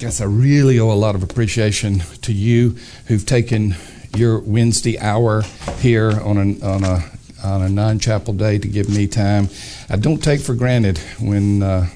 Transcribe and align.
guess 0.00 0.22
I 0.22 0.24
really 0.24 0.80
owe 0.80 0.90
a 0.90 0.94
lot 0.94 1.14
of 1.14 1.22
appreciation 1.22 1.98
to 2.22 2.32
you 2.32 2.74
who've 3.06 3.26
taken 3.26 3.76
your 4.16 4.38
Wednesday 4.38 4.98
hour 4.98 5.42
here 5.78 6.18
on 6.22 6.38
a, 6.38 6.64
on 6.66 6.84
a, 6.84 7.04
on 7.44 7.60
a 7.60 7.68
non 7.68 7.98
chapel 7.98 8.32
day 8.32 8.56
to 8.56 8.66
give 8.66 8.88
me 8.88 9.06
time. 9.06 9.50
I 9.90 9.96
don't 9.96 10.24
take 10.24 10.40
for 10.40 10.54
granted 10.54 10.96
when 11.20 11.62
uh, 11.62 11.88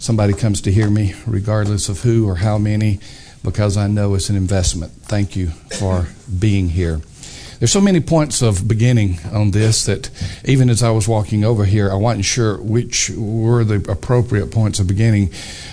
somebody 0.00 0.32
comes 0.32 0.60
to 0.62 0.72
hear 0.72 0.90
me, 0.90 1.14
regardless 1.28 1.88
of 1.88 2.00
who 2.00 2.28
or 2.28 2.34
how 2.34 2.58
many, 2.58 2.98
because 3.44 3.76
I 3.76 3.86
know 3.86 4.16
it's 4.16 4.30
an 4.30 4.36
investment. 4.36 4.90
Thank 5.02 5.36
you 5.36 5.50
for 5.78 6.08
being 6.40 6.70
here. 6.70 7.02
There's 7.58 7.72
so 7.72 7.80
many 7.80 7.98
points 7.98 8.40
of 8.40 8.68
beginning 8.68 9.18
on 9.32 9.50
this 9.50 9.86
that 9.86 10.10
even 10.44 10.70
as 10.70 10.80
I 10.80 10.90
was 10.90 11.08
walking 11.08 11.44
over 11.44 11.64
here, 11.64 11.90
I 11.90 11.96
wasn't 11.96 12.24
sure 12.24 12.56
which 12.62 13.10
were 13.10 13.64
the 13.64 13.90
appropriate 13.90 14.52
points 14.52 14.78
of 14.78 14.86
beginning 14.86 15.30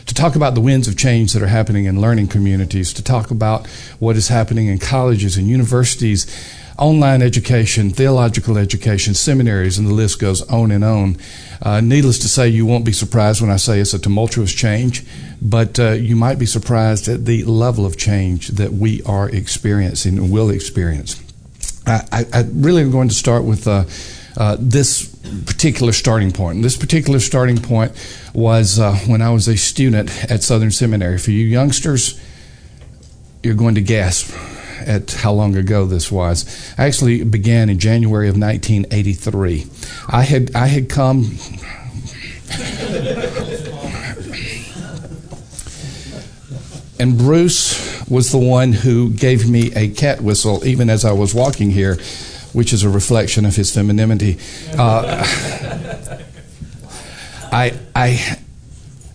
to 0.07 0.15
talk 0.15 0.35
about 0.35 0.55
the 0.55 0.61
winds 0.61 0.87
of 0.87 0.97
change 0.97 1.33
that 1.33 1.43
are 1.43 1.47
happening 1.47 1.85
in 1.85 2.01
learning 2.01 2.29
communities, 2.29 2.91
to 2.93 3.03
talk 3.03 3.29
about 3.29 3.67
what 3.99 4.15
is 4.15 4.29
happening 4.29 4.65
in 4.65 4.79
colleges 4.79 5.37
and 5.37 5.47
universities, 5.47 6.25
online 6.79 7.21
education, 7.21 7.91
theological 7.91 8.57
education, 8.57 9.13
seminaries, 9.13 9.77
and 9.77 9.87
the 9.87 9.93
list 9.93 10.19
goes 10.19 10.41
on 10.49 10.71
and 10.71 10.83
on. 10.83 11.17
Uh, 11.61 11.81
needless 11.81 12.17
to 12.17 12.27
say, 12.27 12.47
you 12.47 12.65
won't 12.65 12.83
be 12.83 12.93
surprised 12.93 13.41
when 13.41 13.51
I 13.51 13.57
say 13.57 13.79
it's 13.79 13.93
a 13.93 13.99
tumultuous 13.99 14.53
change, 14.53 15.05
but 15.39 15.79
uh, 15.79 15.91
you 15.91 16.15
might 16.15 16.39
be 16.39 16.47
surprised 16.47 17.07
at 17.07 17.25
the 17.25 17.43
level 17.43 17.85
of 17.85 17.95
change 17.95 18.47
that 18.47 18.73
we 18.73 19.03
are 19.03 19.29
experiencing 19.29 20.17
and 20.17 20.31
will 20.31 20.49
experience. 20.49 21.24
I, 21.87 22.25
I 22.33 22.41
really 22.53 22.81
am 22.81 22.91
going 22.91 23.09
to 23.09 23.15
start 23.15 23.43
with 23.43 23.67
uh, 23.67 23.85
uh, 24.37 24.57
this 24.59 25.07
particular 25.45 25.93
starting 25.93 26.31
point. 26.31 26.55
And 26.55 26.63
this 26.63 26.77
particular 26.77 27.19
starting 27.19 27.57
point 27.57 27.91
was 28.33 28.79
uh, 28.79 28.95
when 29.07 29.21
I 29.21 29.31
was 29.31 29.47
a 29.47 29.57
student 29.57 30.09
at 30.31 30.43
Southern 30.43 30.71
Seminary. 30.71 31.17
For 31.17 31.31
you 31.31 31.45
youngsters, 31.45 32.19
you're 33.43 33.55
going 33.55 33.75
to 33.75 33.81
gasp 33.81 34.35
at 34.85 35.11
how 35.11 35.31
long 35.31 35.55
ago 35.55 35.85
this 35.85 36.11
was. 36.11 36.73
I 36.77 36.85
actually 36.85 37.23
began 37.23 37.69
in 37.69 37.79
January 37.79 38.27
of 38.27 38.37
1983. 38.39 39.65
I 40.09 40.23
had 40.23 40.55
I 40.55 40.67
had 40.67 40.89
come. 40.89 41.37
And 47.05 47.19
Bruce 47.19 48.09
was 48.09 48.31
the 48.31 48.39
one 48.39 48.73
who 48.73 49.11
gave 49.11 49.47
me 49.47 49.71
a 49.75 49.89
cat 49.89 50.21
whistle 50.21 50.65
even 50.65 50.89
as 50.89 51.05
I 51.05 51.11
was 51.11 51.35
walking 51.35 51.69
here, 51.69 51.99
which 52.51 52.73
is 52.73 52.81
a 52.81 52.89
reflection 52.89 53.45
of 53.45 53.55
his 53.55 53.71
femininity. 53.71 54.39
Uh, 54.75 55.23
I, 57.51 57.77
I, 57.95 58.39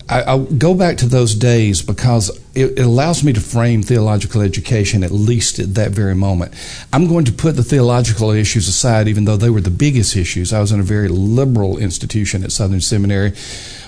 I, 0.07 0.35
will 0.35 0.45
go 0.45 0.73
back 0.73 0.99
to 0.99 1.05
those 1.05 1.35
days 1.35 1.81
because 1.81 2.31
it, 2.53 2.79
allows 2.79 3.23
me 3.23 3.33
to 3.33 3.39
frame 3.39 3.83
theological 3.83 4.41
education 4.41 5.03
at 5.03 5.11
least 5.11 5.59
at 5.59 5.75
that 5.75 5.91
very 5.91 6.15
moment. 6.15 6.53
I'm 6.91 7.07
going 7.07 7.25
to 7.25 7.31
put 7.31 7.55
the 7.55 7.63
theological 7.63 8.31
issues 8.31 8.67
aside, 8.67 9.07
even 9.07 9.25
though 9.25 9.37
they 9.37 9.49
were 9.49 9.61
the 9.61 9.69
biggest 9.69 10.15
issues. 10.15 10.51
I 10.53 10.59
was 10.59 10.71
in 10.71 10.79
a 10.79 10.83
very 10.83 11.07
liberal 11.07 11.77
institution 11.77 12.43
at 12.43 12.51
Southern 12.51 12.81
Seminary 12.81 13.33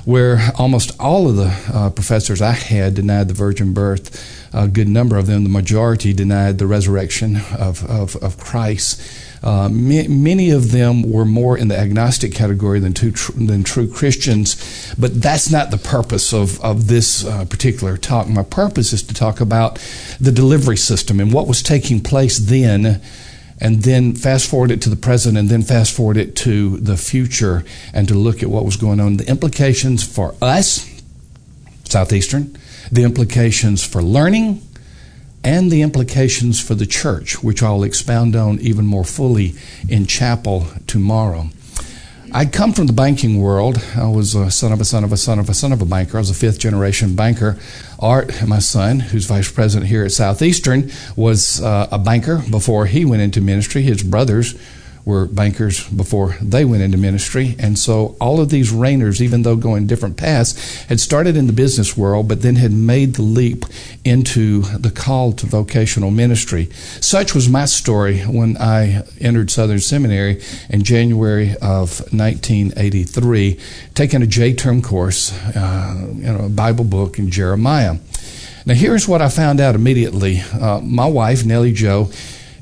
where 0.06 0.52
almost 0.58 0.92
all 1.00 1.30
of 1.30 1.38
the 1.38 1.72
uh, 1.74 1.90
professors 1.90 2.42
I 2.42 2.52
had 2.52 2.94
denied 2.96 3.30
the 3.30 3.34
virgin 3.34 3.74
birth 3.74 4.42
a 4.54 4.68
good 4.68 4.88
number 4.88 5.18
of 5.18 5.26
them, 5.26 5.44
the 5.44 5.50
majority, 5.50 6.14
denied 6.14 6.60
the 6.60 6.68
resurrection 6.68 7.38
of, 7.58 7.84
of, 7.90 8.16
of 8.18 8.38
Christ. 8.38 9.02
Uh, 9.44 9.68
many 9.70 10.52
of 10.52 10.72
them 10.72 11.04
were 11.04 11.26
more 11.26 11.58
in 11.58 11.68
the 11.68 11.78
agnostic 11.78 12.34
category 12.34 12.80
than, 12.80 12.94
tr- 12.94 13.34
than 13.34 13.62
true 13.62 13.92
Christians, 13.92 14.96
but 14.98 15.22
that's 15.22 15.52
not 15.52 15.70
the 15.70 15.78
purpose 15.78 16.34
of, 16.34 16.64
of 16.64 16.88
this 16.88 17.26
uh, 17.26 17.44
particular 17.46 17.98
talk. 17.98 18.30
My 18.30 18.44
purpose 18.44 18.94
is 18.94 19.04
to 19.04 19.14
talk 19.14 19.42
about 19.42 19.80
the 20.20 20.32
delivery 20.32 20.78
system 20.78 21.20
and 21.20 21.34
what 21.34 21.48
was 21.48 21.62
taking 21.62 22.00
place 22.00 22.38
then, 22.38 23.02
and 23.60 23.84
then 23.84 24.16
fast 24.16 24.50
forward 24.50 24.72
it 24.72 24.82
to 24.84 24.90
the 24.90 24.96
present, 24.96 25.38
and 25.38 25.50
then 25.50 25.62
fast 25.62 25.94
forward 25.94 26.16
it 26.16 26.38
to 26.38 26.78
the 26.78 26.96
future, 26.96 27.66
and 27.94 28.08
to 28.08 28.14
look 28.14 28.44
at 28.44 28.50
what 28.50 28.64
was 28.64 28.78
going 28.78 29.02
on, 29.02 29.18
the 29.18 29.30
implications 29.30 30.04
for 30.06 30.36
us, 30.42 30.90
Southeastern, 31.84 32.58
the 32.92 33.04
implications 33.04 33.86
for 33.86 34.02
learning, 34.02 34.62
and 35.44 35.72
the 35.72 35.82
implications 35.82 36.60
for 36.60 36.76
the 36.76 36.86
church, 36.86 37.44
which 37.44 37.62
I'll 37.62 37.84
expound 37.84 38.36
on 38.36 38.60
even 38.60 38.86
more 38.86 39.04
fully 39.04 39.54
in 39.90 40.06
chapel 40.06 40.68
tomorrow. 40.88 41.50
I 42.36 42.46
come 42.46 42.74
from 42.74 42.88
the 42.88 42.94
banking 42.94 43.40
world. 43.40 43.78
I 43.96 44.08
was 44.08 44.34
a 44.34 44.50
son 44.50 44.72
of 44.72 44.82
a 44.82 44.86
son 44.86 45.04
of 45.04 45.12
a 45.12 45.18
son 45.18 45.38
of 45.38 45.50
a 45.50 45.54
son 45.54 45.72
of 45.72 45.84
a 45.84 45.86
banker. 45.86 46.18
I 46.18 46.22
was 46.22 46.32
a 46.32 46.34
fifth 46.34 46.58
generation 46.58 47.16
banker. 47.16 47.60
Art, 48.00 48.48
my 48.48 48.58
son, 48.58 49.00
who's 49.00 49.28
vice 49.28 49.52
president 49.52 49.88
here 49.88 50.04
at 50.04 50.14
Southeastern, 50.14 50.90
was 51.16 51.62
uh, 51.62 51.90
a 51.92 52.00
banker 52.00 52.42
before 52.50 52.88
he 52.88 53.06
went 53.06 53.22
into 53.22 53.40
ministry. 53.40 53.84
His 53.84 54.02
brothers 54.02 54.60
were 55.06 55.26
bankers 55.26 55.88
before 55.90 56.38
they 56.42 56.64
went 56.64 56.82
into 56.82 56.98
ministry. 56.98 57.56
And 57.60 57.78
so 57.78 58.16
all 58.22 58.40
of 58.40 58.50
these 58.50 58.72
Rainers, 58.72 59.22
even 59.22 59.42
though 59.42 59.56
going 59.56 59.86
different 59.86 60.16
paths, 60.16 60.84
had 60.86 61.00
started 61.00 61.36
in 61.36 61.48
the 61.48 61.54
business 61.54 61.98
world, 61.98 62.28
but 62.30 62.42
then 62.42 62.56
had 62.56 62.72
made 62.72 63.16
the 63.16 63.22
leap 63.22 63.66
into 64.06 64.62
the 64.62 64.92
call 64.92 65.34
to 65.34 65.46
vocational 65.46 66.10
ministry. 66.10 66.70
Such 67.02 67.36
was 67.36 67.50
my 67.50 67.66
story 67.66 68.22
when 68.22 68.56
I 68.58 69.04
entered 69.20 69.52
Southern 69.52 69.80
Seminary 69.80 70.42
in 70.70 70.84
January 70.84 71.52
of 71.62 72.00
1983, 72.14 73.60
taking 73.94 74.22
a 74.22 74.28
J 74.28 74.54
term 74.54 74.82
course, 74.82 75.34
uh, 75.56 76.08
you 76.14 76.32
know, 76.32 76.46
a 76.46 76.50
Bible 76.50 76.86
book 76.86 77.20
in 77.20 77.30
Jeremiah. 77.30 77.98
Now, 78.66 78.76
here's 78.76 79.10
what 79.10 79.22
I 79.22 79.28
found 79.28 79.60
out 79.60 79.76
immediately. 79.76 80.40
Uh, 80.40 80.80
my 80.80 81.06
wife, 81.06 81.46
Nellie 81.46 81.74
Jo, 81.74 82.10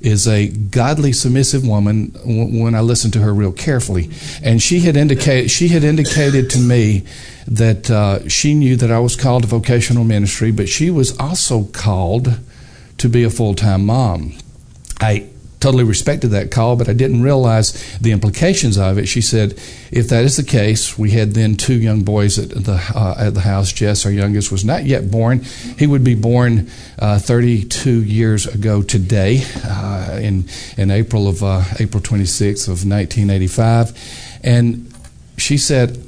is 0.02 0.28
a 0.28 0.48
godly, 0.48 1.14
submissive 1.14 1.66
woman 1.66 2.12
when 2.26 2.76
I 2.76 2.82
listened 2.82 3.14
to 3.14 3.20
her 3.20 3.34
real 3.34 3.52
carefully. 3.52 4.10
And 4.44 4.62
she 4.62 4.82
had 4.82 4.98
indicated, 4.98 5.52
she 5.52 5.70
had 5.70 5.84
indicated 5.84 6.50
to 6.52 6.60
me 6.60 7.04
that 7.48 7.90
uh, 7.90 8.28
she 8.28 8.54
knew 8.54 8.76
that 8.76 8.92
I 8.92 9.00
was 9.00 9.16
called 9.16 9.44
to 9.44 9.48
vocational 9.48 10.04
ministry, 10.04 10.52
but 10.52 10.70
she 10.70 10.90
was 10.90 11.18
also 11.20 11.66
called 11.66 12.40
to 12.98 13.10
be 13.10 13.24
a 13.24 13.30
full 13.30 13.56
time 13.56 13.86
mom. 13.86 14.34
I 15.00 15.28
totally 15.62 15.84
respected 15.84 16.30
that 16.30 16.52
call, 16.52 16.76
but 16.76 16.90
I 16.90 16.94
didn't 16.94 17.22
realize 17.22 17.72
the 18.00 18.12
implications 18.12 18.78
of 18.78 18.98
it. 18.98 19.08
She 19.08 19.22
said, 19.22 19.54
if 19.92 20.10
that 20.10 20.26
is 20.26 20.36
the 20.36 20.44
case, 20.44 20.98
we 20.98 21.12
had 21.12 21.34
then 21.34 21.56
two 21.56 21.76
young 21.76 22.04
boys 22.04 22.40
at 22.40 22.50
the 22.50 22.82
uh, 22.96 23.16
at 23.18 23.34
the 23.34 23.42
house. 23.42 23.72
Jess, 23.72 24.06
our 24.06 24.12
youngest, 24.12 24.52
was 24.52 24.66
not 24.66 24.86
yet 24.86 25.12
born. 25.12 25.42
He 25.78 25.88
would 25.88 26.04
be 26.04 26.16
born 26.16 26.70
uh, 27.00 27.20
32 27.20 28.04
years 28.04 28.48
ago 28.48 28.82
today, 28.82 29.44
uh, 29.64 30.20
in 30.22 30.46
in 30.78 30.92
April 30.92 31.28
of 31.28 31.44
uh, 31.44 31.64
April 31.80 32.02
26th 32.02 32.68
of 32.68 32.86
1985, 32.86 34.40
and 34.44 34.94
she 35.38 35.58
said, 35.58 36.04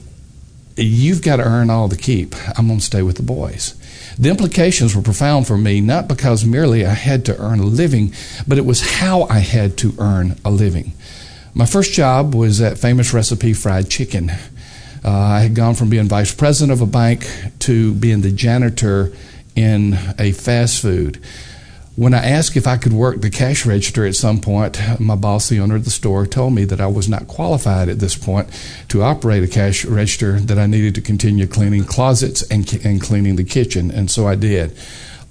"You've 0.76 1.22
got 1.22 1.38
to 1.38 1.44
earn 1.44 1.70
all 1.70 1.88
the 1.88 1.98
keep. 1.98 2.36
I'm 2.58 2.68
going 2.68 2.80
to 2.80 2.86
stay 2.86 3.04
with 3.04 3.18
the 3.18 3.24
boys." 3.24 3.76
The 4.18 4.30
implications 4.30 4.96
were 4.96 5.02
profound 5.02 5.48
for 5.48 5.58
me, 5.58 5.82
not 5.82 6.08
because 6.08 6.46
merely 6.46 6.86
I 6.86 6.94
had 6.94 7.26
to 7.26 7.38
earn 7.40 7.60
a 7.60 7.66
living, 7.66 8.14
but 8.48 8.58
it 8.58 8.66
was 8.66 8.82
how 9.00 9.24
I 9.24 9.40
had 9.40 9.78
to 9.80 9.94
earn 9.98 10.38
a 10.46 10.52
living. 10.52 10.94
My 11.54 11.66
first 11.66 11.94
job 11.94 12.34
was 12.34 12.62
at 12.62 12.78
Famous 12.78 13.14
Recipe 13.14 13.54
Fried 13.54 13.90
Chicken. 13.90 14.32
Uh, 15.04 15.10
I 15.12 15.42
had 15.42 15.56
gone 15.56 15.76
from 15.76 15.90
being 15.90 16.08
vice 16.08 16.34
president 16.34 16.72
of 16.72 16.82
a 16.82 16.90
bank 16.90 17.28
to 17.60 17.94
being 17.94 18.22
the 18.22 18.32
janitor 18.32 19.12
in 19.56 19.98
a 20.18 20.32
fast 20.32 20.82
food. 20.82 21.22
When 21.96 22.16
I 22.16 22.26
asked 22.26 22.58
if 22.58 22.66
I 22.66 22.78
could 22.78 22.94
work 22.94 23.22
the 23.22 23.30
cash 23.30 23.68
register 23.68 24.04
at 24.04 24.16
some 24.16 24.42
point, 24.42 24.80
my 25.00 25.16
boss, 25.16 25.48
the 25.48 25.60
owner 25.60 25.76
of 25.76 25.86
the 25.86 25.92
store, 25.92 26.26
told 26.26 26.54
me 26.54 26.66
that 26.66 26.82
I 26.82 26.88
was 26.88 27.08
not 27.08 27.28
qualified 27.28 27.88
at 27.88 28.00
this 28.00 28.16
point 28.16 28.50
to 28.90 29.04
operate 29.04 29.44
a 29.44 29.48
cash 29.48 29.86
register, 29.86 30.40
that 30.40 30.58
I 30.58 30.66
needed 30.66 30.96
to 30.96 31.02
continue 31.02 31.46
cleaning 31.46 31.84
closets 31.84 32.42
and, 32.50 32.72
and 32.84 33.00
cleaning 33.00 33.36
the 33.36 33.44
kitchen, 33.44 33.92
and 33.92 34.10
so 34.10 34.28
I 34.28 34.34
did. 34.34 34.76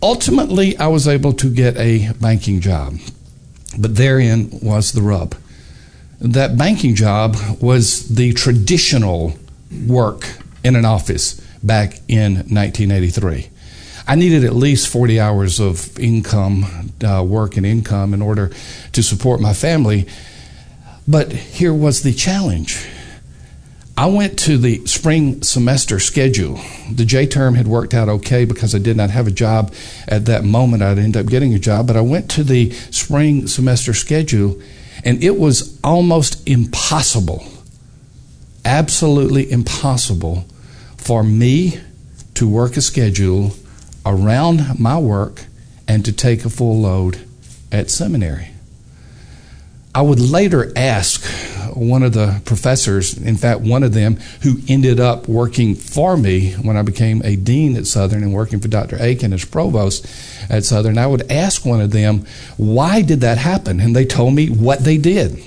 Ultimately, 0.01 0.77
I 0.79 0.87
was 0.87 1.09
able 1.09 1.33
to 1.33 1.51
get 1.51 1.77
a 1.79 2.13
banking 2.21 2.61
job, 2.61 2.95
but 3.77 3.97
therein 3.97 4.49
was 4.63 4.93
the 4.93 5.03
rub. 5.03 5.35
That 6.21 6.57
banking 6.57 6.95
job 6.95 7.37
was 7.61 8.09
the 8.09 8.35
traditional 8.35 9.37
work 9.89 10.29
in 10.63 10.77
an 10.77 10.85
office 10.85 11.41
back 11.61 11.99
in 12.07 12.35
1983. 12.35 13.49
I 14.07 14.17
needed 14.17 14.45
at 14.45 14.55
least 14.55 14.89
40 14.89 15.21
hours 15.21 15.61
of 15.61 15.99
income, 15.99 16.93
uh, 17.05 17.25
work 17.27 17.57
and 17.57 17.65
income, 17.65 18.15
in 18.15 18.23
order 18.23 18.51
to 18.93 19.03
support 19.03 19.41
my 19.41 19.55
family. 19.55 20.07
But 21.07 21.33
here 21.33 21.75
was 21.75 22.03
the 22.03 22.13
challenge. 22.13 22.87
I 23.97 24.07
went 24.07 24.39
to 24.41 24.57
the 24.57 24.85
spring 24.87 25.43
semester 25.43 25.99
schedule. 25.99 26.59
The 26.91 27.05
J 27.05 27.27
term 27.27 27.55
had 27.55 27.69
worked 27.69 27.93
out 27.93 28.09
okay 28.09 28.45
because 28.45 28.75
I 28.75 28.79
did 28.79 28.97
not 28.97 29.11
have 29.11 29.27
a 29.27 29.31
job 29.31 29.73
at 30.09 30.25
that 30.27 30.45
moment. 30.45 30.83
I'd 30.83 30.99
end 30.99 31.17
up 31.17 31.27
getting 31.27 31.55
a 31.55 31.59
job, 31.59 31.87
but 31.87 31.97
I 31.97 32.01
went 32.01 32.31
to 32.33 32.43
the 32.43 32.71
spring 32.91 33.47
semester 33.47 33.93
schedule 33.93 34.61
and 35.05 35.23
it 35.23 35.39
was 35.39 35.79
almost 35.85 36.47
impossible, 36.49 37.45
absolutely 38.65 39.51
impossible 39.51 40.47
for 40.97 41.23
me 41.23 41.79
to 42.35 42.49
work 42.49 42.77
a 42.77 42.81
schedule 42.81 43.53
around 44.05 44.79
my 44.79 44.99
work 44.99 45.45
and 45.87 46.05
to 46.05 46.13
take 46.13 46.45
a 46.45 46.51
full 46.51 46.81
load 46.81 47.27
at 47.71 47.91
seminary. 47.91 48.49
I 49.95 50.03
would 50.03 50.21
later 50.21 50.73
ask 50.75 51.23
one 51.75 52.03
of 52.03 52.15
the 52.15 52.41
professors, 52.45 53.17
in 53.17 53.37
fact, 53.37 53.61
one 53.61 53.83
of 53.83 53.93
them 53.93 54.17
who 54.43 54.57
ended 54.67 54.99
up 54.99 55.29
working 55.29 55.75
for 55.75 56.17
me 56.17 56.53
when 56.55 56.77
I 56.77 56.83
became 56.83 57.23
a 57.25 57.37
dean 57.37 57.77
at 57.77 57.87
Southern 57.87 58.23
and 58.23 58.33
working 58.33 58.59
for 58.61 58.69
Dr. 58.69 58.97
Akin 58.97 59.33
as 59.33 59.45
provost 59.45 60.07
at 60.51 60.65
Southern. 60.65 60.97
I 60.97 61.07
would 61.07 61.31
ask 61.31 61.65
one 61.65 61.81
of 61.81 61.91
them, 61.91 62.25
why 62.57 63.03
did 63.03 63.21
that 63.21 63.39
happen? 63.39 63.81
And 63.81 63.95
they 63.95 64.07
told 64.07 64.35
me 64.35 64.49
what 64.49 64.81
they 64.81 64.97
did. 64.97 65.43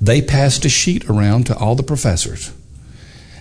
They 0.00 0.22
passed 0.22 0.64
a 0.64 0.70
sheet 0.70 1.08
around 1.08 1.46
to 1.46 1.56
all 1.56 1.74
the 1.74 1.82
professors. 1.82 2.52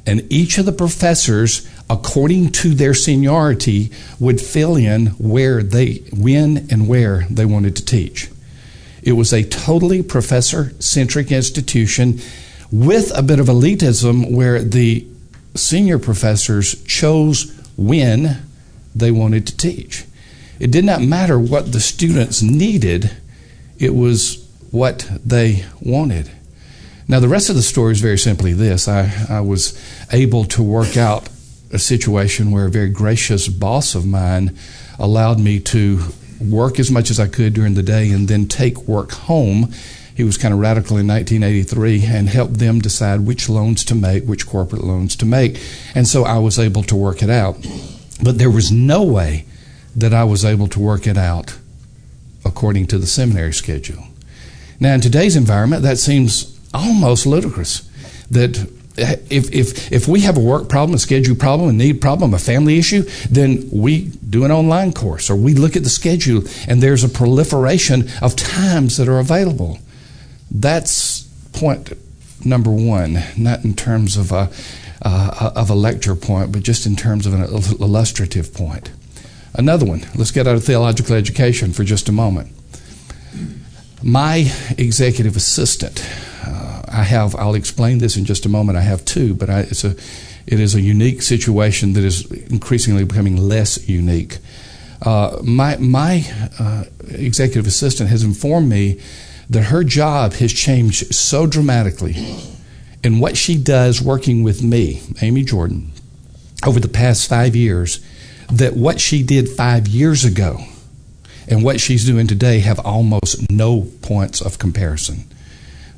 And 0.06 0.32
each 0.32 0.58
of 0.58 0.66
the 0.66 0.72
professors, 0.72 1.68
according 1.90 2.52
to 2.52 2.74
their 2.74 2.94
seniority, 2.94 3.92
would 4.20 4.42
fill 4.42 4.76
in 4.76 5.08
where 5.18 5.62
they, 5.62 5.96
when 6.12 6.68
and 6.72 6.88
where 6.88 7.28
they 7.30 7.46
wanted 7.46 7.76
to 7.76 7.86
teach. 7.86 8.30
It 9.04 9.14
was 9.14 9.32
a 9.32 9.44
totally 9.44 10.02
professor 10.02 10.74
centric 10.80 11.32
institution 11.32 12.20
with 12.72 13.16
a 13.16 13.22
bit 13.22 13.40
of 13.40 13.48
elitism 13.48 14.32
where 14.32 14.64
the 14.64 15.06
senior 15.54 16.00
professors 16.00 16.82
chose 16.84 17.52
when 17.78 18.42
they 18.96 19.12
wanted 19.12 19.46
to 19.48 19.58
teach. 19.58 20.06
It 20.60 20.72
did 20.72 20.86
not 20.86 21.02
matter 21.02 21.38
what 21.38 21.72
the 21.72 21.80
students 21.80 22.42
needed, 22.42 23.12
it 23.78 23.94
was 23.94 24.48
what 24.72 25.08
they 25.24 25.66
wanted. 25.82 26.32
Now, 27.08 27.20
the 27.20 27.28
rest 27.28 27.50
of 27.50 27.56
the 27.56 27.62
story 27.62 27.92
is 27.92 28.02
very 28.02 28.18
simply 28.18 28.54
this 28.54 28.88
I, 28.88 29.12
I 29.30 29.42
was 29.42 29.80
able 30.12 30.46
to 30.46 30.64
work 30.64 30.98
out 30.98 31.30
a 31.72 31.80
situation 31.80 32.52
where 32.52 32.66
a 32.66 32.72
very 32.72 32.90
gracious 32.90 33.48
boss 33.48 33.96
of 33.96 34.06
mine 34.06 34.58
allowed 35.00 35.40
me 35.40 35.60
to 35.60 36.00
work 36.40 36.80
as 36.80 36.92
much 36.92 37.10
as 37.10 37.20
I 37.20 37.28
could 37.28 37.54
during 37.54 37.74
the 37.74 37.84
day 37.84 38.12
and 38.12 38.28
then 38.28 38.48
take 38.48 38.88
work 38.88 39.12
home. 39.12 39.72
He 40.16 40.24
was 40.24 40.38
kind 40.38 40.54
of 40.54 40.60
radical 40.60 40.98
in 40.98 41.08
1983 41.08 42.06
and 42.06 42.30
helped 42.30 42.56
them 42.56 42.80
decide 42.80 43.22
which 43.22 43.50
loans 43.50 43.84
to 43.86 43.96
make, 43.96 44.24
which 44.24 44.48
corporate 44.48 44.84
loans 44.84 45.16
to 45.18 45.26
make. 45.26 45.60
And 45.94 46.08
so 46.08 46.24
I 46.24 46.38
was 46.38 46.58
able 46.58 46.84
to 46.84 46.96
work 46.96 47.22
it 47.22 47.30
out. 47.30 47.58
But 48.24 48.38
there 48.38 48.50
was 48.50 48.72
no 48.72 49.04
way 49.04 49.46
that 49.96 50.14
I 50.14 50.24
was 50.24 50.46
able 50.46 50.68
to 50.68 50.80
work 50.80 51.08
it 51.08 51.18
out 51.18 51.58
according 52.46 52.88
to 52.88 52.98
the 52.98 53.08
seminary 53.08 53.54
schedule. 53.54 54.04
Now, 54.80 54.94
in 54.94 55.02
today's 55.02 55.36
environment, 55.36 55.84
that 55.84 55.98
seems 55.98 56.60
almost 56.74 57.26
ludicrous 57.26 57.90
that 58.30 58.70
if, 58.98 59.52
if, 59.54 59.92
if 59.92 60.08
we 60.08 60.22
have 60.22 60.38
a 60.38 60.42
work 60.42 60.70
problem, 60.70 60.96
a 60.96 61.00
schedule 61.00 61.36
problem, 61.36 61.70
a 61.70 61.74
need 61.74 62.02
problem, 62.02 62.34
a 62.34 62.40
family 62.40 62.78
issue, 62.78 63.04
then 63.30 63.68
we 63.72 64.06
do 64.30 64.46
an 64.46 64.52
online 64.52 64.94
course 64.94 65.30
or 65.30 65.36
we 65.36 65.54
look 65.54 65.76
at 65.76 65.84
the 65.84 65.90
schedule 65.90 66.44
and 66.68 66.82
there's 66.82 67.04
a 67.04 67.10
proliferation 67.10 68.10
of 68.22 68.36
times 68.36 68.98
that 68.98 69.08
are 69.08 69.20
available. 69.20 69.80
That's 70.50 71.24
point 71.54 71.94
number 72.46 72.72
one, 72.72 73.24
not 73.38 73.64
in 73.64 73.74
terms 73.74 74.18
of 74.18 74.32
a, 74.32 74.50
uh, 75.02 75.52
of 75.56 75.70
a 75.70 75.76
lecture 75.76 76.16
point, 76.16 76.52
but 76.52 76.64
just 76.64 76.86
in 76.86 76.96
terms 76.96 77.26
of 77.26 77.34
an 77.34 77.44
illustrative 77.44 78.54
point. 78.54 78.92
Another 79.54 79.86
one, 79.86 80.06
let's 80.16 80.32
get 80.32 80.48
out 80.48 80.56
of 80.56 80.64
theological 80.64 81.16
education 81.16 81.72
for 81.72 81.84
just 81.84 82.10
a 82.10 82.12
moment. 82.12 82.52
My 84.04 84.52
executive 84.78 85.36
assistant, 85.36 86.06
I 86.88 87.04
have. 87.04 87.36
I'll 87.36 87.56
explain 87.56 87.98
this 87.98 88.18
in 88.18 88.26
just 88.26 88.46
a 88.46 88.50
moment. 88.50 88.78
I 88.78 88.82
have 88.82 89.04
two, 89.06 89.34
but 89.34 89.50
I, 89.50 89.62
it's 89.62 89.84
a 89.84 89.96
it 90.48 90.60
is 90.60 90.76
a 90.76 90.82
unique 90.82 91.22
situation 91.22 91.94
that 91.94 92.04
is 92.04 92.30
increasingly 92.32 93.04
becoming 93.04 93.38
less 93.38 93.88
unique. 93.90 94.38
Uh, 95.02 95.40
my 95.44 95.78
my 95.78 96.26
uh, 96.60 96.86
executive 97.10 97.68
assistant 97.68 98.10
has 98.10 98.24
informed 98.24 98.70
me 98.70 99.02
that 99.50 99.64
her 99.64 99.84
job 99.84 100.34
has 100.34 100.54
changed 100.54 101.14
so 101.14 101.46
dramatically 101.46 102.16
in 103.04 103.20
what 103.20 103.38
she 103.38 103.56
does 103.58 104.02
working 104.02 104.42
with 104.42 104.64
me, 104.64 105.02
Amy 105.22 105.44
Jordan, 105.44 105.92
over 106.66 106.80
the 106.80 106.88
past 106.88 107.30
five 107.30 107.56
years, 107.56 108.04
that 108.52 108.76
what 108.76 109.00
she 109.00 109.22
did 109.22 109.50
five 109.50 109.88
years 109.88 110.26
ago 110.26 110.60
and 111.48 111.64
what 111.64 111.80
she's 111.80 112.06
doing 112.06 112.26
today 112.26 112.60
have 112.60 112.80
almost 112.80 113.50
no 113.52 113.82
points 114.02 114.42
of 114.42 114.58
comparison 114.58 115.26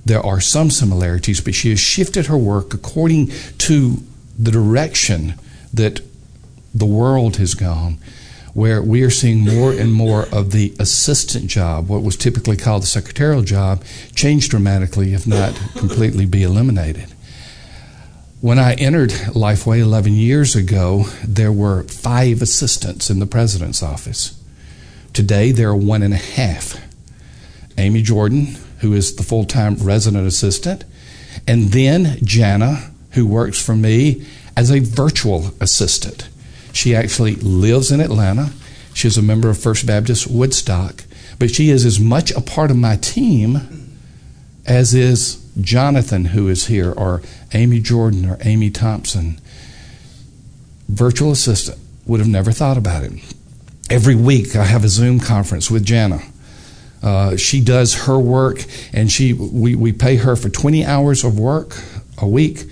there 0.08 0.26
are 0.26 0.40
some 0.40 0.70
similarities, 0.70 1.42
but 1.42 1.54
she 1.54 1.70
has 1.70 1.80
shifted 1.80 2.28
her 2.28 2.38
work 2.38 2.74
according 2.74 3.28
to 3.58 3.98
the 4.38 4.52
direction 4.52 5.36
that 5.74 6.02
the 6.74 6.86
world 6.86 7.38
has 7.38 7.54
gone, 7.54 7.98
where 8.54 8.82
we 8.82 9.04
are 9.04 9.10
seeing 9.10 9.40
more 9.40 9.72
and 9.72 9.94
more 9.94 10.28
of 10.32 10.52
the 10.52 10.74
assistant 10.80 11.48
job, 11.48 11.88
what 11.90 12.04
was 12.04 12.16
typically 12.16 12.58
called 12.58 12.84
the 12.84 12.88
secretarial 12.88 13.42
job, 13.42 13.84
change 14.16 14.50
dramatically, 14.50 15.14
if 15.14 15.28
not 15.28 15.56
completely 15.76 16.26
be 16.26 16.44
eliminated. 16.44 17.14
When 18.40 18.60
I 18.60 18.76
entered 18.76 19.10
Lifeway 19.10 19.80
11 19.80 20.14
years 20.14 20.56
ago, 20.56 21.06
there 21.28 21.52
were 21.52 21.84
five 21.84 22.42
assistants 22.42 23.10
in 23.10 23.20
the 23.20 23.26
president's 23.26 23.82
office. 23.82 24.40
Today, 25.12 25.52
there 25.52 25.70
are 25.70 25.76
one 25.76 26.04
and 26.04 26.14
a 26.14 26.18
half. 26.18 26.80
Amy 27.78 28.04
Jordan, 28.04 28.56
who 28.80 28.94
is 28.94 29.16
the 29.16 29.24
full 29.24 29.46
time 29.46 29.76
resident 29.76 30.28
assistant, 30.28 30.84
and 31.48 31.72
then 31.72 32.18
Jana, 32.24 32.92
who 33.12 33.26
works 33.26 33.64
for 33.64 33.76
me 33.76 34.26
as 34.56 34.72
a 34.72 34.80
virtual 34.80 35.52
assistant. 35.60 36.30
She 36.74 36.96
actually 36.96 37.36
lives 37.36 37.92
in 37.92 38.00
Atlanta. 38.00 38.52
She's 38.94 39.18
a 39.18 39.22
member 39.22 39.50
of 39.50 39.58
First 39.58 39.86
Baptist 39.86 40.28
Woodstock, 40.28 41.04
but 41.40 41.52
she 41.52 41.70
is 41.70 41.86
as 41.86 42.00
much 42.00 42.32
a 42.32 42.42
part 42.42 42.72
of 42.72 42.78
my 42.78 42.96
team 42.98 43.88
as 44.66 44.94
is 44.94 45.44
Jonathan, 45.60 46.26
who 46.26 46.50
is 46.50 46.68
here, 46.68 46.92
or 46.92 47.22
Amy 47.54 47.80
Jordan, 47.80 48.30
or 48.30 48.38
Amy 48.42 48.70
Thompson. 48.70 49.40
Virtual 50.90 51.32
assistant 51.32 51.80
would 52.06 52.20
have 52.20 52.30
never 52.30 52.52
thought 52.52 52.78
about 52.78 53.04
it. 53.04 53.14
Every 53.90 54.16
week 54.16 54.56
I 54.56 54.66
have 54.66 54.84
a 54.84 54.90
Zoom 54.90 55.20
conference 55.20 55.72
with 55.72 55.86
Jana 55.86 56.22
uh, 57.02 57.38
she 57.38 57.62
does 57.62 58.06
her 58.06 58.18
work, 58.18 58.64
and 58.94 59.12
she 59.12 59.34
we, 59.34 59.76
we 59.76 59.94
pay 59.94 60.18
her 60.18 60.36
for 60.36 60.50
20 60.50 60.86
hours 60.86 61.24
of 61.24 61.40
work 61.40 61.76
a 62.18 62.28
week. 62.28 62.66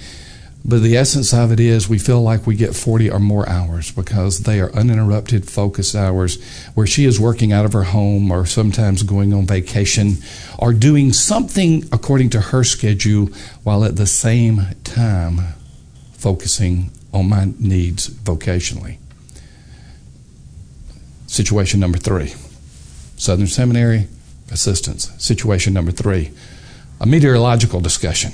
But 0.68 0.82
the 0.82 0.98
essence 0.98 1.32
of 1.32 1.52
it 1.52 1.60
is 1.60 1.88
we 1.88 2.00
feel 2.00 2.24
like 2.24 2.48
we 2.48 2.56
get 2.56 2.76
40 2.76 3.12
or 3.12 3.20
more 3.20 3.48
hours 3.48 3.92
because 3.92 4.40
they 4.40 4.60
are 4.60 4.74
uninterrupted 4.74 5.48
focus 5.48 5.94
hours 5.94 6.44
where 6.74 6.88
she 6.88 7.06
is 7.06 7.20
working 7.20 7.54
out 7.54 7.66
of 7.66 7.74
her 7.74 7.84
home 7.84 8.32
or 8.32 8.48
sometimes 8.48 9.04
going 9.04 9.32
on 9.32 9.46
vacation 9.46 10.18
or 10.58 10.74
doing 10.74 11.14
something 11.14 11.84
according 11.92 12.32
to 12.32 12.42
her 12.42 12.64
schedule 12.64 13.28
while 13.64 13.84
at 13.84 13.96
the 13.96 14.08
same 14.08 14.64
time 14.84 15.54
focusing 16.14 16.90
on 17.14 17.30
my 17.30 17.54
needs 17.60 18.10
vocationally. 18.10 18.98
Situation 21.28 21.80
number 21.80 22.00
three 22.00 22.34
Southern 23.18 23.48
Seminary, 23.48 24.08
assistance. 24.52 25.12
Situation 25.18 25.74
number 25.74 25.92
three 25.92 26.32
a 27.02 27.06
meteorological 27.06 27.82
discussion. 27.82 28.32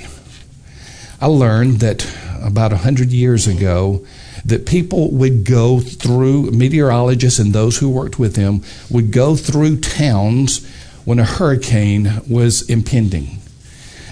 I 1.20 1.26
learned 1.26 1.80
that 1.80 2.06
about 2.42 2.72
100 2.72 3.12
years 3.12 3.48
ago, 3.48 4.06
that 4.46 4.66
people 4.66 5.12
would 5.12 5.46
go 5.46 5.80
through, 5.80 6.52
meteorologists 6.52 7.40
and 7.40 7.54
those 7.54 7.78
who 7.78 7.90
worked 7.90 8.20
with 8.20 8.36
them 8.36 8.64
would 8.90 9.12
go 9.12 9.36
through 9.36 9.80
towns 9.80 10.66
when 11.06 11.20
a 11.20 11.26
hurricane 11.26 12.22
was 12.28 12.68
impending. 12.70 13.41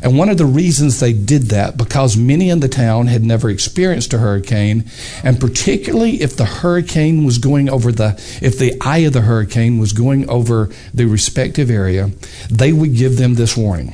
And 0.02 0.18
one 0.18 0.30
of 0.30 0.38
the 0.38 0.46
reasons 0.46 1.00
they 1.00 1.14
did 1.14 1.44
that, 1.44 1.78
because 1.78 2.16
many 2.16 2.50
in 2.50 2.62
the 2.62 2.70
town 2.70 3.08
had 3.08 3.24
never 3.24 3.50
experienced 3.50 4.14
a 4.14 4.18
hurricane, 4.18 4.86
and 5.24 5.40
particularly 5.40 6.22
if 6.22 6.36
the 6.38 6.46
hurricane 6.46 7.26
was 7.26 7.38
going 7.38 7.70
over 7.70 7.92
the, 7.92 8.14
if 8.42 8.58
the 8.58 8.80
eye 8.82 9.00
of 9.00 9.14
the 9.14 9.22
hurricane 9.22 9.78
was 9.78 9.94
going 9.94 10.30
over 10.30 10.70
the 10.94 11.06
respective 11.06 11.70
area, 11.70 12.12
they 12.50 12.72
would 12.72 12.96
give 12.96 13.18
them 13.18 13.36
this 13.36 13.58
warning. 13.58 13.94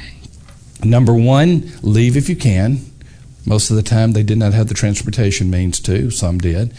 Number 0.83 1.13
one, 1.13 1.71
leave 1.81 2.15
if 2.15 2.29
you 2.29 2.35
can. 2.35 2.79
Most 3.45 3.69
of 3.69 3.75
the 3.75 3.83
time, 3.83 4.13
they 4.13 4.23
did 4.23 4.37
not 4.37 4.53
have 4.53 4.67
the 4.67 4.73
transportation 4.73 5.51
means 5.51 5.79
to, 5.81 6.09
some 6.09 6.39
did. 6.39 6.73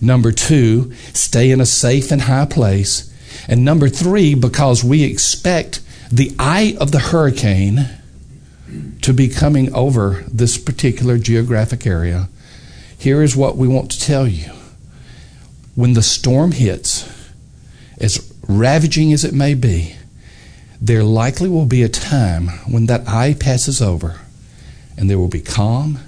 Number 0.00 0.30
two, 0.30 0.92
stay 1.12 1.50
in 1.50 1.60
a 1.60 1.66
safe 1.66 2.12
and 2.12 2.22
high 2.22 2.46
place. 2.46 3.12
And 3.48 3.64
number 3.64 3.88
three, 3.88 4.34
because 4.34 4.84
we 4.84 5.02
expect 5.02 5.80
the 6.12 6.34
eye 6.38 6.76
of 6.78 6.92
the 6.92 6.98
hurricane 6.98 7.88
to 9.02 9.12
be 9.12 9.28
coming 9.28 9.72
over 9.74 10.24
this 10.28 10.58
particular 10.58 11.18
geographic 11.18 11.86
area, 11.86 12.28
here 12.96 13.22
is 13.22 13.36
what 13.36 13.56
we 13.56 13.68
want 13.68 13.90
to 13.90 14.00
tell 14.00 14.26
you. 14.26 14.50
When 15.74 15.94
the 15.94 16.02
storm 16.02 16.52
hits, 16.52 17.08
as 17.98 18.32
ravaging 18.48 19.12
as 19.12 19.24
it 19.24 19.34
may 19.34 19.54
be, 19.54 19.96
there 20.80 21.04
likely 21.04 21.48
will 21.48 21.66
be 21.66 21.82
a 21.82 21.88
time 21.88 22.48
when 22.68 22.86
that 22.86 23.06
eye 23.08 23.34
passes 23.34 23.80
over 23.80 24.20
and 24.96 25.08
there 25.08 25.18
will 25.18 25.28
be 25.28 25.40
calm 25.40 25.98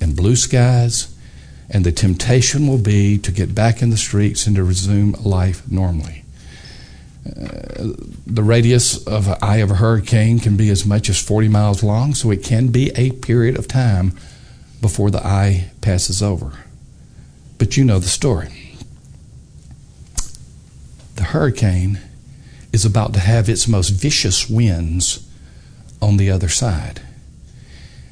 and 0.00 0.16
blue 0.16 0.36
skies 0.36 1.14
and 1.68 1.84
the 1.84 1.92
temptation 1.92 2.66
will 2.66 2.78
be 2.78 3.18
to 3.18 3.30
get 3.30 3.54
back 3.54 3.82
in 3.82 3.90
the 3.90 3.96
streets 3.96 4.46
and 4.46 4.56
to 4.56 4.64
resume 4.64 5.12
life 5.12 5.68
normally. 5.70 6.19
Uh, 7.26 7.92
the 8.26 8.42
radius 8.42 9.06
of 9.06 9.28
an 9.28 9.36
eye 9.42 9.58
of 9.58 9.70
a 9.70 9.74
hurricane 9.74 10.38
can 10.38 10.56
be 10.56 10.70
as 10.70 10.86
much 10.86 11.10
as 11.10 11.20
40 11.20 11.48
miles 11.48 11.82
long, 11.82 12.14
so 12.14 12.30
it 12.30 12.42
can 12.42 12.68
be 12.68 12.90
a 12.96 13.10
period 13.12 13.58
of 13.58 13.68
time 13.68 14.16
before 14.80 15.10
the 15.10 15.24
eye 15.24 15.70
passes 15.80 16.22
over. 16.22 16.52
But 17.58 17.76
you 17.76 17.84
know 17.84 17.98
the 17.98 18.08
story. 18.08 18.76
The 21.16 21.24
hurricane 21.24 22.00
is 22.72 22.86
about 22.86 23.12
to 23.12 23.20
have 23.20 23.48
its 23.48 23.68
most 23.68 23.90
vicious 23.90 24.48
winds 24.48 25.28
on 26.00 26.16
the 26.16 26.30
other 26.30 26.48
side. 26.48 27.02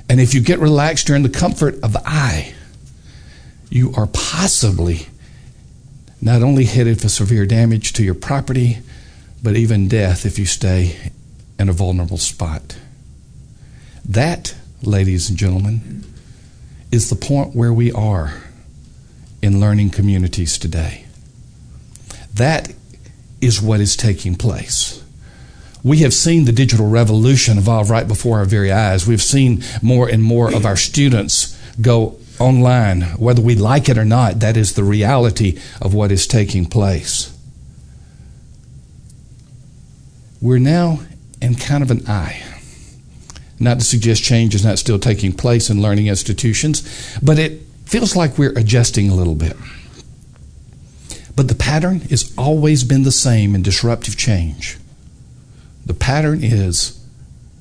And 0.09 0.21
if 0.21 0.35
you 0.35 0.41
get 0.41 0.59
relaxed 0.59 1.07
during 1.07 1.23
the 1.23 1.29
comfort 1.29 1.75
of 1.83 1.93
the 1.93 2.03
eye, 2.05 2.55
you 3.71 3.93
are 3.95 4.07
possibly 4.07 5.07
not 6.21 6.43
only 6.43 6.65
headed 6.65 7.01
for 7.01 7.09
severe 7.09 7.47
damage 7.47 7.93
to 7.95 8.03
your 8.03 8.15
property, 8.15 8.79
but 9.43 9.57
even 9.57 9.89
death 9.89 10.27
if 10.27 10.39
you 10.39 10.47
stay 10.47 11.13
in 11.59 11.69
a 11.69 11.73
vulnerable 11.73 12.19
spot. 12.19 12.79
That, 14.05 14.55
ladies 14.83 15.29
and 15.29 15.39
gentlemen, 15.39 16.05
is 16.91 17.11
the 17.11 17.17
point 17.17 17.55
where 17.55 17.73
we 17.73 17.93
are 17.93 18.43
in 19.43 19.61
learning 19.61 19.91
communities 19.91 20.59
today. 20.59 21.05
That 22.35 22.73
is 23.41 23.61
what 23.61 23.81
is 23.81 23.97
taking 23.97 24.35
place. 24.35 25.05
We 25.85 25.99
have 25.99 26.15
seen 26.15 26.45
the 26.45 26.53
digital 26.53 26.89
revolution 26.89 27.59
evolve 27.59 27.91
right 27.91 28.09
before 28.09 28.39
our 28.39 28.45
very 28.45 28.73
eyes. 28.73 29.07
We've 29.07 29.23
seen 29.23 29.63
more 29.81 30.09
and 30.09 30.23
more 30.23 30.53
of 30.53 30.67
our 30.67 30.77
students 30.77 31.57
go 31.81 32.19
online. 32.41 33.03
Whether 33.17 33.43
we 33.43 33.55
like 33.55 33.89
it 33.89 33.99
or 33.99 34.05
not, 34.05 34.41
that 34.41 34.57
is 34.57 34.75
the 34.75 34.85
reality 34.85 35.59
of 35.81 35.95
what 35.95 36.11
is 36.11 36.27
taking 36.27 36.67
place. 36.67 37.37
We're 40.41 40.59
now 40.59 41.01
in 41.41 41.55
kind 41.55 41.83
of 41.83 41.91
an 41.91 42.09
eye. 42.09 42.43
Not 43.61 43.81
to 43.81 43.85
suggest 43.85 44.23
change 44.23 44.55
is 44.55 44.65
not 44.65 44.79
still 44.79 44.99
taking 44.99 45.33
place 45.33 45.69
in 45.69 45.83
learning 45.83 46.07
institutions, 46.07 47.19
but 47.23 47.39
it 47.39 47.63
feels 47.87 48.15
like 48.15 48.39
we're 48.39 48.57
adjusting 48.57 49.11
a 49.11 49.15
little 49.15 49.35
bit. 49.35 49.57
But 51.35 51.49
the 51.49 51.55
pattern 51.55 52.01
has 52.03 52.33
always 52.37 52.85
been 52.85 53.03
the 53.03 53.13
same 53.13 53.55
in 53.55 53.63
disruptive 53.63 54.17
change. 54.17 54.77
The 55.87 55.95
pattern 55.95 56.41
is 56.43 57.05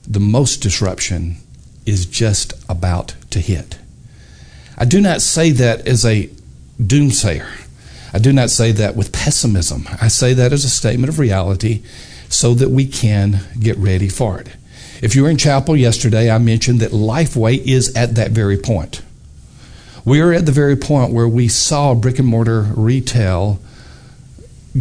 the 0.07 0.19
most 0.19 0.57
disruption 0.57 1.37
is 1.85 2.05
just 2.05 2.53
about 2.69 3.15
to 3.31 3.39
hit. 3.39 3.77
I 4.77 4.85
do 4.85 5.01
not 5.01 5.21
say 5.21 5.51
that 5.51 5.87
as 5.87 6.05
a 6.05 6.29
doomsayer. 6.79 7.47
I 8.13 8.19
do 8.19 8.31
not 8.31 8.49
say 8.49 8.71
that 8.71 8.95
with 8.95 9.11
pessimism. 9.11 9.87
I 10.01 10.07
say 10.07 10.33
that 10.33 10.53
as 10.53 10.63
a 10.63 10.69
statement 10.69 11.09
of 11.09 11.19
reality 11.19 11.83
so 12.29 12.53
that 12.53 12.69
we 12.69 12.85
can 12.85 13.41
get 13.59 13.77
ready 13.77 14.09
for 14.09 14.39
it. 14.39 14.49
If 15.01 15.15
you 15.15 15.23
were 15.23 15.29
in 15.29 15.37
chapel 15.37 15.75
yesterday, 15.75 16.31
I 16.31 16.37
mentioned 16.37 16.79
that 16.79 16.91
Lifeway 16.91 17.57
is 17.57 17.95
at 17.95 18.15
that 18.15 18.31
very 18.31 18.57
point. 18.57 19.01
We 20.03 20.21
are 20.21 20.33
at 20.33 20.45
the 20.45 20.51
very 20.51 20.75
point 20.75 21.13
where 21.13 21.27
we 21.27 21.47
saw 21.47 21.93
brick 21.93 22.17
and 22.17 22.27
mortar 22.27 22.61
retail 22.61 23.59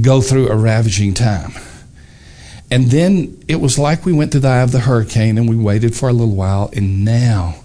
go 0.01 0.21
through 0.21 0.49
a 0.49 0.57
ravaging 0.57 1.15
time. 1.15 1.53
And 2.71 2.87
then 2.87 3.43
it 3.47 3.61
was 3.61 3.79
like 3.79 4.05
we 4.05 4.13
went 4.13 4.33
through 4.33 4.41
the 4.41 4.49
eye 4.49 4.63
of 4.63 4.73
the 4.73 4.81
hurricane 4.81 5.39
and 5.39 5.49
we 5.49 5.57
waited 5.57 5.95
for 5.95 6.09
a 6.09 6.13
little 6.13 6.35
while, 6.35 6.71
and 6.73 7.05
now 7.05 7.57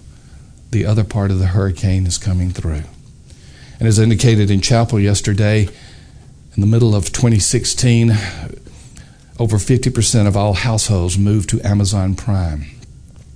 the 0.70 0.86
other 0.86 1.04
part 1.04 1.30
of 1.30 1.38
the 1.38 1.48
hurricane 1.48 2.06
is 2.06 2.18
coming 2.18 2.50
through. 2.50 2.82
And 3.78 3.88
as 3.88 3.98
indicated 3.98 4.50
in 4.50 4.60
chapel 4.60 5.00
yesterday, 5.00 5.68
in 6.54 6.60
the 6.60 6.66
middle 6.66 6.94
of 6.94 7.06
2016, 7.06 8.12
over 9.42 9.56
50% 9.56 10.28
of 10.28 10.36
all 10.36 10.52
households 10.52 11.18
moved 11.18 11.48
to 11.48 11.60
Amazon 11.62 12.14
Prime. 12.14 12.64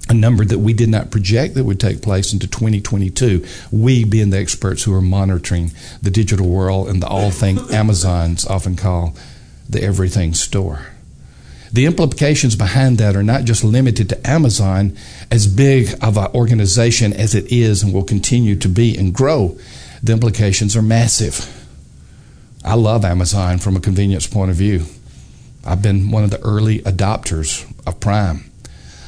A 0.08 0.14
number 0.14 0.44
that 0.44 0.60
we 0.60 0.72
did 0.72 0.88
not 0.88 1.10
project 1.10 1.54
that 1.54 1.64
would 1.64 1.80
take 1.80 2.00
place 2.00 2.32
into 2.32 2.46
2022. 2.46 3.44
We, 3.72 4.04
being 4.04 4.30
the 4.30 4.38
experts 4.38 4.84
who 4.84 4.94
are 4.94 5.00
monitoring 5.00 5.72
the 6.00 6.12
digital 6.12 6.46
world 6.46 6.88
and 6.88 7.02
the 7.02 7.08
all 7.08 7.32
thing 7.32 7.58
Amazons 7.72 8.46
often 8.46 8.76
call 8.76 9.16
the 9.68 9.82
everything 9.82 10.32
store. 10.32 10.92
The 11.72 11.86
implications 11.86 12.54
behind 12.54 12.98
that 12.98 13.16
are 13.16 13.25
not 13.25 13.42
just 13.42 13.64
limited 13.64 14.08
to 14.10 14.30
Amazon, 14.30 14.96
as 15.32 15.48
big 15.48 15.92
of 16.00 16.16
an 16.16 16.28
organization 16.36 17.12
as 17.14 17.34
it 17.34 17.50
is 17.50 17.82
and 17.82 17.92
will 17.92 18.04
continue 18.04 18.54
to 18.54 18.68
be 18.68 18.96
and 18.96 19.12
grow. 19.12 19.58
The 20.04 20.12
implications 20.12 20.76
are 20.76 20.82
massive. 20.82 21.52
I 22.64 22.75
love 22.75 23.04
Amazon 23.04 23.58
from 23.58 23.75
a 23.75 23.80
convenience 23.80 24.28
point 24.28 24.52
of 24.52 24.56
view. 24.56 24.86
I've 25.66 25.82
been 25.82 26.11
one 26.11 26.25
of 26.25 26.30
the 26.30 26.40
early 26.40 26.78
adopters 26.80 27.66
of 27.87 27.99
Prime. 28.00 28.50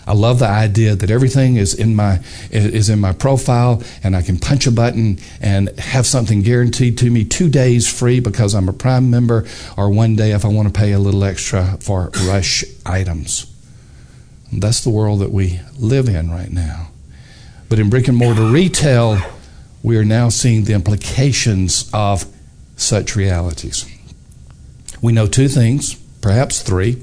I 0.09 0.15
love 0.15 0.38
the 0.38 0.49
idea 0.49 0.97
that 0.97 1.11
everything 1.11 1.57
is 1.57 1.75
in 1.75 1.95
my 1.95 2.21
is 2.50 2.88
in 2.88 2.99
my 2.99 3.12
profile, 3.12 3.83
and 4.03 4.17
I 4.17 4.23
can 4.23 4.38
punch 4.38 4.67
a 4.67 4.73
button 4.73 5.19
and 5.41 5.69
have 5.79 6.07
something 6.07 6.41
guaranteed 6.41 6.97
to 6.99 7.11
me 7.11 7.25
two 7.25 7.50
days 7.50 7.87
free 7.87 8.19
because 8.19 8.55
I'm 8.55 8.71
a 8.71 8.73
Prime 8.73 9.11
member, 9.11 9.47
or 9.77 9.91
one 9.91 10.17
day 10.17 10.33
if 10.33 10.47
I 10.47 10.49
want 10.49 10.67
to 10.67 10.79
pay 10.79 10.93
a 10.93 10.99
little 10.99 11.25
extra 11.25 11.77
for 11.81 12.11
rush 12.27 12.65
items. 12.87 13.55
That's 14.50 14.83
the 14.83 14.91
world 14.91 15.21
that 15.21 15.31
we 15.31 15.61
live 15.79 16.09
in 16.09 16.31
right 16.31 16.50
now. 16.50 16.88
But 17.69 17.79
in 17.79 17.91
brick 17.91 18.09
and 18.09 18.17
mortar 18.17 18.47
retail, 18.47 19.19
we 19.83 19.99
are 19.99 20.07
now 20.07 20.31
seeing 20.31 20.65
the 20.65 20.73
implications 20.73 21.88
of 21.93 22.25
such 22.77 23.15
realities. 23.15 23.85
We 25.03 25.12
know 25.12 25.27
two 25.27 25.49
things 25.49 26.03
perhaps 26.21 26.63
three. 26.63 27.03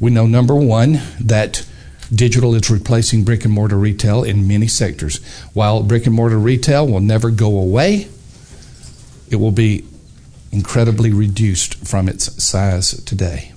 We 0.00 0.10
know 0.10 0.26
number 0.26 0.54
one, 0.54 1.00
that 1.20 1.66
digital 2.14 2.54
is 2.54 2.70
replacing 2.70 3.24
brick 3.24 3.44
and 3.44 3.54
mortar 3.54 3.78
retail 3.78 4.22
in 4.22 4.46
many 4.48 4.66
sectors. 4.66 5.24
While 5.54 5.82
brick 5.82 6.06
and 6.06 6.14
mortar 6.14 6.38
retail 6.38 6.86
will 6.86 7.00
never 7.00 7.30
go 7.30 7.58
away, 7.58 8.08
it 9.30 9.36
will 9.36 9.52
be 9.52 9.84
incredibly 10.50 11.12
reduced 11.12 11.86
from 11.86 12.08
its 12.08 12.42
size 12.42 13.02
today 13.04 13.52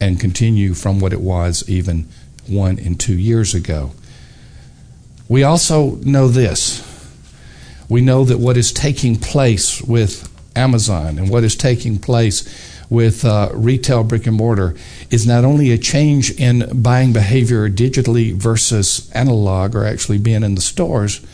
and 0.00 0.18
continue 0.18 0.74
from 0.74 0.98
what 0.98 1.12
it 1.12 1.20
was 1.20 1.68
even 1.68 2.08
one 2.48 2.78
and 2.78 2.98
two 2.98 3.16
years 3.16 3.54
ago. 3.54 3.92
We 5.28 5.44
also 5.44 5.96
know 5.96 6.26
this. 6.26 6.86
We 7.88 8.00
know 8.00 8.24
that 8.24 8.38
what 8.38 8.56
is 8.56 8.72
taking 8.72 9.16
place 9.16 9.80
with 9.82 10.28
Amazon 10.56 11.18
and 11.18 11.30
what 11.30 11.44
is 11.44 11.54
taking 11.54 11.98
place 11.98 12.42
with 12.90 13.24
uh, 13.24 13.48
retail 13.54 14.02
brick 14.02 14.26
and 14.26 14.36
mortar 14.36 14.74
is 15.10 15.26
not 15.26 15.44
only 15.44 15.70
a 15.70 15.78
change 15.78 16.32
in 16.32 16.82
buying 16.82 17.12
behavior 17.12 17.70
digitally 17.70 18.34
versus 18.34 19.10
analog 19.12 19.76
or 19.76 19.86
actually 19.86 20.18
being 20.18 20.42
in 20.42 20.56
the 20.56 20.60
stores, 20.60 21.24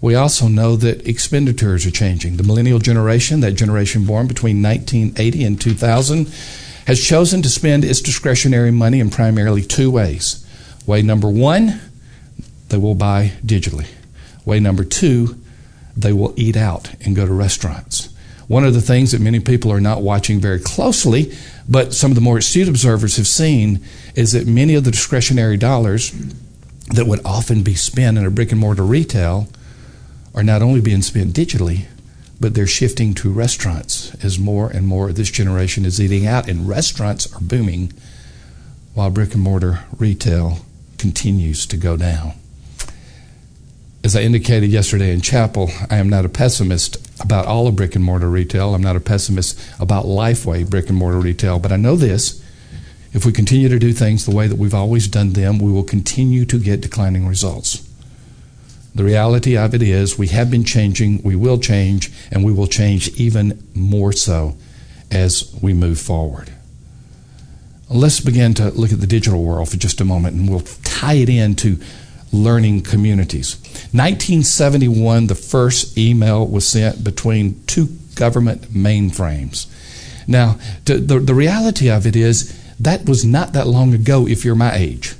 we 0.00 0.14
also 0.14 0.48
know 0.48 0.76
that 0.76 1.06
expenditures 1.06 1.86
are 1.86 1.90
changing. 1.90 2.36
The 2.36 2.42
millennial 2.42 2.80
generation, 2.80 3.40
that 3.40 3.52
generation 3.52 4.04
born 4.04 4.26
between 4.26 4.62
1980 4.62 5.44
and 5.44 5.60
2000, 5.60 6.26
has 6.86 7.00
chosen 7.00 7.42
to 7.42 7.48
spend 7.48 7.84
its 7.84 8.00
discretionary 8.00 8.72
money 8.72 8.98
in 8.98 9.10
primarily 9.10 9.62
two 9.62 9.90
ways. 9.90 10.44
Way 10.86 11.02
number 11.02 11.28
one, 11.28 11.80
they 12.68 12.78
will 12.78 12.94
buy 12.96 13.32
digitally. 13.44 13.86
Way 14.44 14.58
number 14.58 14.84
two, 14.84 15.36
they 15.96 16.12
will 16.12 16.34
eat 16.36 16.56
out 16.56 16.92
and 17.04 17.14
go 17.14 17.26
to 17.26 17.32
restaurants. 17.32 18.09
One 18.50 18.64
of 18.64 18.74
the 18.74 18.80
things 18.80 19.12
that 19.12 19.20
many 19.20 19.38
people 19.38 19.70
are 19.70 19.80
not 19.80 20.02
watching 20.02 20.40
very 20.40 20.58
closely, 20.58 21.32
but 21.68 21.94
some 21.94 22.10
of 22.10 22.16
the 22.16 22.20
more 22.20 22.38
astute 22.38 22.66
observers 22.66 23.16
have 23.16 23.28
seen, 23.28 23.78
is 24.16 24.32
that 24.32 24.48
many 24.48 24.74
of 24.74 24.82
the 24.82 24.90
discretionary 24.90 25.56
dollars 25.56 26.10
that 26.88 27.06
would 27.06 27.24
often 27.24 27.62
be 27.62 27.76
spent 27.76 28.18
in 28.18 28.26
a 28.26 28.30
brick 28.30 28.50
and 28.50 28.60
mortar 28.60 28.82
retail 28.82 29.46
are 30.34 30.42
not 30.42 30.62
only 30.62 30.80
being 30.80 31.00
spent 31.00 31.32
digitally, 31.32 31.84
but 32.40 32.54
they're 32.54 32.66
shifting 32.66 33.14
to 33.14 33.30
restaurants 33.30 34.16
as 34.24 34.36
more 34.36 34.68
and 34.68 34.84
more 34.84 35.10
of 35.10 35.14
this 35.14 35.30
generation 35.30 35.84
is 35.84 36.00
eating 36.00 36.26
out, 36.26 36.48
and 36.48 36.68
restaurants 36.68 37.32
are 37.32 37.40
booming 37.40 37.92
while 38.94 39.10
brick 39.10 39.32
and 39.32 39.44
mortar 39.44 39.84
retail 39.96 40.66
continues 40.98 41.66
to 41.66 41.76
go 41.76 41.96
down. 41.96 42.32
As 44.02 44.16
I 44.16 44.22
indicated 44.22 44.70
yesterday 44.70 45.12
in 45.12 45.20
chapel, 45.20 45.70
I 45.90 45.96
am 45.96 46.08
not 46.08 46.24
a 46.24 46.30
pessimist 46.30 46.96
about 47.20 47.44
all 47.44 47.66
of 47.66 47.76
brick 47.76 47.94
and 47.94 48.04
mortar 48.04 48.30
retail. 48.30 48.74
I'm 48.74 48.82
not 48.82 48.96
a 48.96 49.00
pessimist 49.00 49.60
about 49.78 50.06
Lifeway 50.06 50.68
brick 50.68 50.88
and 50.88 50.96
mortar 50.96 51.18
retail, 51.18 51.58
but 51.58 51.70
I 51.70 51.76
know 51.76 51.96
this. 51.96 52.42
If 53.12 53.26
we 53.26 53.32
continue 53.32 53.68
to 53.68 53.78
do 53.78 53.92
things 53.92 54.24
the 54.24 54.34
way 54.34 54.46
that 54.46 54.56
we've 54.56 54.72
always 54.72 55.06
done 55.06 55.34
them, 55.34 55.58
we 55.58 55.70
will 55.70 55.84
continue 55.84 56.46
to 56.46 56.58
get 56.58 56.80
declining 56.80 57.26
results. 57.26 57.86
The 58.94 59.04
reality 59.04 59.54
of 59.56 59.74
it 59.74 59.82
is 59.82 60.16
we 60.18 60.28
have 60.28 60.50
been 60.50 60.64
changing, 60.64 61.22
we 61.22 61.36
will 61.36 61.58
change, 61.58 62.10
and 62.30 62.42
we 62.42 62.54
will 62.54 62.66
change 62.66 63.08
even 63.20 63.62
more 63.74 64.12
so 64.12 64.56
as 65.10 65.54
we 65.60 65.74
move 65.74 66.00
forward. 66.00 66.50
Let's 67.90 68.20
begin 68.20 68.54
to 68.54 68.70
look 68.70 68.92
at 68.92 69.00
the 69.00 69.06
digital 69.06 69.44
world 69.44 69.68
for 69.68 69.76
just 69.76 70.00
a 70.00 70.06
moment, 70.06 70.36
and 70.36 70.48
we'll 70.48 70.60
tie 70.84 71.14
it 71.14 71.28
into 71.28 71.78
learning 72.32 72.82
communities. 72.82 73.56
1971, 73.92 75.26
the 75.26 75.34
first 75.34 75.98
email 75.98 76.46
was 76.46 76.68
sent 76.68 77.02
between 77.02 77.60
two 77.66 77.88
government 78.14 78.72
mainframes. 78.72 79.66
Now, 80.28 80.58
the, 80.84 80.98
the 80.98 81.34
reality 81.34 81.90
of 81.90 82.06
it 82.06 82.14
is 82.14 82.56
that 82.78 83.08
was 83.08 83.24
not 83.24 83.52
that 83.52 83.66
long 83.66 83.92
ago 83.92 84.28
if 84.28 84.44
you're 84.44 84.54
my 84.54 84.74
age. 84.74 85.14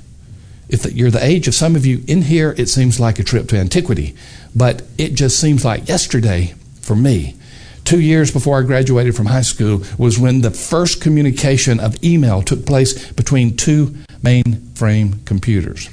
If 0.69 0.85
you're 0.93 1.11
the 1.11 1.23
age 1.23 1.49
of 1.49 1.53
some 1.53 1.75
of 1.75 1.85
you 1.85 2.01
in 2.07 2.21
here, 2.21 2.55
it 2.57 2.69
seems 2.69 2.99
like 2.99 3.19
a 3.19 3.23
trip 3.23 3.49
to 3.49 3.57
antiquity. 3.57 4.15
But 4.55 4.83
it 4.97 5.15
just 5.15 5.37
seems 5.37 5.65
like 5.65 5.89
yesterday 5.89 6.53
for 6.79 6.95
me. 6.95 7.35
Two 7.83 7.99
years 7.99 8.31
before 8.31 8.59
I 8.59 8.63
graduated 8.63 9.15
from 9.15 9.25
high 9.25 9.41
school 9.41 9.83
was 9.97 10.17
when 10.17 10.41
the 10.41 10.51
first 10.51 11.01
communication 11.01 11.79
of 11.79 12.01
email 12.03 12.41
took 12.41 12.65
place 12.65 13.11
between 13.11 13.57
two 13.57 13.87
mainframe 14.21 15.25
computers. 15.25 15.89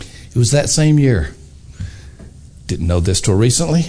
It 0.00 0.36
was 0.36 0.50
that 0.52 0.68
same 0.68 0.98
year, 0.98 1.34
didn't 2.66 2.86
know 2.86 3.00
this 3.00 3.20
till 3.20 3.36
recently, 3.36 3.84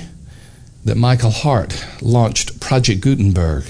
that 0.83 0.95
Michael 0.95 1.31
Hart 1.31 1.85
launched 2.01 2.59
Project 2.59 3.01
Gutenberg. 3.01 3.65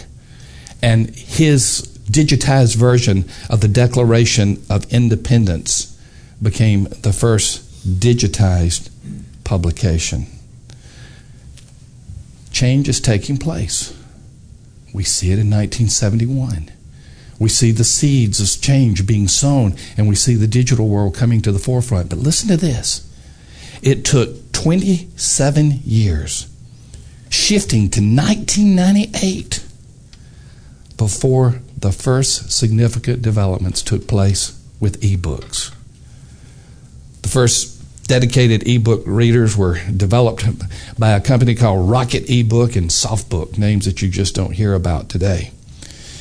And 0.81 1.15
his 1.15 1.81
digitized 2.09 2.75
version 2.75 3.25
of 3.49 3.61
the 3.61 3.67
Declaration 3.67 4.61
of 4.69 4.91
Independence 4.93 5.97
became 6.41 6.83
the 7.01 7.13
first 7.13 7.99
digitized 7.99 8.89
publication. 9.43 10.27
Change 12.51 12.87
is 12.87 12.99
taking 12.99 13.37
place. 13.37 13.97
We 14.93 15.03
see 15.03 15.27
it 15.27 15.39
in 15.39 15.49
1971. 15.49 16.71
We 17.37 17.49
see 17.49 17.71
the 17.71 17.83
seeds 17.83 18.39
of 18.39 18.61
change 18.61 19.05
being 19.05 19.27
sown, 19.27 19.75
and 19.97 20.07
we 20.07 20.15
see 20.15 20.35
the 20.35 20.47
digital 20.47 20.87
world 20.87 21.15
coming 21.15 21.41
to 21.41 21.51
the 21.51 21.59
forefront. 21.59 22.09
But 22.09 22.19
listen 22.19 22.47
to 22.49 22.57
this 22.57 23.01
it 23.81 24.03
took 24.03 24.44
27 24.55 25.81
years, 25.83 26.47
shifting 27.29 27.89
to 27.89 27.99
1998, 27.99 29.63
before 30.97 31.59
the 31.77 31.91
first 31.91 32.51
significant 32.51 33.21
developments 33.21 33.81
took 33.81 34.07
place 34.07 34.59
with 34.79 35.01
ebooks. 35.01 35.73
The 37.21 37.27
first 37.27 38.07
dedicated 38.07 38.65
ebook 38.65 39.03
readers 39.05 39.57
were 39.57 39.77
developed 39.91 40.45
by 40.97 41.11
a 41.11 41.21
company 41.21 41.53
called 41.53 41.89
Rocket 41.89 42.29
Ebook 42.29 42.77
and 42.77 42.89
Softbook, 42.89 43.57
names 43.57 43.85
that 43.85 44.01
you 44.01 44.07
just 44.07 44.35
don't 44.35 44.53
hear 44.53 44.73
about 44.73 45.09
today. 45.09 45.51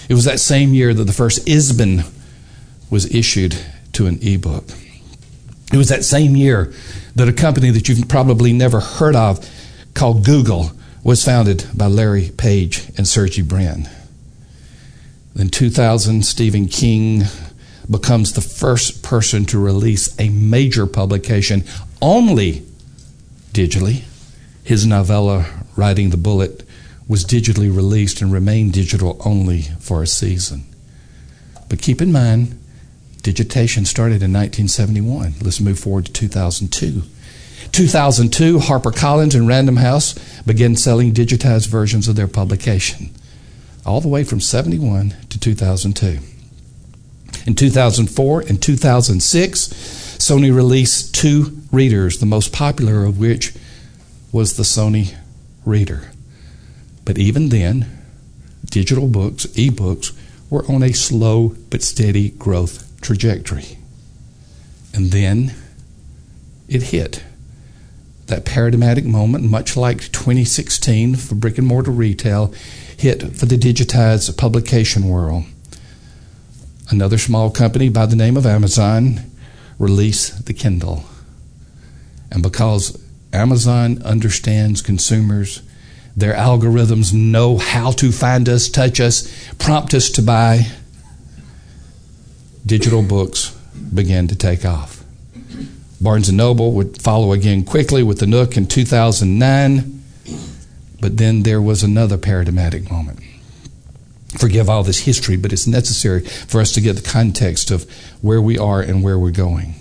It 0.08 0.14
was 0.14 0.24
that 0.24 0.40
same 0.40 0.74
year 0.74 0.92
that 0.92 1.04
the 1.04 1.12
first 1.12 1.48
ISBN 1.48 2.02
was 2.90 3.14
issued 3.14 3.56
to 3.92 4.06
an 4.06 4.18
ebook. 4.22 4.64
It 5.72 5.76
was 5.76 5.88
that 5.88 6.04
same 6.04 6.34
year 6.34 6.74
that 7.14 7.28
a 7.28 7.32
company 7.32 7.70
that 7.70 7.88
you've 7.88 8.08
probably 8.08 8.52
never 8.52 8.80
heard 8.80 9.16
of 9.16 9.48
called 9.94 10.24
Google 10.24 10.72
was 11.02 11.24
founded 11.24 11.66
by 11.74 11.86
Larry 11.86 12.30
Page 12.36 12.88
and 12.96 13.06
Sergey 13.06 13.42
Brin. 13.42 13.88
In 15.36 15.48
2000, 15.48 16.24
Stephen 16.24 16.66
King 16.66 17.24
becomes 17.90 18.32
the 18.32 18.40
first 18.40 19.02
person 19.02 19.44
to 19.46 19.58
release 19.58 20.18
a 20.18 20.28
major 20.30 20.86
publication 20.86 21.64
only 22.00 22.62
digitally. 23.52 24.04
His 24.62 24.86
novella, 24.86 25.46
Riding 25.76 26.10
the 26.10 26.16
Bullet, 26.16 26.66
was 27.06 27.24
digitally 27.24 27.74
released 27.74 28.22
and 28.22 28.32
remained 28.32 28.72
digital 28.72 29.20
only 29.24 29.62
for 29.80 30.02
a 30.02 30.06
season. 30.06 30.64
But 31.68 31.82
keep 31.82 32.00
in 32.00 32.12
mind, 32.12 32.58
digitation 33.24 33.86
started 33.86 34.22
in 34.22 34.32
1971. 34.32 35.34
Let's 35.42 35.58
move 35.58 35.80
forward 35.80 36.04
to 36.06 36.12
2002. 36.12 37.02
2002, 37.72 38.58
HarperCollins 38.58 39.34
and 39.34 39.48
Random 39.48 39.78
House 39.78 40.14
began 40.42 40.76
selling 40.76 41.12
digitized 41.12 41.66
versions 41.66 42.06
of 42.06 42.14
their 42.14 42.28
publication, 42.28 43.10
all 43.84 44.00
the 44.00 44.08
way 44.08 44.22
from 44.22 44.40
71 44.40 45.16
to 45.30 45.40
2002. 45.40 46.18
In 47.46 47.54
2004 47.54 48.40
and 48.42 48.62
2006, 48.62 49.68
Sony 49.68 50.54
released 50.54 51.14
two 51.14 51.62
readers, 51.72 52.18
the 52.18 52.26
most 52.26 52.52
popular 52.52 53.04
of 53.04 53.18
which 53.18 53.54
was 54.32 54.56
the 54.56 54.62
Sony 54.62 55.16
Reader. 55.64 56.12
But 57.04 57.18
even 57.18 57.48
then, 57.48 57.86
digital 58.66 59.08
books, 59.08 59.46
ebooks, 59.46 60.12
were 60.50 60.64
on 60.70 60.82
a 60.82 60.92
slow 60.92 61.56
but 61.70 61.82
steady 61.82 62.30
growth 62.30 62.93
trajectory. 63.04 63.78
And 64.92 65.12
then 65.12 65.54
it 66.68 66.82
hit. 66.84 67.22
That 68.26 68.44
paradigmatic 68.44 69.04
moment, 69.04 69.44
much 69.44 69.76
like 69.76 70.10
2016 70.12 71.14
for 71.16 71.36
brick 71.36 71.58
and 71.58 71.66
mortar 71.66 71.92
retail, 71.92 72.52
hit 72.96 73.36
for 73.36 73.46
the 73.46 73.56
digitized 73.56 74.36
publication 74.36 75.08
world 75.08 75.44
another 76.90 77.18
small 77.18 77.50
company 77.50 77.88
by 77.88 78.06
the 78.06 78.16
name 78.16 78.36
of 78.36 78.46
Amazon 78.46 79.20
released 79.78 80.46
the 80.46 80.52
Kindle. 80.52 81.04
And 82.30 82.42
because 82.42 83.00
Amazon 83.32 84.02
understands 84.02 84.82
consumers, 84.82 85.62
their 86.16 86.34
algorithms 86.34 87.12
know 87.12 87.58
how 87.58 87.90
to 87.92 88.12
find 88.12 88.48
us, 88.48 88.68
touch 88.68 89.00
us, 89.00 89.28
prompt 89.54 89.94
us 89.94 90.10
to 90.10 90.22
buy, 90.22 90.66
digital 92.66 93.02
books 93.02 93.50
began 93.92 94.28
to 94.28 94.36
take 94.36 94.64
off. 94.64 95.04
Barnes 96.00 96.30
& 96.32 96.32
Noble 96.32 96.72
would 96.72 97.00
follow 97.00 97.32
again 97.32 97.64
quickly 97.64 98.02
with 98.02 98.18
the 98.18 98.26
Nook 98.26 98.56
in 98.56 98.66
2009, 98.66 100.02
but 101.00 101.16
then 101.16 101.42
there 101.42 101.62
was 101.62 101.82
another 101.82 102.18
paradigmatic 102.18 102.90
moment 102.90 103.20
forgive 104.38 104.68
all 104.68 104.82
this 104.82 105.00
history, 105.00 105.36
but 105.36 105.52
it's 105.52 105.66
necessary 105.66 106.20
for 106.20 106.60
us 106.60 106.72
to 106.72 106.80
get 106.80 106.96
the 106.96 107.02
context 107.02 107.70
of 107.70 107.90
where 108.20 108.40
we 108.40 108.58
are 108.58 108.80
and 108.80 109.02
where 109.02 109.18
we're 109.18 109.30
going. 109.30 109.74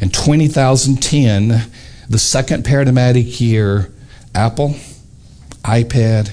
In 0.00 0.10
2010, 0.10 1.70
the 2.08 2.18
second 2.18 2.64
paradigmatic 2.64 3.40
year, 3.40 3.92
Apple, 4.34 4.76
iPad, 5.64 6.32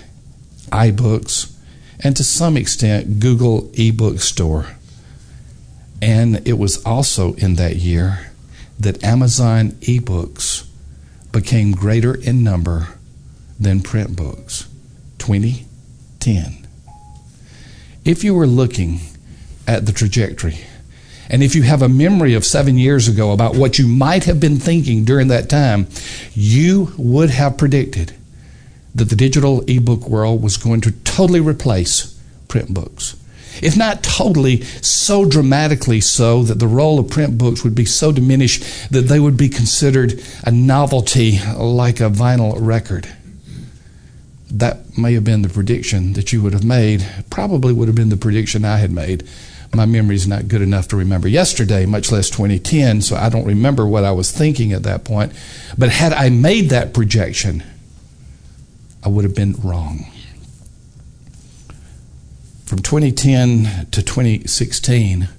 iBooks, 0.69 1.54
and 2.00 2.15
to 2.15 2.23
some 2.23 2.56
extent, 2.56 3.19
Google 3.19 3.63
eBook 3.73 4.19
Store. 4.19 4.76
And 6.01 6.47
it 6.47 6.57
was 6.57 6.83
also 6.86 7.33
in 7.36 7.55
that 7.55 7.77
year 7.77 8.31
that 8.79 9.03
Amazon 9.03 9.71
ebooks 9.81 10.67
became 11.31 11.71
greater 11.71 12.13
in 12.15 12.43
number 12.43 12.89
than 13.60 13.81
print 13.81 14.15
books. 14.15 14.67
2010 15.17 16.67
if 18.07 18.23
you 18.23 18.33
were 18.33 18.47
looking 18.47 19.01
at 19.67 19.86
the 19.86 19.91
trajectory, 19.91 20.60
and 21.29 21.43
if 21.43 21.55
you 21.55 21.63
have 21.63 21.81
a 21.81 21.89
memory 21.89 22.36
of 22.36 22.45
seven 22.45 22.77
years 22.77 23.10
ago 23.10 23.33
about 23.33 23.57
what 23.57 23.77
you 23.77 23.86
might 23.86 24.23
have 24.23 24.39
been 24.39 24.57
thinking 24.57 25.03
during 25.03 25.27
that 25.27 25.49
time, 25.49 25.88
you 26.33 26.93
would 26.97 27.29
have 27.29 27.57
predicted 27.57 28.13
that 28.95 29.10
the 29.10 29.15
digital 29.15 29.62
ebook 29.67 30.07
world 30.07 30.41
was 30.41 30.55
going 30.55 30.79
to 30.79 30.91
totally 31.03 31.41
replace 31.41 32.17
print 32.47 32.73
books. 32.73 33.17
If 33.62 33.78
not 33.78 34.04
totally, 34.04 34.62
so 34.62 35.26
dramatically 35.26 36.02
so 36.02 36.43
that 36.43 36.60
the 36.60 36.67
role 36.67 37.00
of 37.00 37.10
print 37.10 37.38
books 37.38 37.63
would 37.63 37.76
be 37.76 37.86
so 37.86 38.12
diminished 38.12 38.91
that 38.91 39.04
they 39.04 39.20
would 39.20 39.38
be 39.38 39.50
considered 39.50 40.22
a 40.43 40.52
novelty 40.52 41.39
like 41.58 42.00
a 42.00 42.10
vinyl 42.10 42.56
record 42.60 43.08
that 44.52 44.98
may 44.98 45.13
have 45.13 45.24
been 45.24 45.41
the 45.41 45.50
prediction 45.50 46.13
that 46.13 46.32
you 46.32 46.41
would 46.41 46.54
have 46.54 46.63
made. 46.63 47.06
Probably 47.30 47.74
would 47.74 47.88
have 47.88 47.96
been 47.96 48.10
the 48.10 48.17
prediction 48.17 48.63
I 48.63 48.78
had 48.78 48.91
made. 48.91 49.28
My 49.74 49.86
memory 49.86 50.15
is 50.15 50.28
not 50.28 50.48
good 50.48 50.62
enough 50.62 50.88
to 50.89 50.96
remember 50.96 51.28
yesterday, 51.28 51.86
much 51.86 52.12
less 52.12 52.30
2010, 52.30 53.02
so 53.02 53.15
I 53.15 53.30
don't 53.30 53.46
remember 53.46 53.86
what 53.86 54.06
I 54.06 54.12
was 54.12 54.32
thinking 54.32 54.72
at 54.72 54.84
that 54.84 55.04
point. 55.04 55.34
But 55.78 55.89
had 55.89 56.13
I 56.13 56.30
made 56.30 56.70
that 56.70 56.93
projection, 56.93 57.63
I 59.04 59.10
would 59.10 59.26
have 59.26 59.36
been 59.36 59.54
wrong. 59.63 60.06
From 62.67 62.80
2010 62.80 63.88
to 63.91 64.03
2016, 64.03 65.30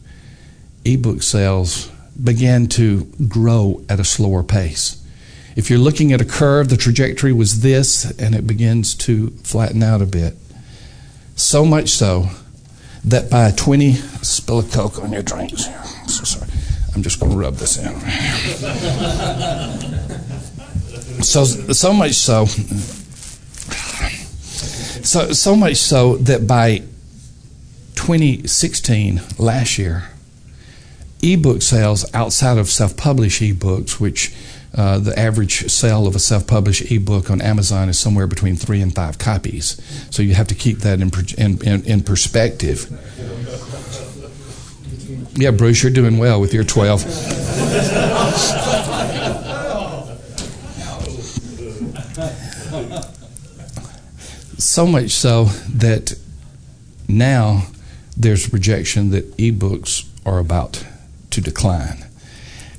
ebook 0.87 1.23
sales 1.23 1.91
began 2.25 2.69
to 2.69 3.05
grow 3.29 3.85
at 3.87 4.01
a 4.01 4.05
slower 4.05 4.43
pace. 4.43 5.05
If 5.55 5.69
you're 5.69 5.79
looking 5.79 6.15
at 6.15 6.23
a 6.23 6.25
curve, 6.25 6.71
the 6.71 6.79
trajectory 6.79 7.35
was 7.35 7.61
this, 7.61 8.11
and 8.19 8.35
it 8.35 8.47
begins 8.47 8.95
to 8.95 9.29
flatten 9.43 9.83
out 9.83 10.01
a 10.01 10.07
bit. 10.07 10.37
So 11.37 11.67
much 11.67 11.91
so 11.91 12.31
that 13.05 13.29
by 13.29 13.51
20, 13.51 13.93
spill 14.23 14.61
a 14.61 14.63
Coke 14.63 14.99
on 14.99 15.13
your 15.13 15.21
drinks. 15.21 15.67
So 16.07 16.25
sorry. 16.25 16.51
I'm 16.95 17.03
just 17.03 17.21
going 17.21 17.33
to 17.33 17.39
rub 17.39 17.57
this 17.57 17.77
in. 17.77 17.93
so, 21.23 21.45
so 21.45 21.93
much 21.93 22.15
so, 22.15 22.47
so, 25.05 25.33
so 25.33 25.55
much 25.55 25.77
so 25.77 26.17
that 26.17 26.47
by 26.47 26.85
2016, 27.99 29.21
last 29.39 29.77
year, 29.77 30.05
ebook 31.21 31.61
sales 31.63 32.07
outside 32.15 32.57
of 32.57 32.69
self 32.71 32.97
published 32.97 33.43
ebooks, 33.43 33.99
which 33.99 34.33
uh, 34.75 34.99
the 35.01 35.19
average 35.19 35.69
sale 35.69 36.07
of 36.07 36.15
a 36.15 36.19
self-published 36.21 36.93
ebook 36.93 37.31
on 37.31 37.41
Amazon 37.41 37.89
is 37.89 37.99
somewhere 37.99 38.29
between 38.29 38.55
three 38.55 38.81
and 38.81 38.95
five 38.95 39.19
copies. 39.19 39.81
So 40.11 40.23
you 40.23 40.35
have 40.35 40.47
to 40.49 40.55
keep 40.55 40.79
that 40.81 41.01
in, 41.01 41.11
in, 41.67 41.85
in 41.85 42.03
perspective. 42.03 42.87
Yeah, 45.35 45.51
Bruce, 45.51 45.83
you're 45.83 45.91
doing 45.91 46.19
well 46.19 46.41
with 46.41 46.55
your 46.55 46.65
12. 46.65 47.01
so 54.61 54.87
much 54.87 55.11
so 55.11 55.45
that 55.75 56.17
now 57.09 57.67
there's 58.19 58.47
a 58.47 58.51
projection 58.51 59.11
that 59.11 59.37
ebooks 59.37 60.09
are 60.27 60.39
about 60.39 60.85
to 61.31 61.41
decline. 61.41 62.05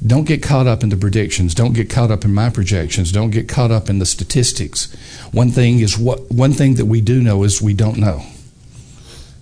Don't 0.05 0.25
get 0.25 0.43
caught 0.43 0.67
up 0.67 0.83
in 0.83 0.89
the 0.89 0.97
predictions. 0.97 1.55
Don't 1.55 1.73
get 1.73 1.89
caught 1.89 2.11
up 2.11 2.25
in 2.25 2.33
my 2.33 2.49
projections. 2.49 3.11
Don't 3.11 3.31
get 3.31 3.49
caught 3.49 3.71
up 3.71 3.89
in 3.89 3.99
the 3.99 4.05
statistics. 4.05 4.93
One 5.31 5.49
thing 5.49 5.79
is 5.79 5.97
what 5.97 6.31
one 6.31 6.53
thing 6.53 6.75
that 6.75 6.85
we 6.85 7.01
do 7.01 7.21
know 7.21 7.43
is 7.43 7.61
we 7.61 7.73
don't 7.73 7.97
know. 7.97 8.23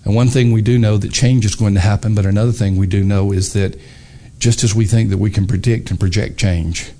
And 0.03 0.15
one 0.15 0.29
thing 0.29 0.51
we 0.51 0.61
do 0.61 0.79
know 0.79 0.97
that 0.97 1.11
change 1.11 1.45
is 1.45 1.55
going 1.55 1.73
to 1.73 1.79
happen, 1.79 2.15
but 2.15 2.25
another 2.25 2.51
thing 2.51 2.77
we 2.77 2.87
do 2.87 3.03
know 3.03 3.31
is 3.31 3.53
that 3.53 3.79
just 4.39 4.63
as 4.63 4.73
we 4.73 4.85
think 4.85 5.09
that 5.09 5.17
we 5.17 5.29
can 5.29 5.47
predict 5.47 5.89
and 5.91 5.99
project 5.99 6.37
change, 6.37 6.91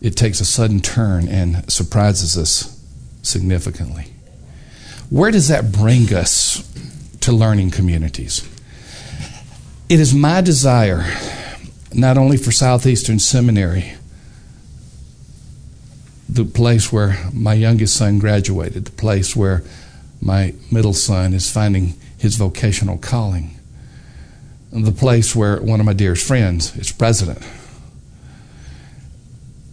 it 0.00 0.16
takes 0.16 0.40
a 0.40 0.44
sudden 0.44 0.80
turn 0.80 1.28
and 1.28 1.70
surprises 1.72 2.36
us 2.36 2.84
significantly. 3.22 4.12
Where 5.10 5.30
does 5.30 5.48
that 5.48 5.72
bring 5.72 6.12
us 6.12 6.62
to 7.26 7.32
learning 7.32 7.72
communities? 7.72 8.48
It 9.88 9.98
is 9.98 10.14
my 10.14 10.40
desire 10.40 11.04
not 11.92 12.16
only 12.16 12.36
for 12.36 12.52
Southeastern 12.52 13.18
Seminary, 13.18 13.94
the 16.28 16.44
place 16.44 16.92
where 16.92 17.18
my 17.32 17.54
youngest 17.54 17.96
son 17.96 18.20
graduated, 18.20 18.84
the 18.84 18.92
place 18.92 19.34
where 19.34 19.64
my 20.20 20.54
middle 20.70 20.92
son 20.92 21.34
is 21.34 21.50
finding 21.50 21.94
his 22.16 22.36
vocational 22.36 22.96
calling, 22.96 23.58
the 24.70 24.92
place 24.92 25.34
where 25.34 25.60
one 25.60 25.80
of 25.80 25.86
my 25.86 25.94
dearest 25.94 26.24
friends 26.24 26.76
is 26.76 26.92
president. 26.92 27.44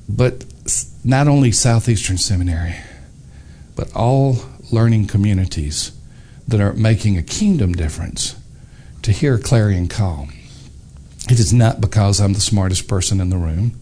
But 0.10 0.44
not 1.04 1.28
only 1.28 1.52
Southeastern 1.52 2.18
Seminary, 2.18 2.78
but 3.76 3.96
all 3.96 4.38
learning 4.72 5.06
communities 5.06 5.92
that 6.48 6.60
are 6.60 6.74
making 6.74 7.18
a 7.18 7.24
kingdom 7.24 7.74
difference 7.74 8.36
to 9.02 9.12
hear 9.12 9.36
a 9.36 9.40
clarion 9.42 9.88
call. 9.88 10.28
It 11.30 11.40
is 11.40 11.54
not 11.54 11.82
because 11.82 12.20
I'm 12.20 12.34
the 12.34 12.42
smartest 12.42 12.88
person 12.88 13.22
in 13.22 13.30
the 13.30 13.38
room. 13.38 13.80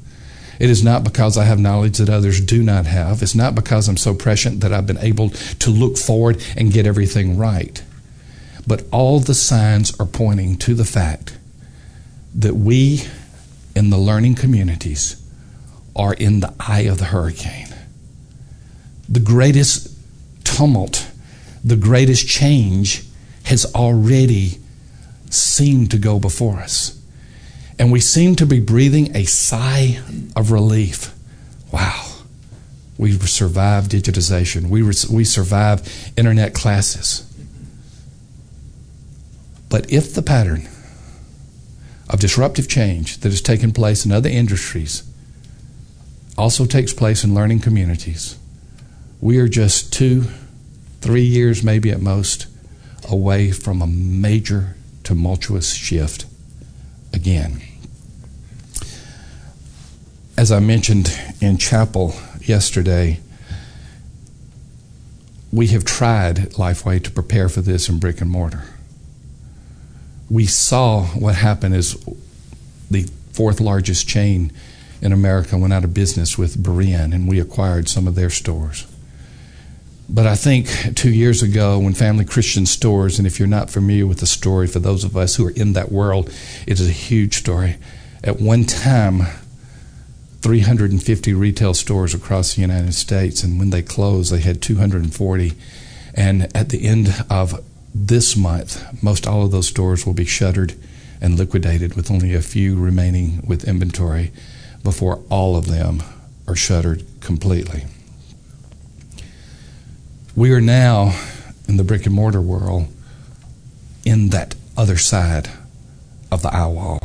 It 0.59 0.69
is 0.69 0.83
not 0.83 1.03
because 1.03 1.37
I 1.37 1.45
have 1.45 1.59
knowledge 1.59 1.97
that 1.97 2.09
others 2.09 2.39
do 2.39 2.61
not 2.61 2.85
have. 2.85 3.23
It's 3.23 3.33
not 3.33 3.55
because 3.55 3.87
I'm 3.87 3.97
so 3.97 4.13
prescient 4.13 4.61
that 4.61 4.71
I've 4.71 4.85
been 4.85 4.99
able 4.99 5.29
to 5.29 5.71
look 5.71 5.97
forward 5.97 6.43
and 6.55 6.71
get 6.71 6.85
everything 6.85 7.35
right. 7.35 7.81
But 8.67 8.83
all 8.91 9.19
the 9.19 9.33
signs 9.33 9.99
are 9.99 10.05
pointing 10.05 10.57
to 10.57 10.75
the 10.75 10.85
fact 10.85 11.37
that 12.35 12.55
we 12.55 13.03
in 13.75 13.89
the 13.89 13.97
learning 13.97 14.35
communities 14.35 15.21
are 15.95 16.13
in 16.13 16.41
the 16.41 16.53
eye 16.59 16.81
of 16.81 16.99
the 16.99 17.05
hurricane. 17.05 17.67
The 19.09 19.19
greatest 19.19 19.97
tumult, 20.43 21.10
the 21.63 21.75
greatest 21.75 22.27
change 22.27 23.03
has 23.43 23.65
already 23.73 24.57
seemed 25.29 25.91
to 25.91 25.97
go 25.97 26.19
before 26.19 26.57
us 26.57 27.01
and 27.81 27.91
we 27.91 27.99
seem 27.99 28.35
to 28.35 28.45
be 28.45 28.59
breathing 28.59 29.15
a 29.15 29.23
sigh 29.23 29.99
of 30.35 30.51
relief. 30.51 31.15
Wow. 31.71 32.17
We 32.95 33.17
survived 33.17 33.89
digitization. 33.89 34.69
We, 34.69 34.83
we 34.83 35.23
survived 35.23 35.91
internet 36.15 36.53
classes. 36.53 37.27
But 39.67 39.91
if 39.91 40.13
the 40.13 40.21
pattern 40.21 40.69
of 42.07 42.19
disruptive 42.19 42.69
change 42.69 43.17
that 43.21 43.29
has 43.29 43.41
taken 43.41 43.71
place 43.71 44.05
in 44.05 44.11
other 44.11 44.29
industries 44.29 45.01
also 46.37 46.67
takes 46.67 46.93
place 46.93 47.23
in 47.23 47.33
learning 47.33 47.61
communities, 47.61 48.37
we 49.19 49.39
are 49.39 49.47
just 49.47 49.91
two, 49.91 50.25
three 51.01 51.23
years, 51.23 51.63
maybe 51.63 51.91
at 51.91 52.01
most, 52.01 52.47
away 53.09 53.51
from 53.51 53.81
a 53.81 53.87
major 53.87 54.75
tumultuous 55.03 55.73
shift 55.73 56.25
again 57.13 57.61
as 60.41 60.51
I 60.51 60.59
mentioned 60.59 61.15
in 61.39 61.57
chapel 61.57 62.15
yesterday, 62.41 63.19
we 65.51 65.67
have 65.67 65.85
tried 65.85 66.37
Lifeway 66.53 67.03
to 67.03 67.11
prepare 67.11 67.47
for 67.47 67.61
this 67.61 67.87
in 67.87 67.99
brick 67.99 68.21
and 68.21 68.29
mortar. 68.31 68.63
We 70.31 70.47
saw 70.47 71.03
what 71.07 71.35
happened 71.35 71.75
as 71.75 71.93
the 72.89 73.03
fourth 73.33 73.59
largest 73.59 74.07
chain 74.07 74.51
in 74.99 75.11
America 75.11 75.59
went 75.59 75.73
out 75.73 75.83
of 75.83 75.93
business 75.93 76.39
with 76.39 76.57
Berean, 76.57 77.13
and 77.13 77.27
we 77.27 77.39
acquired 77.39 77.87
some 77.87 78.07
of 78.07 78.15
their 78.15 78.31
stores. 78.31 78.87
But 80.13 80.27
I 80.27 80.35
think 80.35 80.67
two 80.95 81.09
years 81.09 81.41
ago, 81.41 81.79
when 81.79 81.93
Family 81.93 82.25
Christian 82.25 82.65
Stores, 82.65 83.17
and 83.17 83.25
if 83.25 83.39
you're 83.39 83.47
not 83.47 83.69
familiar 83.69 84.05
with 84.05 84.19
the 84.19 84.27
story, 84.27 84.67
for 84.67 84.79
those 84.79 85.05
of 85.05 85.15
us 85.15 85.35
who 85.37 85.47
are 85.47 85.51
in 85.51 85.71
that 85.71 85.89
world, 85.89 86.29
it 86.67 86.81
is 86.81 86.87
a 86.87 86.91
huge 86.91 87.37
story. 87.37 87.77
At 88.21 88.41
one 88.41 88.65
time, 88.65 89.21
350 90.41 91.33
retail 91.33 91.73
stores 91.73 92.13
across 92.13 92.55
the 92.55 92.61
United 92.61 92.93
States, 92.93 93.41
and 93.41 93.57
when 93.57 93.69
they 93.69 93.81
closed, 93.81 94.33
they 94.33 94.41
had 94.41 94.61
240. 94.61 95.53
And 96.13 96.53
at 96.53 96.69
the 96.69 96.85
end 96.85 97.23
of 97.29 97.63
this 97.95 98.35
month, 98.35 99.01
most 99.01 99.25
all 99.25 99.45
of 99.45 99.51
those 99.51 99.69
stores 99.69 100.05
will 100.05 100.13
be 100.13 100.25
shuttered 100.25 100.73
and 101.21 101.37
liquidated, 101.37 101.95
with 101.95 102.11
only 102.11 102.33
a 102.33 102.41
few 102.41 102.75
remaining 102.75 103.45
with 103.47 103.63
inventory 103.63 104.33
before 104.83 105.21
all 105.29 105.55
of 105.55 105.67
them 105.67 106.03
are 106.47 106.55
shuttered 106.55 107.05
completely. 107.21 107.85
We 110.35 110.53
are 110.53 110.61
now 110.61 111.13
in 111.67 111.75
the 111.75 111.83
brick 111.83 112.05
and 112.05 112.15
mortar 112.15 112.41
world 112.41 112.87
in 114.05 114.29
that 114.29 114.55
other 114.77 114.97
side 114.97 115.49
of 116.31 116.41
the 116.41 116.53
eye 116.53 116.67
wall. 116.67 116.99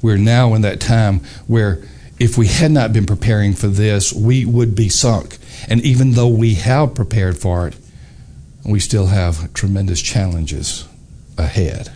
We're 0.00 0.16
now 0.16 0.54
in 0.54 0.62
that 0.62 0.80
time 0.80 1.20
where 1.46 1.82
if 2.18 2.38
we 2.38 2.46
had 2.46 2.70
not 2.70 2.94
been 2.94 3.04
preparing 3.04 3.52
for 3.52 3.68
this, 3.68 4.12
we 4.12 4.46
would 4.46 4.74
be 4.74 4.88
sunk. 4.88 5.36
And 5.68 5.82
even 5.82 6.12
though 6.12 6.28
we 6.28 6.54
have 6.54 6.94
prepared 6.94 7.36
for 7.36 7.68
it, 7.68 7.76
we 8.64 8.80
still 8.80 9.06
have 9.06 9.52
tremendous 9.52 10.00
challenges 10.00 10.88
ahead. 11.36 11.92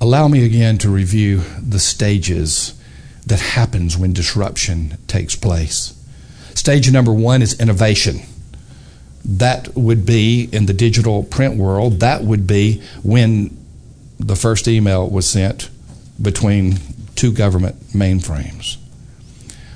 Allow 0.00 0.28
me 0.28 0.44
again 0.44 0.78
to 0.78 0.88
review 0.88 1.42
the 1.60 1.78
stages 1.78 2.80
that 3.26 3.40
happens 3.40 3.96
when 3.98 4.14
disruption 4.14 4.96
takes 5.06 5.36
place. 5.36 5.98
Stage 6.54 6.90
number 6.90 7.12
1 7.12 7.42
is 7.42 7.60
innovation. 7.60 8.20
That 9.24 9.74
would 9.76 10.04
be 10.04 10.48
in 10.52 10.66
the 10.66 10.72
digital 10.72 11.22
print 11.22 11.56
world, 11.56 12.00
that 12.00 12.24
would 12.24 12.46
be 12.46 12.82
when 13.02 13.56
the 14.18 14.36
first 14.36 14.68
email 14.68 15.08
was 15.08 15.28
sent 15.28 15.70
between 16.20 16.78
two 17.14 17.32
government 17.32 17.80
mainframes. 17.90 18.76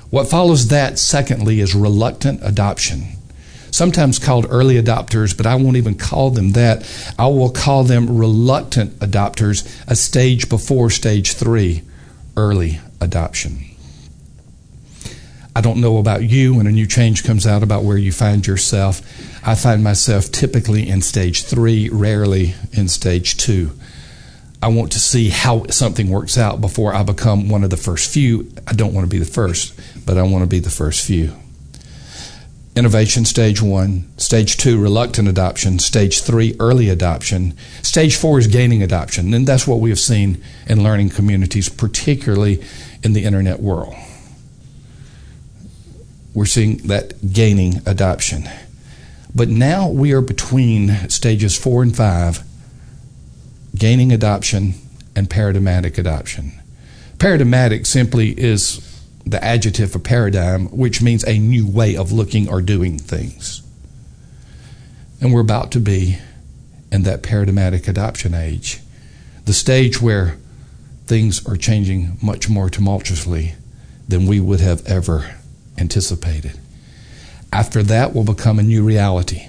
What 0.09 0.29
follows 0.29 0.67
that, 0.67 0.99
secondly, 0.99 1.59
is 1.59 1.75
reluctant 1.75 2.39
adoption. 2.43 3.03
Sometimes 3.71 4.19
called 4.19 4.47
early 4.49 4.81
adopters, 4.81 5.35
but 5.35 5.45
I 5.45 5.55
won't 5.55 5.77
even 5.77 5.95
call 5.95 6.29
them 6.29 6.53
that. 6.53 6.89
I 7.19 7.27
will 7.27 7.49
call 7.49 7.83
them 7.83 8.17
reluctant 8.17 8.97
adopters, 8.99 9.67
a 9.87 9.95
stage 9.95 10.49
before 10.49 10.89
stage 10.89 11.33
three, 11.33 11.83
early 12.37 12.79
adoption. 13.01 13.59
I 15.57 15.61
don't 15.61 15.81
know 15.81 15.97
about 15.97 16.21
you 16.21 16.53
when 16.53 16.67
a 16.67 16.71
new 16.71 16.85
change 16.85 17.23
comes 17.23 17.47
out 17.47 17.63
about 17.63 17.83
where 17.83 17.97
you 17.97 18.11
find 18.11 18.45
yourself. 18.45 19.01
I 19.43 19.55
find 19.55 19.83
myself 19.83 20.31
typically 20.31 20.87
in 20.87 21.01
stage 21.01 21.45
three, 21.45 21.89
rarely 21.89 22.53
in 22.73 22.87
stage 22.87 23.37
two. 23.37 23.71
I 24.61 24.67
want 24.67 24.91
to 24.91 24.99
see 24.99 25.29
how 25.29 25.65
something 25.69 26.11
works 26.11 26.37
out 26.37 26.61
before 26.61 26.93
I 26.93 27.01
become 27.01 27.49
one 27.49 27.63
of 27.63 27.71
the 27.71 27.75
first 27.75 28.13
few. 28.13 28.51
I 28.67 28.73
don't 28.73 28.93
want 28.93 29.05
to 29.05 29.09
be 29.09 29.17
the 29.17 29.25
first, 29.25 29.73
but 30.05 30.15
I 30.15 30.21
want 30.21 30.43
to 30.43 30.47
be 30.47 30.59
the 30.59 30.69
first 30.69 31.03
few. 31.03 31.33
Innovation 32.75 33.25
stage 33.25 33.59
one, 33.59 34.05
stage 34.17 34.57
two, 34.57 34.79
reluctant 34.79 35.27
adoption, 35.27 35.79
stage 35.79 36.21
three, 36.21 36.55
early 36.59 36.87
adoption, 36.87 37.57
stage 37.81 38.15
four 38.15 38.37
is 38.37 38.45
gaining 38.45 38.83
adoption. 38.83 39.33
And 39.33 39.47
that's 39.47 39.65
what 39.65 39.79
we 39.79 39.89
have 39.89 39.97
seen 39.97 40.39
in 40.67 40.83
learning 40.83 41.09
communities, 41.09 41.67
particularly 41.67 42.63
in 43.01 43.13
the 43.13 43.23
internet 43.23 43.59
world. 43.59 43.95
We're 46.37 46.45
seeing 46.45 46.77
that 46.85 47.33
gaining 47.33 47.81
adoption. 47.87 48.47
But 49.33 49.49
now 49.49 49.89
we 49.89 50.11
are 50.11 50.21
between 50.21 51.09
stages 51.09 51.57
four 51.57 51.81
and 51.81 51.97
five 51.97 52.43
gaining 53.75 54.11
adoption 54.11 54.75
and 55.15 55.31
paradigmatic 55.31 55.97
adoption. 55.97 56.51
Paradigmatic 57.17 57.87
simply 57.87 58.39
is 58.39 59.01
the 59.25 59.43
adjective 59.43 59.91
for 59.91 59.97
paradigm, 59.97 60.67
which 60.67 61.01
means 61.01 61.23
a 61.23 61.39
new 61.39 61.65
way 61.65 61.97
of 61.97 62.11
looking 62.11 62.47
or 62.47 62.61
doing 62.61 62.99
things. 62.99 63.63
And 65.19 65.33
we're 65.33 65.41
about 65.41 65.71
to 65.71 65.79
be 65.79 66.19
in 66.91 67.01
that 67.01 67.23
paradigmatic 67.23 67.87
adoption 67.87 68.35
age, 68.35 68.79
the 69.45 69.53
stage 69.53 69.99
where 70.03 70.37
things 71.07 71.43
are 71.47 71.57
changing 71.57 72.19
much 72.21 72.47
more 72.47 72.69
tumultuously 72.69 73.55
than 74.07 74.27
we 74.27 74.39
would 74.39 74.59
have 74.59 74.85
ever 74.85 75.36
anticipated. 75.77 76.59
After 77.51 77.83
that 77.83 78.13
will 78.13 78.23
become 78.23 78.59
a 78.59 78.63
new 78.63 78.83
reality. 78.83 79.47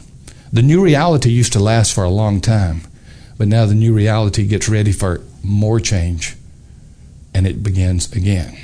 The 0.52 0.62
new 0.62 0.82
reality 0.82 1.30
used 1.30 1.52
to 1.54 1.58
last 1.58 1.94
for 1.94 2.04
a 2.04 2.10
long 2.10 2.40
time, 2.40 2.82
but 3.36 3.48
now 3.48 3.66
the 3.66 3.74
new 3.74 3.92
reality 3.92 4.46
gets 4.46 4.68
ready 4.68 4.92
for 4.92 5.20
more 5.42 5.80
change 5.80 6.36
and 7.34 7.46
it 7.46 7.62
begins 7.62 8.10
again. 8.12 8.56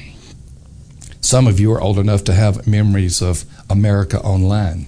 Some 1.21 1.47
of 1.47 1.59
you 1.61 1.73
are 1.73 1.81
old 1.81 1.99
enough 1.99 2.25
to 2.25 2.35
have 2.35 2.67
memories 2.67 3.23
of 3.23 3.45
America 3.71 4.21
Online. 4.21 4.87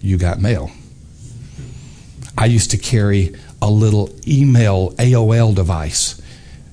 You 0.00 0.18
got 0.18 0.40
mail. 0.40 0.70
I 2.36 2.46
used 2.46 2.70
to 2.72 2.78
carry 2.78 3.34
a 3.62 3.70
little 3.70 4.10
email 4.26 4.92
AOL 4.92 5.54
device 5.54 6.20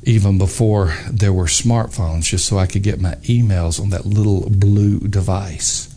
even 0.04 0.38
before 0.38 0.94
there 1.10 1.34
were 1.34 1.46
smartphones, 1.46 2.24
just 2.24 2.46
so 2.46 2.58
I 2.58 2.66
could 2.66 2.84
get 2.84 3.00
my 3.00 3.16
emails 3.16 3.80
on 3.80 3.92
that 3.92 4.06
little 4.06 4.50
blue 4.50 5.00
device. 5.00 5.94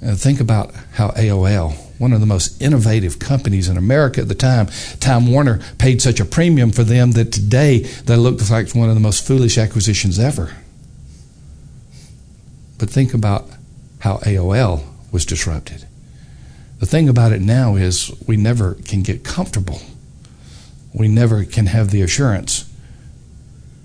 And 0.00 0.18
think 0.18 0.40
about 0.40 0.72
how 0.92 1.08
AOL, 1.10 1.72
one 1.98 2.12
of 2.12 2.20
the 2.20 2.26
most 2.26 2.62
innovative 2.62 3.18
companies 3.18 3.68
in 3.68 3.76
America 3.76 4.22
at 4.22 4.28
the 4.28 4.34
time, 4.34 4.68
Time 5.00 5.30
Warner 5.30 5.60
paid 5.78 6.00
such 6.00 6.20
a 6.20 6.24
premium 6.24 6.70
for 6.70 6.84
them 6.84 7.12
that 7.12 7.32
today 7.32 7.80
they 7.80 8.16
look 8.16 8.48
like 8.48 8.74
one 8.74 8.88
of 8.88 8.94
the 8.94 9.00
most 9.00 9.26
foolish 9.26 9.58
acquisitions 9.58 10.18
ever. 10.18 10.54
But 12.78 12.88
think 12.88 13.12
about 13.12 13.48
how 13.98 14.18
AOL 14.18 14.84
was 15.10 15.26
disrupted. 15.26 15.84
The 16.78 16.86
thing 16.86 17.08
about 17.08 17.32
it 17.32 17.42
now 17.42 17.74
is 17.74 18.12
we 18.26 18.36
never 18.36 18.74
can 18.74 19.02
get 19.02 19.24
comfortable. 19.24 19.80
We 20.94 21.08
never 21.08 21.44
can 21.44 21.66
have 21.66 21.90
the 21.90 22.02
assurance 22.02 22.67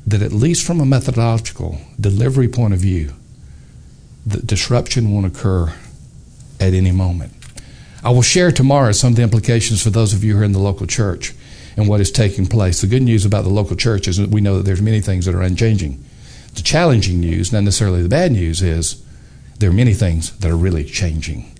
that, 0.05 0.21
at 0.21 0.31
least 0.31 0.65
from 0.65 0.79
a 0.79 0.85
methodological 0.85 1.79
delivery 1.99 2.47
point 2.47 2.73
of 2.73 2.79
view, 2.79 3.13
the 4.25 4.39
disruption 4.39 5.11
won't 5.11 5.25
occur 5.25 5.73
at 6.59 6.73
any 6.73 6.91
moment. 6.91 7.33
I 8.03 8.09
will 8.09 8.21
share 8.21 8.51
tomorrow 8.51 8.91
some 8.91 9.13
of 9.13 9.15
the 9.15 9.23
implications 9.23 9.81
for 9.81 9.89
those 9.89 10.13
of 10.13 10.23
you 10.23 10.35
who 10.35 10.41
are 10.41 10.45
in 10.45 10.51
the 10.51 10.59
local 10.59 10.87
church 10.87 11.33
and 11.77 11.87
what 11.87 12.01
is 12.01 12.11
taking 12.11 12.45
place. 12.45 12.81
The 12.81 12.87
good 12.87 13.01
news 13.01 13.25
about 13.25 13.43
the 13.43 13.49
local 13.49 13.75
church 13.75 14.07
is 14.07 14.17
that 14.17 14.29
we 14.29 14.41
know 14.41 14.57
that 14.57 14.63
there's 14.63 14.81
many 14.81 15.01
things 15.01 15.25
that 15.25 15.35
are 15.35 15.41
unchanging. 15.41 16.03
The 16.55 16.61
challenging 16.61 17.19
news, 17.19 17.51
not 17.51 17.63
necessarily 17.63 18.03
the 18.03 18.09
bad 18.09 18.31
news, 18.31 18.61
is 18.61 19.03
there 19.59 19.69
are 19.69 19.73
many 19.73 19.93
things 19.93 20.37
that 20.37 20.51
are 20.51 20.57
really 20.57 20.83
changing. 20.83 21.51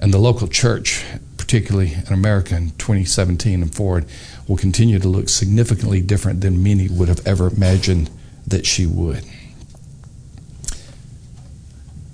And 0.00 0.12
the 0.12 0.18
local 0.18 0.48
church, 0.48 1.04
particularly 1.36 1.92
in 1.92 2.12
America 2.12 2.56
in 2.56 2.70
2017 2.70 3.62
and 3.62 3.74
forward, 3.74 4.06
will 4.46 4.56
continue 4.56 4.98
to 4.98 5.08
look 5.08 5.28
significantly 5.28 6.00
different 6.00 6.40
than 6.40 6.62
many 6.62 6.88
would 6.88 7.08
have 7.08 7.26
ever 7.26 7.48
imagined 7.48 8.10
that 8.46 8.66
she 8.66 8.86
would. 8.86 9.24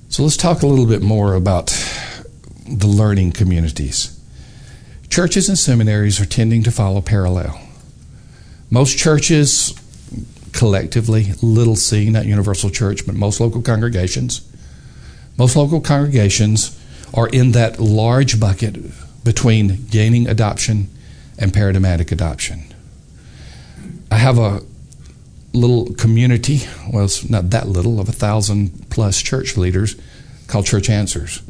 So 0.09 0.23
let's 0.23 0.37
talk 0.37 0.63
a 0.63 0.67
little 0.67 0.87
bit 0.87 1.03
more 1.03 1.35
about 1.35 1.67
the 2.67 2.87
learning 2.87 3.33
communities. 3.33 4.17
Churches 5.09 5.49
and 5.49 5.59
seminaries 5.59 6.21
are 6.21 6.27
tending 6.27 6.63
to 6.65 6.71
follow 6.71 7.01
parallel. 7.01 7.61
Most 8.71 8.97
churches, 8.97 9.75
collectively, 10.53 11.33
little 11.43 11.75
c, 11.75 12.11
not 12.11 12.27
universal 12.27 12.71
church, 12.71 13.07
but 13.07 13.17
most 13.17 13.41
local 13.41 13.63
congregations, 13.63 14.49
most 15.37 15.57
local 15.57 15.81
congregations 15.81 16.79
are 17.13 17.29
in 17.29 17.53
that 17.53 17.81
large 17.81 18.39
bucket 18.39 18.77
between 19.25 19.87
gaining 19.87 20.29
adoption 20.29 20.89
and 21.41 21.53
paradigmatic 21.53 22.13
adoption. 22.13 22.63
I 24.11 24.17
have 24.17 24.39
a 24.39 24.61
little 25.53 25.93
community, 25.95 26.61
well, 26.93 27.05
it's 27.05 27.29
not 27.29 27.51
that 27.51 27.67
little, 27.67 27.99
of 27.99 28.09
a 28.09 28.13
thousand 28.13 28.91
plus 28.91 29.21
church 29.21 29.57
leaders 29.57 29.97
called 30.47 30.67
Church 30.67 30.89
Answers. 30.89 31.43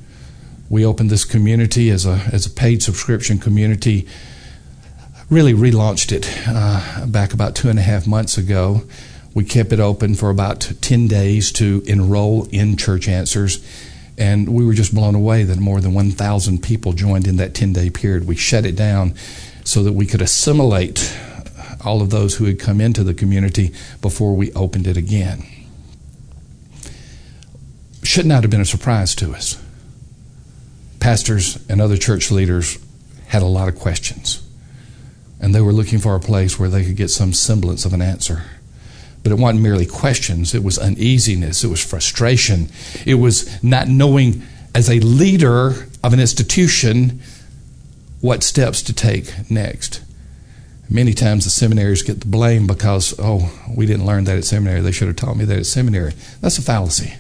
We 0.68 0.86
opened 0.86 1.10
this 1.10 1.24
community 1.24 1.90
as 1.90 2.06
a, 2.06 2.22
as 2.32 2.46
a 2.46 2.50
paid 2.50 2.82
subscription 2.82 3.38
community, 3.38 4.06
really 5.28 5.52
relaunched 5.52 6.12
it 6.12 6.28
uh, 6.46 7.06
back 7.06 7.32
about 7.34 7.56
two 7.56 7.68
and 7.68 7.78
a 7.78 7.82
half 7.82 8.06
months 8.06 8.38
ago. 8.38 8.82
We 9.34 9.44
kept 9.44 9.72
it 9.72 9.80
open 9.80 10.14
for 10.14 10.30
about 10.30 10.72
10 10.80 11.08
days 11.08 11.52
to 11.52 11.82
enroll 11.86 12.46
in 12.50 12.76
Church 12.76 13.08
Answers. 13.08 13.64
And 14.18 14.52
we 14.52 14.66
were 14.66 14.74
just 14.74 14.94
blown 14.94 15.14
away 15.14 15.44
that 15.44 15.58
more 15.58 15.80
than 15.80 15.94
1,000 15.94 16.62
people 16.62 16.92
joined 16.92 17.26
in 17.26 17.36
that 17.36 17.54
10 17.54 17.72
day 17.72 17.90
period. 17.90 18.26
We 18.26 18.36
shut 18.36 18.66
it 18.66 18.76
down 18.76 19.14
so 19.70 19.84
that 19.84 19.92
we 19.92 20.04
could 20.04 20.20
assimilate 20.20 21.16
all 21.84 22.02
of 22.02 22.10
those 22.10 22.34
who 22.34 22.44
had 22.44 22.58
come 22.58 22.80
into 22.80 23.04
the 23.04 23.14
community 23.14 23.72
before 24.00 24.34
we 24.34 24.52
opened 24.54 24.84
it 24.84 24.96
again. 24.96 25.44
Should 28.02 28.26
not 28.26 28.42
have 28.42 28.50
been 28.50 28.60
a 28.60 28.64
surprise 28.64 29.14
to 29.14 29.32
us. 29.32 29.62
Pastors 30.98 31.64
and 31.68 31.80
other 31.80 31.96
church 31.96 32.32
leaders 32.32 32.84
had 33.28 33.42
a 33.42 33.46
lot 33.46 33.68
of 33.68 33.78
questions, 33.78 34.44
and 35.40 35.54
they 35.54 35.60
were 35.60 35.72
looking 35.72 36.00
for 36.00 36.16
a 36.16 36.20
place 36.20 36.58
where 36.58 36.68
they 36.68 36.84
could 36.84 36.96
get 36.96 37.10
some 37.10 37.32
semblance 37.32 37.84
of 37.84 37.92
an 37.92 38.02
answer. 38.02 38.42
But 39.22 39.30
it 39.30 39.38
wasn't 39.38 39.62
merely 39.62 39.86
questions, 39.86 40.52
it 40.52 40.64
was 40.64 40.80
uneasiness, 40.80 41.62
it 41.62 41.68
was 41.68 41.84
frustration, 41.84 42.70
it 43.06 43.14
was 43.14 43.62
not 43.62 43.86
knowing 43.86 44.42
as 44.74 44.90
a 44.90 44.98
leader 44.98 45.86
of 46.02 46.12
an 46.12 46.18
institution 46.18 47.20
what 48.20 48.42
steps 48.42 48.82
to 48.82 48.92
take 48.92 49.50
next. 49.50 50.02
Many 50.88 51.14
times 51.14 51.44
the 51.44 51.50
seminaries 51.50 52.02
get 52.02 52.20
the 52.20 52.26
blame 52.26 52.66
because, 52.66 53.14
oh, 53.18 53.52
we 53.76 53.86
didn't 53.86 54.06
learn 54.06 54.24
that 54.24 54.36
at 54.36 54.44
seminary. 54.44 54.80
They 54.80 54.90
should 54.90 55.06
have 55.06 55.16
taught 55.16 55.36
me 55.36 55.44
that 55.44 55.58
at 55.58 55.66
seminary. 55.66 56.14
That's 56.40 56.58
a 56.58 56.62
fallacy. 56.62 57.14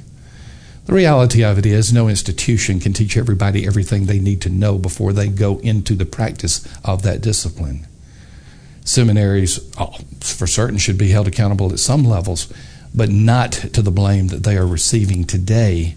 The 0.86 0.92
reality 0.92 1.44
of 1.44 1.56
it 1.56 1.66
is, 1.66 1.92
no 1.92 2.08
institution 2.08 2.80
can 2.80 2.92
teach 2.92 3.16
everybody 3.16 3.64
everything 3.64 4.06
they 4.06 4.18
need 4.18 4.40
to 4.42 4.48
know 4.48 4.76
before 4.76 5.12
they 5.12 5.28
go 5.28 5.58
into 5.58 5.94
the 5.94 6.04
practice 6.04 6.66
of 6.84 7.02
that 7.02 7.20
discipline. 7.20 7.86
Seminaries, 8.84 9.60
oh, 9.78 9.94
for 10.20 10.48
certain, 10.48 10.78
should 10.78 10.98
be 10.98 11.10
held 11.10 11.28
accountable 11.28 11.70
at 11.70 11.78
some 11.78 12.02
levels, 12.02 12.52
but 12.92 13.08
not 13.08 13.52
to 13.52 13.82
the 13.82 13.92
blame 13.92 14.28
that 14.28 14.42
they 14.42 14.56
are 14.56 14.66
receiving 14.66 15.22
today 15.22 15.94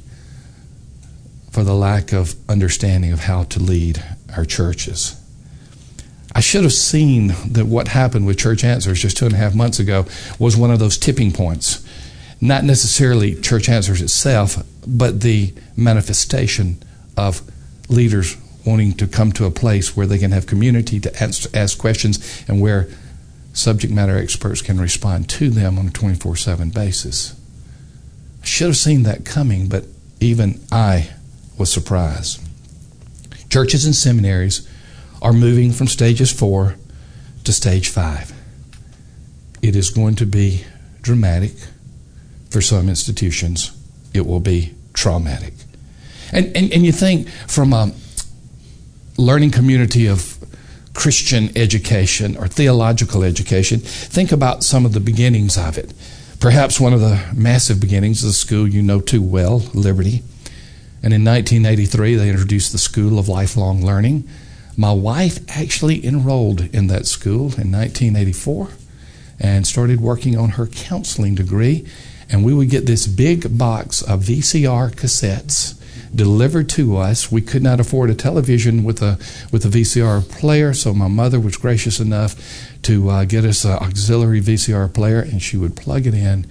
for 1.50 1.64
the 1.64 1.74
lack 1.74 2.14
of 2.14 2.36
understanding 2.48 3.12
of 3.12 3.22
how 3.22 3.44
to 3.46 3.60
lead 3.60 4.04
our 4.36 4.46
churches. 4.46 5.20
I 6.36 6.40
should 6.40 6.64
have 6.64 6.74
seen 6.74 7.28
that 7.48 7.66
what 7.68 7.90
happened 7.90 8.26
with 8.26 8.40
Church 8.40 8.64
Answers 8.64 9.02
just 9.02 9.18
two 9.18 9.26
and 9.26 9.36
a 9.36 9.38
half 9.38 9.54
months 9.54 9.80
ago 9.80 10.06
was 10.40 10.58
one 10.58 10.72
of 10.72 10.80
those 10.80 10.98
tipping 10.98 11.32
points. 11.32 11.86
Not 12.42 12.64
necessarily 12.64 13.36
Church 13.36 13.70
Answers 13.70 14.02
itself, 14.02 14.64
but 14.88 15.22
the 15.22 15.54
manifestation 15.78 16.82
of 17.16 17.42
leaders 17.88 18.36
wanting 18.66 18.94
to 18.94 19.08
come 19.08 19.32
to 19.34 19.46
a 19.46 19.52
place 19.52 19.96
where 19.96 20.08
they 20.08 20.18
can 20.18 20.32
have 20.32 20.48
community 20.48 21.00
to 21.00 21.24
ask, 21.24 21.56
ask 21.56 21.78
questions 21.78 22.44
and 22.48 22.62
where 22.62 22.88
subject 23.54 23.94
matter 23.94 24.18
experts 24.18 24.62
can 24.62 24.80
respond 24.80 25.30
to 25.30 25.50
them 25.50 25.78
on 25.78 25.88
a 25.88 25.92
24 25.92 26.36
7 26.36 26.70
basis. 26.70 27.40
I 28.42 28.46
should 28.46 28.68
have 28.68 28.78
seen 28.78 29.04
that 29.04 29.26
coming, 29.26 29.68
but 29.68 29.86
even 30.20 30.60
I 30.72 31.12
was 31.58 31.72
surprised. 31.72 32.43
Churches 33.54 33.86
and 33.86 33.96
seminaries 33.96 34.68
are 35.22 35.32
moving 35.32 35.72
from 35.72 35.86
stages 35.86 36.32
four 36.34 36.76
to 37.44 37.54
stage 37.54 37.88
five. 37.88 38.34
It 39.62 39.76
is 39.76 39.92
going 39.92 40.16
to 40.16 40.26
be 40.26 40.64
dramatic 41.04 41.52
for 42.50 42.62
some 42.62 42.90
institutions, 42.90 43.72
it 44.12 44.26
will 44.26 44.40
be 44.40 44.74
traumatic. 44.96 45.54
And, 46.32 46.48
and, 46.58 46.74
and 46.74 46.84
you 46.84 46.92
think 46.92 47.30
from 47.30 47.74
a 47.74 47.92
learning 49.20 49.52
community 49.52 50.08
of 50.08 50.44
Christian 50.96 51.56
education 51.56 52.36
or 52.36 52.48
theological 52.48 53.24
education, 53.24 53.82
think 53.82 54.32
about 54.32 54.64
some 54.64 54.84
of 54.84 54.94
the 54.94 55.00
beginnings 55.00 55.60
of 55.60 55.78
it. 55.78 55.94
Perhaps 56.40 56.80
one 56.80 56.92
of 56.92 57.02
the 57.02 57.24
massive 57.36 57.80
beginnings 57.80 58.24
of 58.24 58.30
the 58.30 58.34
school 58.34 58.68
you 58.68 58.82
know 58.82 59.00
too 59.00 59.22
well, 59.22 59.60
Liberty. 59.76 60.24
And 61.04 61.14
in 61.14 61.26
1983, 61.26 62.16
they 62.16 62.30
introduced 62.30 62.72
the 62.72 62.78
School 62.78 63.20
of 63.20 63.28
Lifelong 63.28 63.86
Learning. 63.86 64.28
My 64.78 64.94
wife 64.94 65.40
actually 65.50 66.06
enrolled 66.06 66.62
in 66.74 66.88
that 66.88 67.06
school 67.06 67.52
in 67.60 67.72
1984 67.72 68.70
and 69.38 69.68
started 69.68 70.00
working 70.00 70.38
on 70.38 70.52
her 70.52 70.66
counseling 70.66 71.36
degree. 71.36 71.86
And 72.30 72.46
we 72.46 72.54
would 72.54 72.70
get 72.70 72.86
this 72.86 73.06
big 73.06 73.58
box 73.58 74.02
of 74.02 74.22
VCR 74.22 74.96
cassettes 74.96 75.78
delivered 76.16 76.70
to 76.70 76.98
us. 76.98 77.32
We 77.32 77.42
could 77.42 77.64
not 77.64 77.82
afford 77.82 78.10
a 78.10 78.16
television 78.16 78.84
with 78.84 79.02
a 79.02 79.18
with 79.52 79.66
a 79.66 79.68
VCR 79.68 80.28
player, 80.30 80.74
so 80.74 80.94
my 80.94 81.08
mother 81.08 81.40
was 81.40 81.58
gracious 81.58 82.00
enough 82.00 82.36
to 82.84 83.10
uh, 83.10 83.26
get 83.26 83.46
us 83.46 83.66
an 83.66 83.72
auxiliary 83.72 84.42
VCR 84.42 84.94
player, 84.94 85.20
and 85.20 85.42
she 85.42 85.58
would 85.58 85.76
plug 85.76 86.08
it 86.08 86.14
in 86.14 86.46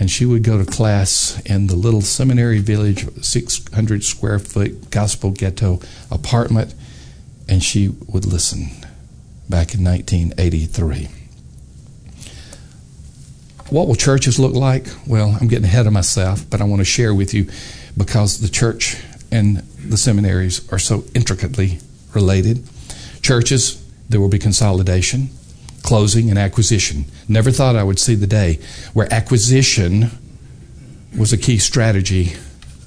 and 0.00 0.10
she 0.10 0.24
would 0.24 0.42
go 0.42 0.56
to 0.56 0.64
class 0.64 1.40
in 1.44 1.66
the 1.66 1.76
little 1.76 2.00
seminary 2.00 2.58
village, 2.58 3.06
600 3.22 4.02
square 4.02 4.38
foot 4.38 4.90
gospel 4.90 5.30
ghetto 5.30 5.78
apartment, 6.10 6.74
and 7.46 7.62
she 7.62 7.88
would 8.08 8.24
listen 8.24 8.70
back 9.48 9.74
in 9.74 9.84
1983. 9.84 11.08
What 13.68 13.86
will 13.86 13.94
churches 13.94 14.38
look 14.38 14.54
like? 14.54 14.86
Well, 15.06 15.36
I'm 15.38 15.48
getting 15.48 15.66
ahead 15.66 15.86
of 15.86 15.92
myself, 15.92 16.48
but 16.48 16.62
I 16.62 16.64
want 16.64 16.80
to 16.80 16.84
share 16.84 17.14
with 17.14 17.34
you 17.34 17.48
because 17.96 18.40
the 18.40 18.48
church 18.48 18.96
and 19.30 19.58
the 19.86 19.98
seminaries 19.98 20.66
are 20.72 20.78
so 20.78 21.04
intricately 21.14 21.78
related. 22.14 22.66
Churches, 23.20 23.84
there 24.08 24.20
will 24.20 24.28
be 24.28 24.38
consolidation, 24.38 25.28
closing, 25.90 26.30
and 26.30 26.38
acquisition. 26.38 27.04
Never 27.26 27.50
thought 27.50 27.74
I 27.74 27.82
would 27.82 27.98
see 27.98 28.14
the 28.14 28.24
day 28.24 28.60
where 28.92 29.12
acquisition 29.12 30.08
was 31.18 31.32
a 31.32 31.36
key 31.36 31.58
strategy 31.58 32.34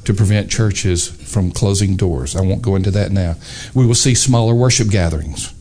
to 0.05 0.13
prevent 0.13 0.49
churches 0.49 1.09
from 1.09 1.51
closing 1.51 1.97
doors. 1.97 2.33
I 2.33 2.39
won't 2.39 2.61
go 2.61 2.77
into 2.77 2.91
that 2.91 3.11
now. 3.11 3.35
We 3.73 3.85
will 3.85 3.93
see 3.93 4.15
smaller 4.15 4.55
worship 4.55 4.87
gatherings. 4.89 5.53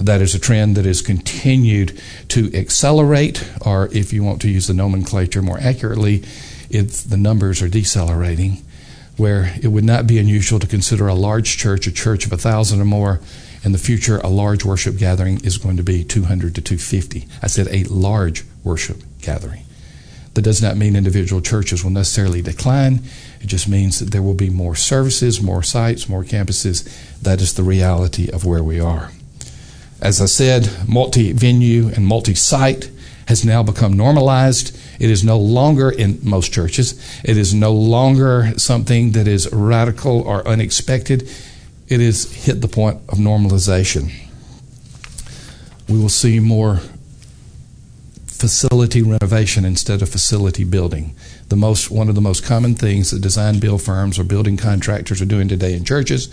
That 0.00 0.20
is 0.20 0.34
a 0.34 0.40
trend 0.40 0.76
that 0.76 0.84
has 0.84 1.00
continued 1.00 2.02
to 2.30 2.52
accelerate, 2.56 3.48
or 3.64 3.88
if 3.92 4.12
you 4.12 4.24
want 4.24 4.42
to 4.42 4.50
use 4.50 4.66
the 4.66 4.74
nomenclature 4.74 5.42
more 5.42 5.60
accurately, 5.60 6.24
it's 6.70 7.04
the 7.04 7.16
numbers 7.16 7.62
are 7.62 7.68
decelerating, 7.68 8.64
where 9.16 9.54
it 9.62 9.68
would 9.68 9.84
not 9.84 10.08
be 10.08 10.18
unusual 10.18 10.58
to 10.58 10.66
consider 10.66 11.06
a 11.06 11.14
large 11.14 11.56
church 11.56 11.86
a 11.86 11.92
church 11.92 12.26
of 12.26 12.32
a 12.32 12.36
thousand 12.36 12.80
or 12.80 12.84
more. 12.84 13.20
In 13.62 13.72
the 13.72 13.78
future, 13.78 14.18
a 14.18 14.28
large 14.28 14.64
worship 14.64 14.96
gathering 14.96 15.44
is 15.44 15.58
going 15.58 15.76
to 15.76 15.82
be 15.82 16.02
200 16.02 16.54
to 16.54 16.60
250. 16.60 17.26
I 17.42 17.46
said 17.46 17.68
a 17.70 17.84
large 17.84 18.44
worship 18.64 19.02
gathering. 19.20 19.64
That 20.34 20.42
does 20.42 20.62
not 20.62 20.76
mean 20.76 20.96
individual 20.96 21.42
churches 21.42 21.82
will 21.82 21.90
necessarily 21.90 22.40
decline. 22.40 23.00
It 23.40 23.48
just 23.48 23.68
means 23.68 23.98
that 23.98 24.12
there 24.12 24.22
will 24.22 24.34
be 24.34 24.48
more 24.48 24.76
services, 24.76 25.42
more 25.42 25.62
sites, 25.62 26.08
more 26.08 26.24
campuses. 26.24 26.88
That 27.20 27.40
is 27.40 27.54
the 27.54 27.62
reality 27.62 28.30
of 28.30 28.44
where 28.44 28.62
we 28.62 28.80
are. 28.80 29.10
As 30.00 30.22
I 30.22 30.26
said, 30.26 30.88
multi 30.88 31.32
venue 31.32 31.88
and 31.88 32.06
multi 32.06 32.34
site 32.34 32.90
has 33.26 33.44
now 33.44 33.62
become 33.62 33.92
normalized. 33.92 34.76
It 34.98 35.10
is 35.10 35.22
no 35.22 35.38
longer 35.38 35.90
in 35.90 36.20
most 36.22 36.52
churches, 36.52 36.94
it 37.24 37.36
is 37.36 37.52
no 37.52 37.72
longer 37.72 38.52
something 38.56 39.12
that 39.12 39.28
is 39.28 39.52
radical 39.52 40.20
or 40.22 40.46
unexpected. 40.46 41.28
It 41.90 42.00
has 42.00 42.32
hit 42.32 42.60
the 42.60 42.68
point 42.68 42.98
of 43.08 43.18
normalization. 43.18 44.12
We 45.88 45.98
will 45.98 46.08
see 46.08 46.38
more 46.38 46.80
facility 48.26 49.02
renovation 49.02 49.64
instead 49.64 50.00
of 50.00 50.08
facility 50.08 50.62
building. 50.62 51.16
The 51.48 51.56
most 51.56 51.90
one 51.90 52.08
of 52.08 52.14
the 52.14 52.20
most 52.20 52.44
common 52.44 52.76
things 52.76 53.10
that 53.10 53.20
design 53.20 53.58
build 53.58 53.82
firms 53.82 54.20
or 54.20 54.24
building 54.24 54.56
contractors 54.56 55.20
are 55.20 55.26
doing 55.26 55.48
today 55.48 55.74
in 55.74 55.84
churches 55.84 56.28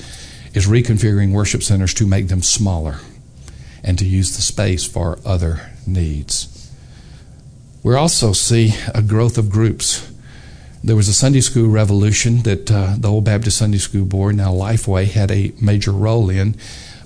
is 0.54 0.68
reconfiguring 0.68 1.32
worship 1.32 1.64
centers 1.64 1.94
to 1.96 2.06
make 2.06 2.28
them 2.28 2.44
smaller 2.44 3.00
and 3.84 3.98
to 3.98 4.06
use 4.06 4.36
the 4.36 4.44
space 4.44 4.86
for 4.86 5.18
other 5.26 5.72
needs. 5.88 6.72
We 7.82 7.96
also 7.96 8.32
see 8.32 8.76
a 8.94 9.02
growth 9.02 9.40
of 9.40 9.50
groups. 9.50 10.12
There 10.88 10.96
was 10.96 11.10
a 11.10 11.14
Sunday 11.14 11.42
school 11.42 11.68
revolution 11.68 12.44
that 12.44 12.72
uh, 12.72 12.96
the 12.98 13.10
Old 13.10 13.26
Baptist 13.26 13.58
Sunday 13.58 13.78
School 13.78 14.06
Board, 14.06 14.38
now 14.38 14.54
Lifeway, 14.54 15.12
had 15.12 15.30
a 15.32 15.52
major 15.60 15.92
role 15.92 16.30
in, 16.30 16.56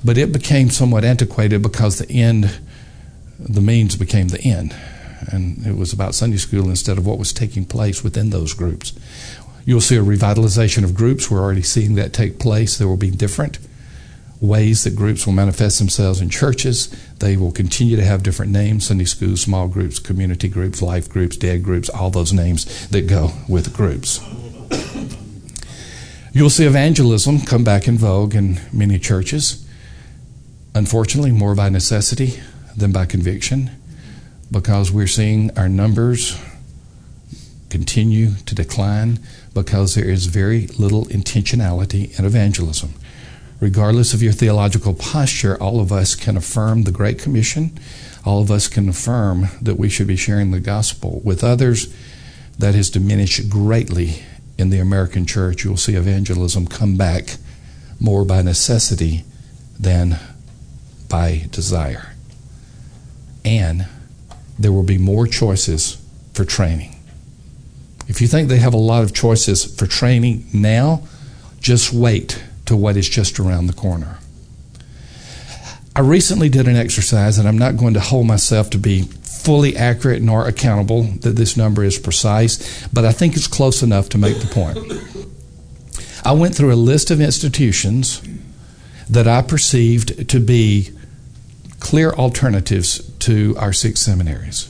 but 0.06 0.20
it 0.20 0.32
became 0.32 0.70
somewhat 0.70 1.04
antiquated 1.04 1.64
because 1.64 1.98
the 1.98 2.08
end, 2.12 2.60
the 3.40 3.60
means 3.60 3.96
became 3.96 4.28
the 4.28 4.40
end. 4.42 4.76
And 5.32 5.66
it 5.66 5.76
was 5.76 5.94
about 5.94 6.14
Sunday 6.14 6.38
school 6.38 6.70
instead 6.70 7.00
of 7.00 7.08
what 7.08 7.18
was 7.18 7.34
taking 7.34 7.66
place 7.66 8.04
within 8.04 8.30
those 8.30 8.54
groups. 8.54 8.94
You'll 9.66 9.82
see 9.82 9.98
a 9.98 10.04
revitalization 10.04 10.84
of 10.84 10.94
groups. 10.94 11.32
We're 11.32 11.42
already 11.42 11.64
seeing 11.64 11.96
that 11.96 12.14
take 12.14 12.38
place. 12.38 12.78
There 12.78 12.88
will 12.88 12.98
be 12.98 13.10
different 13.10 13.58
ways 14.42 14.84
that 14.84 14.96
groups 14.96 15.26
will 15.26 15.34
manifest 15.34 15.78
themselves 15.78 16.20
in 16.20 16.28
churches. 16.28 16.88
They 17.20 17.38
will 17.38 17.52
continue 17.52 17.96
to 17.96 18.04
have 18.04 18.24
different 18.24 18.52
names 18.52 18.88
Sunday 18.88 19.06
schools, 19.06 19.42
small 19.42 19.68
groups, 19.68 20.00
community 20.00 20.50
groups, 20.50 20.82
life 20.82 21.08
groups, 21.08 21.38
dead 21.38 21.64
groups, 21.64 21.90
all 21.90 22.10
those 22.10 22.34
names 22.34 22.88
that 22.90 23.08
go 23.08 23.32
with 23.48 23.72
groups. 23.72 24.20
You'll 26.34 26.50
see 26.50 26.66
evangelism 26.66 27.42
come 27.42 27.64
back 27.64 27.88
in 27.88 27.98
vogue 27.98 28.34
in 28.34 28.60
many 28.74 28.98
churches. 28.98 29.68
Unfortunately, 30.74 31.32
more 31.32 31.54
by 31.54 31.70
necessity 31.70 32.42
than 32.76 32.92
by 32.92 33.06
conviction, 33.06 33.70
because 34.50 34.92
we're 34.92 35.08
seeing 35.08 35.56
our 35.58 35.70
numbers 35.70 36.42
continue 37.70 38.32
to 38.46 38.56
decline 38.56 39.20
because 39.54 39.96
there 39.96 40.10
is 40.10 40.26
very 40.26 40.68
little 40.68 41.06
intentionality 41.06 42.18
in 42.18 42.26
evangelism 42.26 42.94
regardless 43.62 44.14
of 44.14 44.22
your 44.22 44.34
theological 44.34 44.94
posture, 44.94 45.56
all 45.62 45.80
of 45.80 45.92
us 45.92 46.16
can 46.16 46.36
affirm 46.36 46.84
the 46.84 46.92
Great 46.92 47.20
Commission. 47.20 47.80
All 48.26 48.42
of 48.42 48.52
us 48.52 48.68
can 48.68 48.90
affirm 48.90 49.48
that 49.62 49.78
we 49.78 49.88
should 49.88 50.08
be 50.08 50.18
sharing 50.18 50.52
the 50.52 50.60
gospel 50.60 51.22
with 51.24 51.44
others. 51.44 51.96
That 52.60 52.76
has 52.76 52.90
diminished 52.90 53.50
greatly 53.50 54.24
in 54.58 54.72
the 54.72 54.80
American 54.80 55.26
church. 55.26 55.64
You'll 55.64 55.78
see 55.78 55.96
evangelism 55.96 56.68
come 56.68 56.98
back 56.98 57.38
more 58.00 58.26
by 58.26 58.42
necessity 58.42 59.24
than 59.80 60.20
by 61.08 61.48
desire. 61.52 62.14
And 63.46 63.88
there 64.60 64.72
will 64.72 64.84
be 64.84 64.98
more 64.98 65.28
choices 65.28 65.98
for 66.34 66.46
training. 66.46 66.96
If 68.08 68.22
you 68.22 68.28
think 68.28 68.50
they 68.50 68.58
have 68.58 68.74
a 68.74 68.78
lot 68.78 69.04
of 69.04 69.14
choices 69.14 69.64
for 69.64 69.86
training 69.86 70.46
now, 70.54 71.04
just 71.60 71.94
wait 71.94 72.44
to 72.72 72.78
what 72.78 72.96
is 72.96 73.10
just 73.10 73.38
around 73.38 73.68
the 73.68 73.74
corner. 73.74 74.18
I 75.94 76.00
recently 76.00 76.48
did 76.48 76.70
an 76.70 76.78
exercise, 76.78 77.38
and 77.38 77.46
I'm 77.46 77.58
not 77.58 77.76
going 77.76 77.94
to 77.96 78.00
hold 78.00 78.26
myself 78.26 78.70
to 78.70 78.78
be 78.78 79.02
fully 79.02 79.76
accurate 79.76 80.22
nor 80.22 80.48
accountable 80.48 81.04
that 81.04 81.36
this 81.36 81.58
number 81.58 81.84
is 81.84 82.00
precise, 82.00 82.88
but 82.94 83.04
I 83.04 83.12
think 83.12 83.36
it's 83.36 83.48
close 83.48 83.84
enough 83.84 84.08
to 84.10 84.18
make 84.18 84.40
the 84.40 84.48
point. 84.48 84.78
I 86.24 86.32
went 86.32 86.56
through 86.56 86.72
a 86.72 86.76
list 86.76 87.12
of 87.12 87.20
institutions 87.20 88.22
that 89.10 89.28
I 89.28 89.42
perceived 89.42 90.30
to 90.30 90.40
be 90.40 90.92
clear 91.82 92.12
alternatives 92.12 93.02
to 93.20 93.54
our 93.58 93.74
six 93.74 94.00
seminaries. 94.00 94.70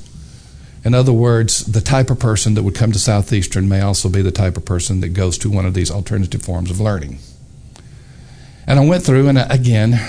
In 0.84 0.96
other 0.96 1.14
words, 1.14 1.66
the 1.66 1.82
type 1.82 2.10
of 2.10 2.18
person 2.18 2.56
that 2.56 2.64
would 2.64 2.74
come 2.74 2.92
to 2.94 3.00
Southeastern 3.00 3.70
may 3.70 3.82
also 3.82 4.10
be 4.10 4.24
the 4.24 4.32
type 4.32 4.58
of 4.58 4.66
person 4.66 5.02
that 5.02 5.10
goes 5.10 5.38
to 5.40 5.52
one 5.52 5.68
of 5.68 5.76
these 5.76 5.92
alternative 5.92 6.42
forms 6.42 6.72
of 6.72 6.80
learning. 6.80 7.20
And 8.72 8.80
I 8.80 8.86
went 8.86 9.04
through, 9.04 9.28
and 9.28 9.38
uh, 9.38 9.48
again, 9.50 10.00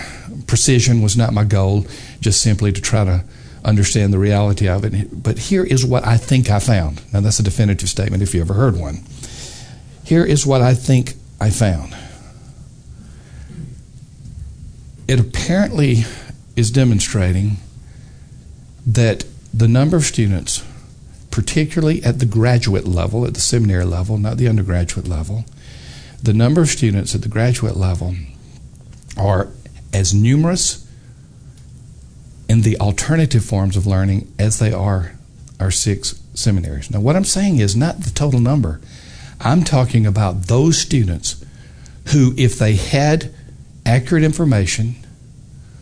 precision 0.46 1.03
was 1.03 1.16
not 1.16 1.33
my 1.33 1.42
goal, 1.42 1.85
just 2.20 2.40
simply 2.40 2.70
to 2.70 2.81
try 2.81 3.05
to 3.05 3.25
understand 3.64 4.12
the 4.12 4.20
reality 4.20 4.68
of 4.68 4.85
it. 4.85 5.20
But 5.20 5.37
here 5.37 5.64
is 5.64 5.85
what 5.85 6.07
I 6.07 6.16
think 6.16 6.48
I 6.48 6.61
found. 6.61 7.03
Now, 7.12 7.18
that's 7.22 7.40
a 7.40 7.42
definitive 7.42 7.88
statement 7.88 8.22
if 8.22 8.37
you 8.37 8.40
ever 8.40 8.55
heard 8.55 8.79
one. 8.79 9.01
Here 10.05 10.25
is 10.25 10.46
what 10.46 10.62
I 10.62 10.75
think 10.75 11.14
I 11.40 11.51
found. 11.51 11.92
It 15.09 15.18
apparently 15.18 16.05
is 16.55 16.70
demonstrating 16.70 17.57
that 18.87 19.25
the 19.53 19.66
number 19.66 19.96
of 19.96 20.05
students, 20.05 20.64
particularly 21.33 22.01
at 22.05 22.20
the 22.20 22.27
graduate 22.27 22.87
level, 22.87 23.27
at 23.27 23.35
the 23.35 23.40
seminary 23.40 23.87
level, 23.87 24.18
not 24.18 24.37
the 24.37 24.46
undergraduate 24.46 25.09
level, 25.09 25.46
the 26.22 26.33
number 26.33 26.61
of 26.61 26.68
students 26.68 27.12
at 27.16 27.22
the 27.22 27.29
graduate 27.29 27.77
level 27.77 28.14
are 29.16 29.48
as 29.92 30.14
numerous 30.14 30.88
in 32.48 32.62
the 32.62 32.79
alternative 32.79 33.44
forms 33.44 33.77
of 33.77 33.87
learning 33.87 34.33
as 34.38 34.59
they 34.59 34.72
are 34.72 35.12
our 35.61 35.70
six 35.70 36.20
seminaries. 36.35 36.90
Now, 36.90 37.01
what 37.01 37.16
I'm 37.16 37.25
saying 37.25 37.59
is 37.59 37.77
not 37.77 38.01
the 38.01 38.11
total 38.11 38.40
number. 38.40 38.81
I'm 39.40 39.64
talking 39.64 40.07
about 40.07 40.48
those 40.48 40.79
students 40.79 41.45
who, 42.09 42.34
if 42.36 42.59
they 42.59 42.74
had 42.76 43.32
accurate 43.86 44.24
information, 44.24 44.97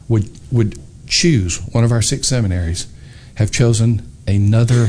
would, 0.08 0.28
would 0.50 0.78
choose 1.06 1.58
one 1.72 1.84
of 1.84 1.92
our 1.92 2.02
six 2.02 2.28
seminaries, 2.28 2.86
have 3.34 3.50
chosen 3.50 4.06
another 4.26 4.88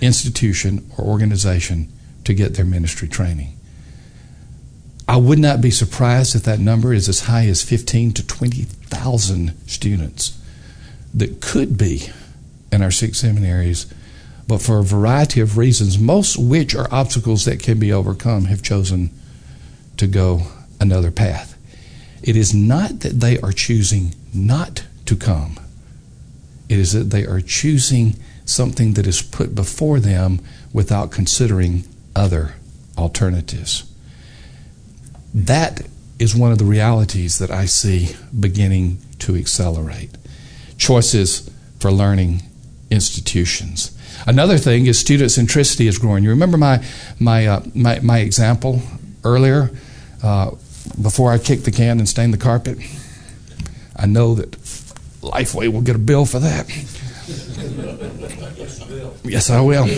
institution 0.00 0.90
or 0.96 1.04
organization 1.04 1.92
to 2.24 2.34
get 2.34 2.54
their 2.54 2.64
ministry 2.64 3.08
training. 3.08 3.56
I 5.08 5.16
would 5.16 5.38
not 5.38 5.60
be 5.60 5.70
surprised 5.70 6.34
if 6.34 6.44
that 6.44 6.60
number 6.60 6.92
is 6.92 7.08
as 7.08 7.20
high 7.20 7.46
as 7.46 7.62
15 7.62 8.12
to 8.12 8.26
20,000 8.26 9.52
students 9.66 10.38
that 11.12 11.40
could 11.40 11.76
be 11.76 12.08
in 12.70 12.82
our 12.82 12.90
six 12.90 13.18
seminaries, 13.18 13.92
but 14.48 14.62
for 14.62 14.78
a 14.78 14.84
variety 14.84 15.40
of 15.40 15.58
reasons, 15.58 15.98
most 15.98 16.38
which 16.38 16.74
are 16.74 16.92
obstacles 16.92 17.44
that 17.44 17.60
can 17.60 17.78
be 17.78 17.92
overcome, 17.92 18.46
have 18.46 18.62
chosen 18.62 19.10
to 19.96 20.06
go 20.06 20.42
another 20.80 21.10
path. 21.10 21.56
It 22.22 22.36
is 22.36 22.54
not 22.54 23.00
that 23.00 23.20
they 23.20 23.38
are 23.40 23.52
choosing 23.52 24.14
not 24.32 24.84
to 25.06 25.16
come, 25.16 25.58
it 26.68 26.78
is 26.78 26.92
that 26.92 27.10
they 27.10 27.26
are 27.26 27.40
choosing 27.40 28.16
something 28.44 28.94
that 28.94 29.06
is 29.06 29.20
put 29.20 29.54
before 29.54 30.00
them 30.00 30.40
without 30.72 31.10
considering 31.10 31.84
other 32.16 32.54
alternatives. 32.96 33.84
That 35.34 35.82
is 36.18 36.36
one 36.36 36.52
of 36.52 36.58
the 36.58 36.64
realities 36.64 37.38
that 37.38 37.50
I 37.50 37.64
see 37.66 38.14
beginning 38.38 38.98
to 39.20 39.36
accelerate. 39.36 40.10
Choices 40.76 41.50
for 41.80 41.90
learning 41.90 42.42
institutions. 42.90 43.96
Another 44.26 44.58
thing 44.58 44.86
is 44.86 44.98
student 44.98 45.30
centricity 45.30 45.86
is 45.88 45.98
growing. 45.98 46.22
You 46.22 46.30
remember 46.30 46.58
my 46.58 46.84
my 47.18 47.46
uh, 47.46 47.62
my, 47.74 47.98
my, 48.00 48.18
example 48.18 48.82
earlier 49.24 49.70
uh, 50.22 50.50
before 51.00 51.32
I 51.32 51.38
kicked 51.38 51.64
the 51.64 51.72
can 51.72 51.98
and 51.98 52.08
stained 52.08 52.32
the 52.32 52.38
carpet. 52.38 52.78
I 53.96 54.06
know 54.06 54.34
that 54.34 54.50
Lifeway 55.22 55.72
will 55.72 55.80
get 55.80 55.96
a 55.96 55.98
bill 55.98 56.26
for 56.26 56.38
that. 56.40 56.68
yes, 59.24 59.50
I 59.50 59.60
will. 59.60 59.88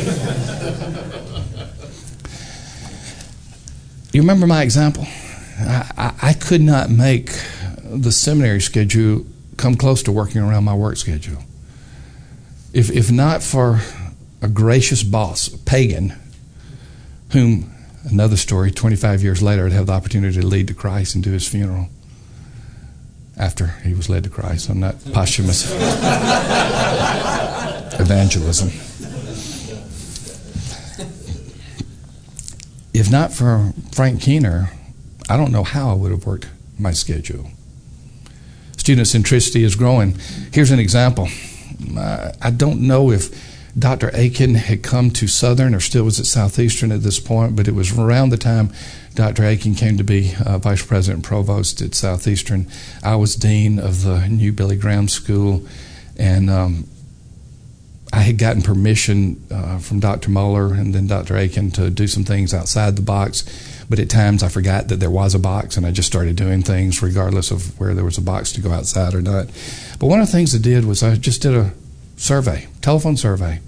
You 4.12 4.20
remember 4.20 4.46
my 4.46 4.62
example? 4.62 5.06
I, 5.58 6.34
could 6.38 6.60
not 6.60 6.90
make 6.90 7.30
the 7.82 8.10
seminary 8.10 8.60
schedule 8.60 9.24
come 9.56 9.76
close 9.76 10.02
to 10.04 10.12
working 10.12 10.42
around 10.42 10.64
my 10.64 10.74
work 10.74 10.96
schedule. 10.96 11.42
If, 12.72 12.90
if 12.90 13.12
not 13.12 13.42
for 13.42 13.80
a 14.42 14.48
gracious 14.48 15.02
boss, 15.02 15.48
a 15.48 15.58
pagan, 15.58 16.14
whom, 17.30 17.72
another 18.04 18.36
story, 18.36 18.70
25 18.72 19.22
years 19.22 19.42
later, 19.42 19.66
I'd 19.66 19.72
have 19.72 19.86
the 19.86 19.92
opportunity 19.92 20.40
to 20.40 20.46
lead 20.46 20.68
to 20.68 20.74
Christ 20.74 21.14
and 21.14 21.22
do 21.22 21.30
his 21.30 21.46
funeral 21.46 21.88
after 23.36 23.68
he 23.84 23.94
was 23.94 24.08
led 24.08 24.24
to 24.24 24.30
Christ. 24.30 24.68
I'm 24.68 24.80
not 24.80 24.96
posthumous 25.12 25.70
evangelism. 28.00 28.70
If 32.92 33.10
not 33.10 33.32
for 33.32 33.72
Frank 33.92 34.20
Keener, 34.20 34.70
I 35.28 35.36
don't 35.36 35.52
know 35.52 35.64
how 35.64 35.90
I 35.90 35.94
would 35.94 36.10
have 36.10 36.26
worked 36.26 36.48
my 36.78 36.92
schedule. 36.92 37.50
Student 38.76 39.06
centricity 39.06 39.62
is 39.62 39.76
growing. 39.76 40.18
Here's 40.52 40.70
an 40.70 40.78
example. 40.78 41.28
I 41.96 42.50
don't 42.54 42.80
know 42.82 43.10
if 43.10 43.52
Dr. 43.78 44.08
Akin 44.08 44.54
had 44.54 44.82
come 44.82 45.10
to 45.12 45.26
Southern 45.26 45.74
or 45.74 45.80
still 45.80 46.04
was 46.04 46.20
at 46.20 46.26
Southeastern 46.26 46.92
at 46.92 47.02
this 47.02 47.18
point, 47.18 47.56
but 47.56 47.66
it 47.66 47.74
was 47.74 47.96
around 47.98 48.28
the 48.28 48.36
time 48.36 48.72
Dr. 49.14 49.44
Akin 49.44 49.74
came 49.74 49.96
to 49.96 50.04
be 50.04 50.34
uh, 50.44 50.58
Vice 50.58 50.84
President 50.84 51.18
and 51.18 51.24
Provost 51.24 51.80
at 51.82 51.94
Southeastern. 51.94 52.68
I 53.02 53.16
was 53.16 53.34
Dean 53.34 53.78
of 53.78 54.04
the 54.04 54.28
new 54.28 54.52
Billy 54.52 54.76
Graham 54.76 55.08
School, 55.08 55.66
and 56.16 56.50
um, 56.50 56.86
I 58.12 58.20
had 58.20 58.38
gotten 58.38 58.62
permission 58.62 59.44
uh, 59.50 59.78
from 59.78 59.98
Dr. 59.98 60.30
Mohler 60.30 60.78
and 60.78 60.94
then 60.94 61.08
Dr. 61.08 61.36
Akin 61.36 61.72
to 61.72 61.90
do 61.90 62.06
some 62.06 62.24
things 62.24 62.54
outside 62.54 62.94
the 62.94 63.02
box 63.02 63.42
but 63.88 63.98
at 63.98 64.08
times 64.08 64.42
I 64.42 64.48
forgot 64.48 64.88
that 64.88 65.00
there 65.00 65.10
was 65.10 65.34
a 65.34 65.38
box 65.38 65.76
and 65.76 65.86
I 65.86 65.90
just 65.90 66.08
started 66.08 66.36
doing 66.36 66.62
things 66.62 67.02
regardless 67.02 67.50
of 67.50 67.78
where 67.78 67.94
there 67.94 68.04
was 68.04 68.18
a 68.18 68.22
box 68.22 68.52
to 68.52 68.60
go 68.60 68.70
outside 68.70 69.14
or 69.14 69.20
not. 69.20 69.46
But 69.98 70.06
one 70.06 70.20
of 70.20 70.26
the 70.26 70.32
things 70.32 70.54
I 70.54 70.58
did 70.58 70.84
was 70.84 71.02
I 71.02 71.16
just 71.16 71.42
did 71.42 71.54
a 71.54 71.72
survey, 72.16 72.68
telephone 72.80 73.16
survey. 73.16 73.60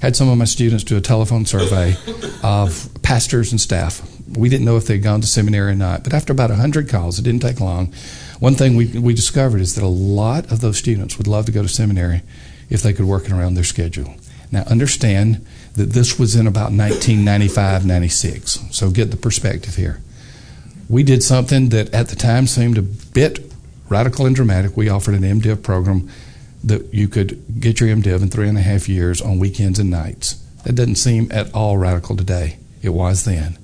Had 0.00 0.16
some 0.16 0.28
of 0.28 0.36
my 0.36 0.44
students 0.44 0.84
do 0.84 0.96
a 0.96 1.00
telephone 1.00 1.46
survey 1.46 1.96
of 2.42 2.90
pastors 3.02 3.52
and 3.52 3.60
staff. 3.60 4.02
We 4.36 4.48
didn't 4.50 4.66
know 4.66 4.76
if 4.76 4.86
they'd 4.86 4.98
gone 4.98 5.22
to 5.22 5.26
seminary 5.26 5.72
or 5.72 5.76
not, 5.76 6.04
but 6.04 6.12
after 6.12 6.32
about 6.32 6.50
100 6.50 6.90
calls, 6.90 7.18
it 7.18 7.22
didn't 7.22 7.40
take 7.40 7.60
long. 7.60 7.94
One 8.38 8.54
thing 8.54 8.76
we, 8.76 8.86
we 8.86 9.14
discovered 9.14 9.62
is 9.62 9.76
that 9.76 9.84
a 9.84 9.86
lot 9.86 10.52
of 10.52 10.60
those 10.60 10.76
students 10.76 11.16
would 11.16 11.26
love 11.26 11.46
to 11.46 11.52
go 11.52 11.62
to 11.62 11.68
seminary 11.68 12.22
if 12.68 12.82
they 12.82 12.92
could 12.92 13.06
work 13.06 13.24
it 13.24 13.32
around 13.32 13.54
their 13.54 13.64
schedule. 13.64 14.14
Now, 14.52 14.64
understand 14.64 15.46
that 15.74 15.90
this 15.90 16.18
was 16.18 16.36
in 16.36 16.46
about 16.46 16.72
1995 16.72 17.84
96. 17.84 18.60
So 18.70 18.90
get 18.90 19.10
the 19.10 19.16
perspective 19.16 19.76
here. 19.76 20.00
We 20.88 21.02
did 21.02 21.22
something 21.22 21.70
that 21.70 21.92
at 21.92 22.08
the 22.08 22.16
time 22.16 22.46
seemed 22.46 22.78
a 22.78 22.82
bit 22.82 23.52
radical 23.88 24.26
and 24.26 24.36
dramatic. 24.36 24.76
We 24.76 24.88
offered 24.88 25.14
an 25.14 25.22
MDiv 25.22 25.62
program 25.62 26.08
that 26.62 26.92
you 26.94 27.08
could 27.08 27.60
get 27.60 27.80
your 27.80 27.90
MDiv 27.90 28.22
in 28.22 28.30
three 28.30 28.48
and 28.48 28.58
a 28.58 28.62
half 28.62 28.88
years 28.88 29.20
on 29.20 29.38
weekends 29.38 29.78
and 29.78 29.90
nights. 29.90 30.34
That 30.64 30.74
doesn't 30.74 30.96
seem 30.96 31.30
at 31.30 31.52
all 31.54 31.76
radical 31.76 32.16
today. 32.16 32.58
It 32.82 32.90
was 32.90 33.24
then. 33.24 33.58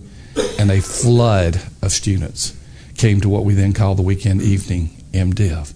And 0.59 0.71
a 0.71 0.81
flood 0.81 1.61
of 1.83 1.93
students 1.93 2.57
came 2.97 3.21
to 3.21 3.29
what 3.29 3.45
we 3.45 3.55
then 3.55 3.73
called 3.73 3.99
the 3.99 4.03
weekend 4.03 4.43
evening 4.43 4.91
MDiv. 5.13 5.73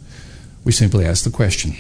We 0.64 0.72
simply 0.72 1.07
asked 1.07 1.24
the 1.24 1.30
question 1.30 1.74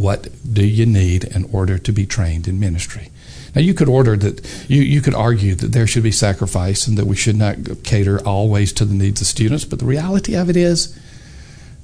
what 0.00 0.28
do 0.54 0.66
you 0.66 0.86
need 0.86 1.24
in 1.24 1.44
order 1.52 1.76
to 1.76 1.92
be 1.92 2.06
trained 2.06 2.48
in 2.48 2.58
ministry? 2.58 3.10
Now 3.54 3.60
you 3.60 3.74
could 3.74 3.88
order 3.88 4.16
that 4.16 4.66
you, 4.66 4.80
you 4.80 5.02
could 5.02 5.14
argue 5.14 5.54
that 5.56 5.72
there 5.72 5.86
should 5.86 6.02
be 6.02 6.12
sacrifice 6.12 6.86
and 6.86 6.96
that 6.96 7.06
we 7.06 7.16
should 7.16 7.36
not 7.36 7.56
cater 7.84 8.18
always 8.26 8.72
to 8.74 8.86
the 8.86 8.94
needs 8.94 9.20
of 9.20 9.26
students, 9.26 9.66
but 9.66 9.78
the 9.78 9.84
reality 9.84 10.34
of 10.34 10.48
it 10.48 10.56
is 10.56 10.98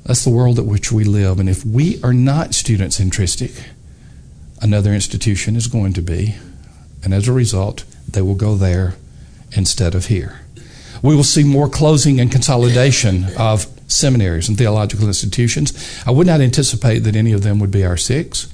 that's 0.04 0.24
the 0.24 0.30
world 0.30 0.58
at 0.58 0.64
which 0.64 0.90
we 0.90 1.04
live. 1.04 1.38
And 1.38 1.48
if 1.48 1.66
we 1.66 2.00
are 2.02 2.14
not 2.14 2.54
student 2.54 2.92
centristic, 2.92 3.60
another 4.62 4.94
institution 4.94 5.54
is 5.54 5.66
going 5.66 5.92
to 5.92 6.02
be, 6.02 6.36
and 7.04 7.12
as 7.12 7.28
a 7.28 7.32
result, 7.32 7.84
they 8.08 8.22
will 8.22 8.34
go 8.34 8.54
there 8.54 8.94
instead 9.52 9.94
of 9.94 10.06
here. 10.06 10.40
We 11.02 11.14
will 11.14 11.24
see 11.24 11.44
more 11.44 11.68
closing 11.68 12.18
and 12.18 12.32
consolidation 12.32 13.26
of 13.36 13.66
seminaries 13.86 14.48
and 14.48 14.58
theological 14.58 15.06
institutions. 15.06 16.02
I 16.06 16.10
would 16.10 16.26
not 16.26 16.40
anticipate 16.40 17.00
that 17.00 17.16
any 17.16 17.32
of 17.32 17.42
them 17.42 17.58
would 17.60 17.70
be 17.70 17.84
our 17.84 17.96
six, 17.96 18.52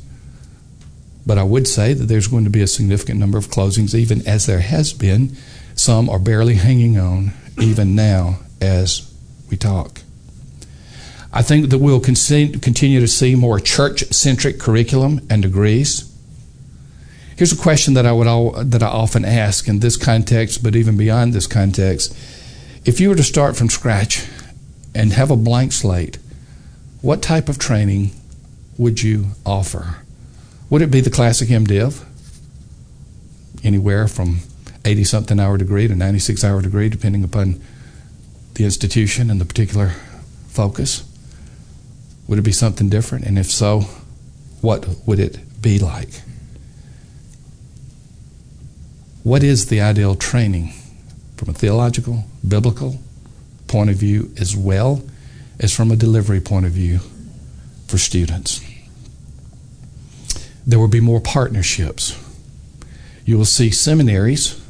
but 1.27 1.39
I 1.39 1.43
would 1.43 1.69
say 1.69 1.95
that 1.95 2.05
there's 2.05 2.29
going 2.29 2.45
to 2.45 2.51
be 2.51 2.63
a 2.63 2.67
significant 2.67 3.19
number 3.19 3.39
of 3.39 3.49
closings, 3.49 3.95
even 3.95 4.27
as 4.27 4.47
there 4.47 4.61
has 4.61 4.93
been. 4.93 5.37
Some 5.75 6.11
are 6.11 6.19
barely 6.19 6.55
hanging 6.55 6.99
on, 6.99 7.33
even 7.59 7.95
now 7.95 8.41
as 8.61 9.13
we 9.51 9.57
talk. 9.57 10.03
I 11.33 11.43
think 11.43 11.71
that 11.71 11.79
we'll 11.79 12.01
continue 12.01 13.01
to 13.01 13.09
see 13.09 13.35
more 13.35 13.59
church 13.59 14.05
centric 14.13 14.59
curriculum 14.59 15.27
and 15.31 15.43
degrees. 15.43 16.09
Here's 17.37 17.53
a 17.53 17.57
question 17.57 17.95
that 17.95 18.05
I 18.05 18.13
would 18.13 18.27
all, 18.27 18.51
that 18.63 18.83
I 18.83 18.89
often 18.89 19.25
ask 19.25 19.67
in 19.67 19.81
this 19.81 19.97
context, 19.97 20.63
but 20.63 20.77
even 20.77 20.97
beyond 20.97 21.33
this 21.33 21.47
context. 21.47 22.15
If 22.85 23.01
you 23.01 23.09
were 23.09 23.15
to 23.15 23.23
start 23.23 23.57
from 23.57 23.71
scratch 23.71 24.29
and 24.95 25.13
have 25.13 25.31
a 25.31 25.37
blank 25.37 25.73
slate, 25.73 26.19
what 27.01 27.23
type 27.23 27.49
of 27.49 27.59
training 27.59 28.13
would 28.79 29.03
you 29.03 29.29
offer? 29.45 29.97
Would 30.71 30.83
it 30.83 30.91
be 30.91 31.01
the 31.01 31.11
classic 31.11 31.49
MDiv? 31.49 32.05
Anywhere 33.65 34.09
from 34.09 34.39
80 34.85 35.05
something 35.05 35.41
hour 35.41 35.57
degree 35.57 35.87
to 35.87 35.95
96 35.95 36.45
hour 36.45 36.63
degree, 36.63 36.89
depending 36.89 37.25
upon 37.25 37.63
the 38.55 38.65
institution 38.65 39.31
and 39.31 39.41
the 39.41 39.45
particular 39.45 39.93
focus? 40.49 41.05
Would 42.29 42.39
it 42.39 42.43
be 42.43 42.53
something 42.53 42.89
different? 42.89 43.25
And 43.25 43.39
if 43.39 43.51
so, 43.51 43.81
what 44.61 44.89
would 45.07 45.19
it 45.19 45.39
be 45.61 45.79
like? 45.79 46.23
What 49.23 49.43
is 49.43 49.67
the 49.67 49.81
ideal 49.81 50.15
training 50.15 50.73
from 51.37 51.51
a 51.51 51.53
theological, 51.53 52.25
biblical, 52.47 52.99
point 53.73 53.89
of 53.89 53.97
view 53.97 54.31
as 54.39 54.55
well 54.55 55.03
as 55.59 55.75
from 55.75 55.91
a 55.91 55.97
delivery 55.97 56.41
point 56.41 56.67
of 56.67 56.73
view 56.73 57.01
for 57.89 57.97
students. 57.97 58.61
There 60.67 60.79
will 60.79 60.89
be 60.89 61.01
more 61.01 61.21
partnerships. 61.21 62.17
You 63.25 63.39
will 63.39 63.47
see 63.47 63.71
seminaries 63.71 64.61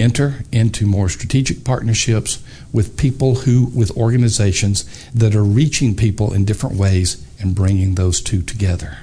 enter 0.00 0.44
into 0.50 0.86
more 0.86 1.08
strategic 1.08 1.64
partnerships 1.64 2.42
with 2.72 2.96
people 2.98 3.36
who, 3.36 3.66
with 3.66 3.96
organizations 3.96 4.84
that 5.14 5.34
are 5.34 5.44
reaching 5.44 5.94
people 5.94 6.34
in 6.34 6.44
different 6.44 6.76
ways 6.76 7.24
and 7.40 7.54
bringing 7.54 7.94
those 7.94 8.20
two 8.20 8.42
together. 8.42 8.98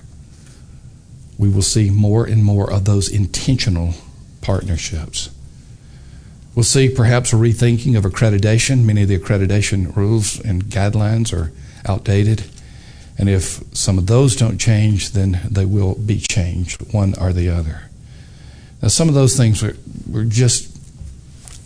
We 1.37 1.49
will 1.49 1.61
see 1.61 1.89
more 1.89 2.25
and 2.25 2.43
more 2.43 2.71
of 2.71 2.83
those 2.85 3.09
intentional 3.09 3.93
partnerships. 4.41 5.29
We'll 6.55 6.63
see 6.63 6.89
perhaps 6.89 7.33
a 7.33 7.35
rethinking 7.35 7.97
of 7.97 8.05
accreditation. 8.05 8.85
Many 8.85 9.03
of 9.03 9.09
the 9.09 9.19
accreditation 9.19 9.93
rules 9.95 10.39
and 10.39 10.63
guidelines 10.63 11.33
are 11.33 11.51
outdated. 11.85 12.45
And 13.17 13.29
if 13.29 13.61
some 13.73 13.97
of 13.97 14.07
those 14.07 14.35
don't 14.35 14.57
change, 14.57 15.11
then 15.11 15.41
they 15.49 15.65
will 15.65 15.95
be 15.95 16.19
changed, 16.19 16.93
one 16.93 17.13
or 17.19 17.33
the 17.33 17.49
other. 17.49 17.89
Now, 18.81 18.87
some 18.87 19.09
of 19.09 19.15
those 19.15 19.35
things 19.35 19.61
were, 19.61 19.75
were 20.09 20.25
just 20.25 20.75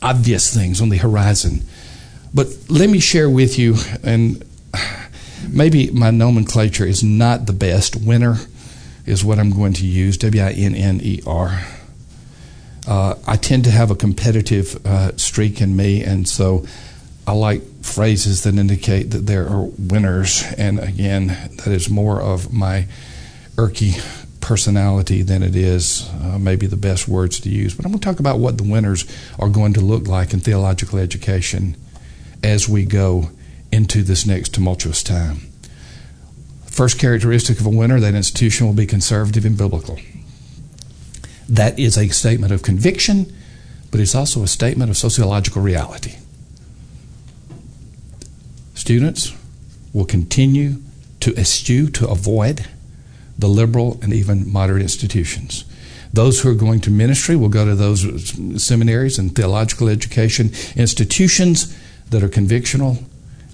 obvious 0.02 0.54
things 0.54 0.82
on 0.82 0.90
the 0.90 0.98
horizon. 0.98 1.64
But 2.34 2.48
let 2.68 2.90
me 2.90 3.00
share 3.00 3.30
with 3.30 3.58
you, 3.58 3.76
and 4.04 4.44
maybe 5.48 5.90
my 5.92 6.12
nomenclature 6.12 6.86
is 6.86 7.04
not 7.04 7.46
the 7.46 7.54
best. 7.54 7.96
Winner 7.96 8.38
is 9.06 9.24
what 9.26 9.40
I'm 9.40 9.52
going 9.52 9.74
to 9.74 9.86
use 9.86 10.18
W 10.18 10.42
I 10.42 10.52
N 10.52 10.76
N 10.76 11.00
E 11.02 11.22
R. 11.26 11.64
Uh, 12.90 13.14
I 13.28 13.36
tend 13.36 13.66
to 13.66 13.72
have 13.72 13.92
a 13.92 13.96
competitive 13.96 14.84
uh, 14.84 15.16
streak 15.16 15.62
in 15.62 15.76
me, 15.76 16.04
and 16.04 16.28
so 16.28 16.66
I 17.28 17.34
like 17.34 17.62
phrases 17.84 18.42
that 18.44 18.56
indicate 18.56 19.12
that 19.12 19.28
there 19.28 19.48
are 19.48 19.66
winners. 19.78 20.44
And 20.58 20.80
again, 20.80 21.28
that 21.28 21.68
is 21.68 21.88
more 21.88 22.20
of 22.20 22.52
my 22.52 22.88
irky 23.58 24.02
personality 24.42 25.22
than 25.22 25.44
it 25.44 25.56
is 25.56 26.10
uh, 26.24 26.40
maybe 26.40 26.66
the 26.66 26.78
best 26.78 27.08
words 27.08 27.40
to 27.42 27.50
use. 27.50 27.76
But 27.76 27.86
I'm 27.86 27.92
going 27.92 28.00
to 28.00 28.06
talk 28.06 28.20
about 28.20 28.40
what 28.40 28.58
the 28.58 28.64
winners 28.64 29.06
are 29.38 29.50
going 29.50 29.74
to 29.74 29.82
look 29.82 30.08
like 30.08 30.34
in 30.34 30.40
theological 30.40 30.98
education 30.98 31.78
as 32.42 32.68
we 32.68 32.86
go 32.86 33.30
into 33.72 34.02
this 34.02 34.26
next 34.26 34.56
tumultuous 34.56 35.04
time. 35.04 35.42
First 36.66 36.98
characteristic 36.98 37.60
of 37.60 37.68
a 37.68 37.70
winner 37.70 38.00
that 38.00 38.16
institution 38.16 38.66
will 38.66 38.74
be 38.74 38.88
conservative 38.88 39.46
and 39.46 39.56
biblical. 39.56 40.00
That 41.50 41.80
is 41.80 41.98
a 41.98 42.10
statement 42.10 42.52
of 42.52 42.62
conviction, 42.62 43.34
but 43.92 44.00
it's 44.00 44.16
also 44.16 44.44
a 44.44 44.48
statement 44.48 44.92
of 44.92 44.98
sociological 44.98 45.62
reality. 45.62 46.16
Students 48.76 49.36
will 49.92 50.06
continue 50.06 50.76
to 51.20 51.36
eschew, 51.36 51.90
to 51.90 52.08
avoid 52.08 52.68
the 53.38 53.48
liberal 53.48 54.00
and 54.02 54.14
even 54.14 54.52
moderate 54.52 54.82
institutions. 54.82 55.66
Those 56.14 56.42
who 56.42 56.50
are 56.50 56.56
going 56.56 56.82
to 56.82 56.92
ministry 56.92 57.36
will 57.36 57.50
go 57.50 57.66
to 57.66 57.76
those 57.76 58.64
seminaries 58.64 59.20
and 59.20 59.36
theological 59.36 59.90
education 59.90 60.52
institutions 60.76 61.76
that 62.10 62.24
are 62.24 62.30
convictional 62.30 63.04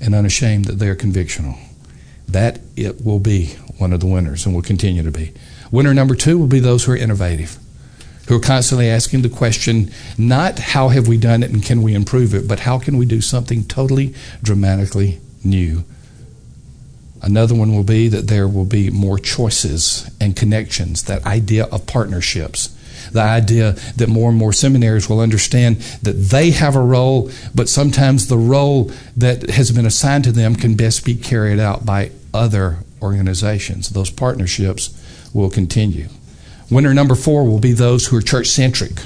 and 0.02 0.16
unashamed 0.16 0.66
that 0.66 0.80
they 0.80 0.88
are 0.88 0.96
convictional. 0.96 1.58
That 2.28 2.60
it 2.76 3.06
will 3.06 3.20
be 3.20 3.48
one 3.78 3.94
of 3.94 4.00
the 4.00 4.08
winners 4.08 4.46
and 4.46 4.56
will 4.56 4.62
continue 4.62 5.04
to 5.04 5.12
be. 5.12 5.34
Winner 5.72 5.94
number 5.94 6.16
two 6.16 6.38
will 6.38 6.48
be 6.48 6.60
those 6.60 6.86
who 6.86 6.94
are 6.94 6.98
innovative, 6.98 7.58
who 8.28 8.36
are 8.36 8.40
constantly 8.40 8.90
asking 8.90 9.22
the 9.22 9.30
question 9.30 9.92
not 10.18 10.60
how 10.60 10.90
have 10.90 11.08
we 11.08 11.18
done 11.18 11.44
it 11.44 11.52
and 11.52 11.64
can 11.64 11.82
we 11.82 11.94
improve 11.94 12.34
it, 12.34 12.48
but 12.48 12.62
how 12.62 12.80
can 12.80 12.98
we 12.98 13.06
do 13.06 13.22
something 13.22 13.64
totally 13.66 14.14
dramatically 14.44 15.20
new 15.44 15.84
Another 17.26 17.56
one 17.56 17.74
will 17.74 17.84
be 17.84 18.08
that 18.10 18.28
there 18.28 18.48
will 18.48 18.66
be 18.66 18.92
more 18.92 19.18
choices 19.18 20.10
and 20.22 20.36
connections, 20.36 21.04
that 21.04 21.26
idea 21.26 21.66
of 21.66 21.88
partnerships. 21.88 22.68
The 23.12 23.22
idea 23.22 23.72
that 23.96 24.10
more 24.10 24.30
and 24.30 24.38
more 24.38 24.54
seminaries 24.54 25.10
will 25.10 25.20
understand 25.20 25.78
that 26.04 26.14
they 26.14 26.52
have 26.52 26.76
a 26.76 26.82
role, 26.82 27.32
but 27.54 27.68
sometimes 27.68 28.28
the 28.28 28.38
role 28.38 28.92
that 29.18 29.50
has 29.50 29.72
been 29.72 29.88
assigned 29.88 30.24
to 30.26 30.32
them 30.32 30.56
can 30.56 30.76
best 30.76 31.04
be 31.04 31.16
carried 31.16 31.60
out 31.60 31.84
by 31.84 32.12
other 32.32 32.78
organizations. 33.02 33.90
Those 33.90 34.12
partnerships 34.12 34.92
will 35.34 35.50
continue. 35.50 36.10
Winner 36.70 36.94
number 36.94 37.16
four 37.16 37.46
will 37.46 37.60
be 37.60 37.74
those 37.74 38.08
who 38.08 38.18
are 38.18 38.22
church 38.22 38.48
centric, 38.48 39.00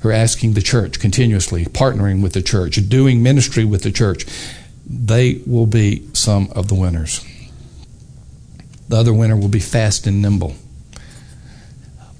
who 0.00 0.08
are 0.08 0.12
asking 0.12 0.54
the 0.54 0.62
church 0.62 0.98
continuously, 0.98 1.64
partnering 1.64 2.22
with 2.22 2.32
the 2.32 2.42
church, 2.42 2.88
doing 2.88 3.22
ministry 3.22 3.64
with 3.64 3.82
the 3.82 3.92
church 3.92 4.24
they 4.88 5.40
will 5.46 5.66
be 5.66 6.08
some 6.14 6.50
of 6.52 6.68
the 6.68 6.74
winners. 6.74 7.24
The 8.88 8.96
other 8.96 9.12
winner 9.12 9.36
will 9.36 9.48
be 9.48 9.60
fast 9.60 10.06
and 10.06 10.22
nimble. 10.22 10.56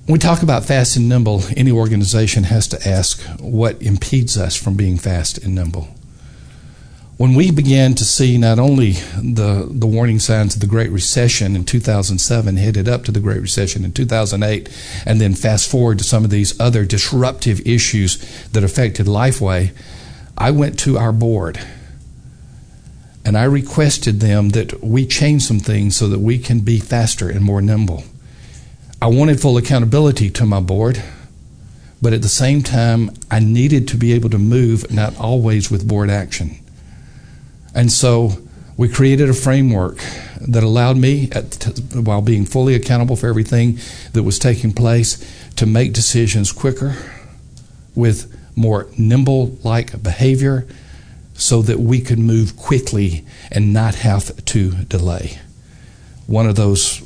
When 0.05 0.15
we 0.15 0.19
talk 0.19 0.43
about 0.43 0.65
fast 0.65 0.97
and 0.97 1.09
nimble, 1.09 1.43
any 1.57 1.71
organization 1.71 2.45
has 2.45 2.69
to 2.69 2.89
ask 2.89 3.23
what 3.41 3.81
impedes 3.83 4.37
us 4.37 4.55
from 4.55 4.75
being 4.75 4.99
fast 4.99 5.39
and 5.39 5.55
nimble. 5.55 5.89
When 7.19 7.35
we 7.35 7.51
began 7.51 7.95
to 7.95 8.05
see 8.05 8.39
not 8.39 8.61
only 8.61 8.93
the, 9.21 9.67
the 9.69 9.89
warning 9.89 10.21
signs 10.21 10.55
of 10.55 10.61
the 10.61 10.69
Great 10.69 10.93
Recession 10.93 11.57
in 11.57 11.65
2007, 11.65 12.57
headed 12.57 12.89
up 12.89 13.03
to 13.05 13.13
the 13.13 13.19
Great 13.19 13.41
Recession 13.41 13.85
in 13.85 13.91
2008, 13.91 14.69
and 15.05 15.21
then 15.21 15.35
fast 15.35 15.69
forward 15.69 15.99
to 15.99 16.05
some 16.05 16.23
of 16.23 16.31
these 16.31 16.59
other 16.61 16.85
disruptive 16.85 17.61
issues 17.67 18.19
that 18.51 18.63
affected 18.63 19.07
Lifeway, 19.07 19.73
I 20.39 20.53
went 20.53 20.79
to 20.81 20.97
our 20.97 21.11
board 21.11 21.59
and 23.25 23.37
I 23.37 23.45
requested 23.45 24.21
them 24.21 24.51
that 24.51 24.81
we 24.81 25.05
change 25.05 25.43
some 25.43 25.59
things 25.59 25.97
so 25.97 26.07
that 26.07 26.21
we 26.21 26.39
can 26.39 26.61
be 26.61 26.79
faster 26.79 27.29
and 27.29 27.45
more 27.45 27.61
nimble. 27.61 28.05
I 29.03 29.09
wanted 29.09 29.41
full 29.41 29.57
accountability 29.57 30.31
to 30.31 30.47
my 30.47 30.61
board, 30.61 31.03
but 32.01 32.13
at 32.13 32.23
the 32.23 32.29
same 32.29 32.63
time, 32.63 33.11
I 33.29 33.41
needed 33.41 33.89
to 33.89 33.97
be 33.97 34.13
able 34.13 34.31
to 34.31 34.39
move 34.39 34.89
not 34.93 35.19
always 35.19 35.69
with 35.69 35.89
board 35.89 36.11
action. 36.11 36.61
And 37.79 37.93
so 37.93 38.33
we 38.77 38.89
created 38.89 39.31
a 39.31 39.35
framework 39.35 39.99
that 40.41 40.65
allowed 40.65 40.97
me, 40.97 41.31
while 41.95 42.23
being 42.23 42.45
fully 42.45 42.75
accountable 42.75 43.15
for 43.15 43.29
everything 43.29 43.79
that 44.15 44.25
was 44.25 44.37
taking 44.41 44.73
place, 44.73 45.25
to 45.55 45.65
make 45.65 45.93
decisions 45.93 46.51
quicker 46.51 46.97
with 47.95 48.35
more 48.57 48.89
nimble 48.99 49.57
like 49.63 50.03
behavior 50.03 50.67
so 51.35 51.63
that 51.63 51.79
we 51.79 52.01
could 52.01 52.19
move 52.19 52.57
quickly 52.57 53.25
and 53.53 53.73
not 53.73 53.95
have 53.95 54.45
to 54.47 54.73
delay. 54.87 55.39
One 56.27 56.49
of 56.49 56.57
those 56.57 56.99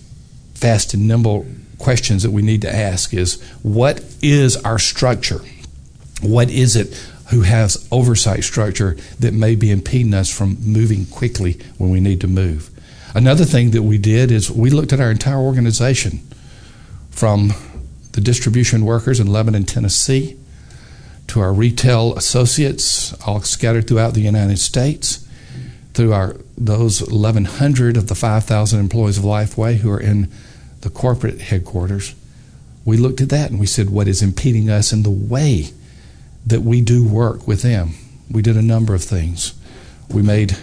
fast 0.54 0.94
and 0.94 1.06
nimble 1.06 1.44
questions 1.78 2.22
that 2.22 2.30
we 2.30 2.40
need 2.40 2.62
to 2.62 2.74
ask 2.74 3.12
is 3.12 3.42
what 3.62 4.02
is 4.22 4.56
our 4.56 4.78
structure? 4.78 5.42
What 6.22 6.48
is 6.48 6.76
it 6.76 6.98
who 7.33 7.41
has 7.41 7.89
oversight 7.91 8.45
structure 8.45 8.95
that 9.18 9.33
may 9.33 9.55
be 9.55 9.70
impeding 9.70 10.12
us 10.12 10.30
from 10.30 10.59
moving 10.61 11.07
quickly 11.07 11.59
when 11.78 11.91
we 11.91 11.99
need 11.99 12.20
to 12.20 12.28
move? 12.28 12.68
Another 13.14 13.47
thing 13.47 13.70
that 13.70 13.83
we 13.83 13.97
did 13.97 14.30
is 14.30 14.51
we 14.51 14.68
looked 14.68 14.93
at 14.93 15.01
our 15.01 15.11
entire 15.11 15.39
organization 15.39 16.20
from 17.11 17.55
the 18.12 18.20
distribution 18.20 18.85
workers 18.85 19.18
in 19.18 19.26
Lebanon, 19.26 19.64
Tennessee, 19.64 20.37
to 21.28 21.41
our 21.41 21.55
retail 21.55 22.14
associates, 22.16 23.14
all 23.26 23.41
scattered 23.41 23.89
throughout 23.89 24.12
the 24.12 24.20
United 24.20 24.59
States, 24.59 25.26
through 25.95 26.12
our 26.12 26.37
those 26.59 27.01
1,100 27.01 27.97
of 27.97 28.09
the 28.09 28.14
5,000 28.14 28.78
employees 28.78 29.16
of 29.16 29.24
Lifeway 29.24 29.76
who 29.76 29.91
are 29.91 30.01
in 30.01 30.30
the 30.83 30.91
corporate 30.91 31.41
headquarters. 31.41 32.14
We 32.85 32.99
looked 32.99 33.22
at 33.22 33.30
that 33.30 33.51
and 33.51 33.59
we 33.59 33.66
said, 33.66 33.89
what 33.89 34.07
is 34.07 34.20
impeding 34.20 34.68
us 34.68 34.93
in 34.93 35.03
the 35.03 35.11
way 35.11 35.70
that 36.47 36.62
we 36.62 36.80
do 36.80 37.07
work 37.07 37.47
with 37.47 37.62
them? 37.62 37.95
We 38.30 38.43
did 38.43 38.57
a 38.57 38.62
number 38.62 38.95
of 38.95 39.05
things. 39.05 39.55
We 40.11 40.22
made 40.22 40.57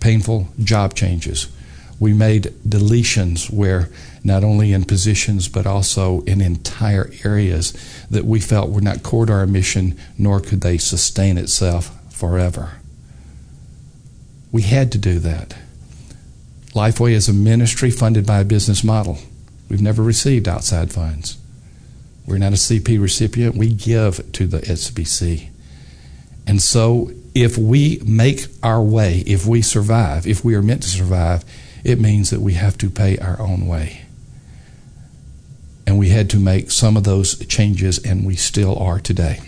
painful 0.00 0.48
job 0.62 0.94
changes. 0.94 1.48
We 1.98 2.12
made 2.12 2.52
deletions 2.66 3.50
where 3.50 3.88
not 4.22 4.44
only 4.44 4.72
in 4.72 4.84
positions 4.84 5.48
but 5.48 5.66
also 5.66 6.20
in 6.22 6.40
entire 6.40 7.10
areas 7.24 7.72
that 8.10 8.24
we 8.24 8.38
felt 8.40 8.70
were 8.70 8.80
not 8.80 9.02
core 9.02 9.26
to 9.26 9.32
our 9.32 9.46
mission, 9.46 9.98
nor 10.18 10.40
could 10.40 10.60
they 10.60 10.78
sustain 10.78 11.38
itself 11.38 11.90
forever. 12.12 12.72
We 14.52 14.62
had 14.62 14.92
to 14.92 14.98
do 14.98 15.18
that. 15.20 15.56
Lifeway 16.74 17.12
is 17.12 17.28
a 17.28 17.32
ministry 17.32 17.90
funded 17.90 18.26
by 18.26 18.40
a 18.40 18.44
business 18.44 18.84
model. 18.84 19.18
We've 19.68 19.82
never 19.82 20.02
received 20.02 20.46
outside 20.46 20.92
funds. 20.92 21.38
We're 22.26 22.38
not 22.38 22.52
a 22.52 22.56
CP 22.56 23.00
recipient. 23.00 23.56
We 23.56 23.72
give 23.72 24.32
to 24.32 24.46
the 24.46 24.58
SBC. 24.58 25.50
And 26.46 26.60
so, 26.60 27.10
if 27.34 27.58
we 27.58 28.00
make 28.04 28.46
our 28.62 28.82
way, 28.82 29.22
if 29.26 29.46
we 29.46 29.62
survive, 29.62 30.26
if 30.26 30.44
we 30.44 30.54
are 30.54 30.62
meant 30.62 30.82
to 30.82 30.88
survive, 30.88 31.44
it 31.84 32.00
means 32.00 32.30
that 32.30 32.40
we 32.40 32.54
have 32.54 32.78
to 32.78 32.90
pay 32.90 33.18
our 33.18 33.40
own 33.40 33.66
way. 33.66 34.02
And 35.86 35.98
we 35.98 36.08
had 36.08 36.30
to 36.30 36.38
make 36.38 36.70
some 36.70 36.96
of 36.96 37.04
those 37.04 37.38
changes, 37.46 37.98
and 38.04 38.26
we 38.26 38.36
still 38.36 38.76
are 38.76 38.98
today. 38.98 39.40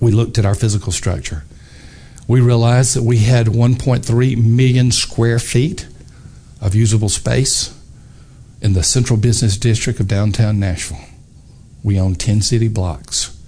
We 0.00 0.12
looked 0.12 0.38
at 0.38 0.46
our 0.46 0.54
physical 0.54 0.92
structure. 0.92 1.44
We 2.26 2.40
realized 2.40 2.96
that 2.96 3.02
we 3.02 3.18
had 3.18 3.48
1.3 3.48 4.36
million 4.42 4.90
square 4.92 5.38
feet 5.38 5.86
of 6.60 6.74
usable 6.74 7.08
space 7.08 7.78
in 8.60 8.72
the 8.72 8.82
central 8.82 9.18
business 9.18 9.56
district 9.56 10.00
of 10.00 10.08
downtown 10.08 10.60
Nashville. 10.60 11.04
We 11.82 11.98
owned 11.98 12.20
10 12.20 12.42
city 12.42 12.68
blocks. 12.68 13.38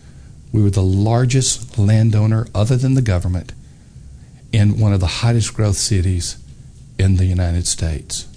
We 0.53 0.63
were 0.63 0.71
the 0.71 0.83
largest 0.83 1.79
landowner, 1.79 2.47
other 2.55 2.77
than 2.77 2.95
the 2.95 3.03
government, 3.03 3.53
in 4.53 4.79
one 4.79 4.93
of 4.93 5.01
the 5.01 5.07
hottest 5.07 5.55
growth 5.55 5.77
cities 5.77 6.37
in 6.99 7.17
the 7.17 7.27
United 7.27 7.67
States. 7.67 8.29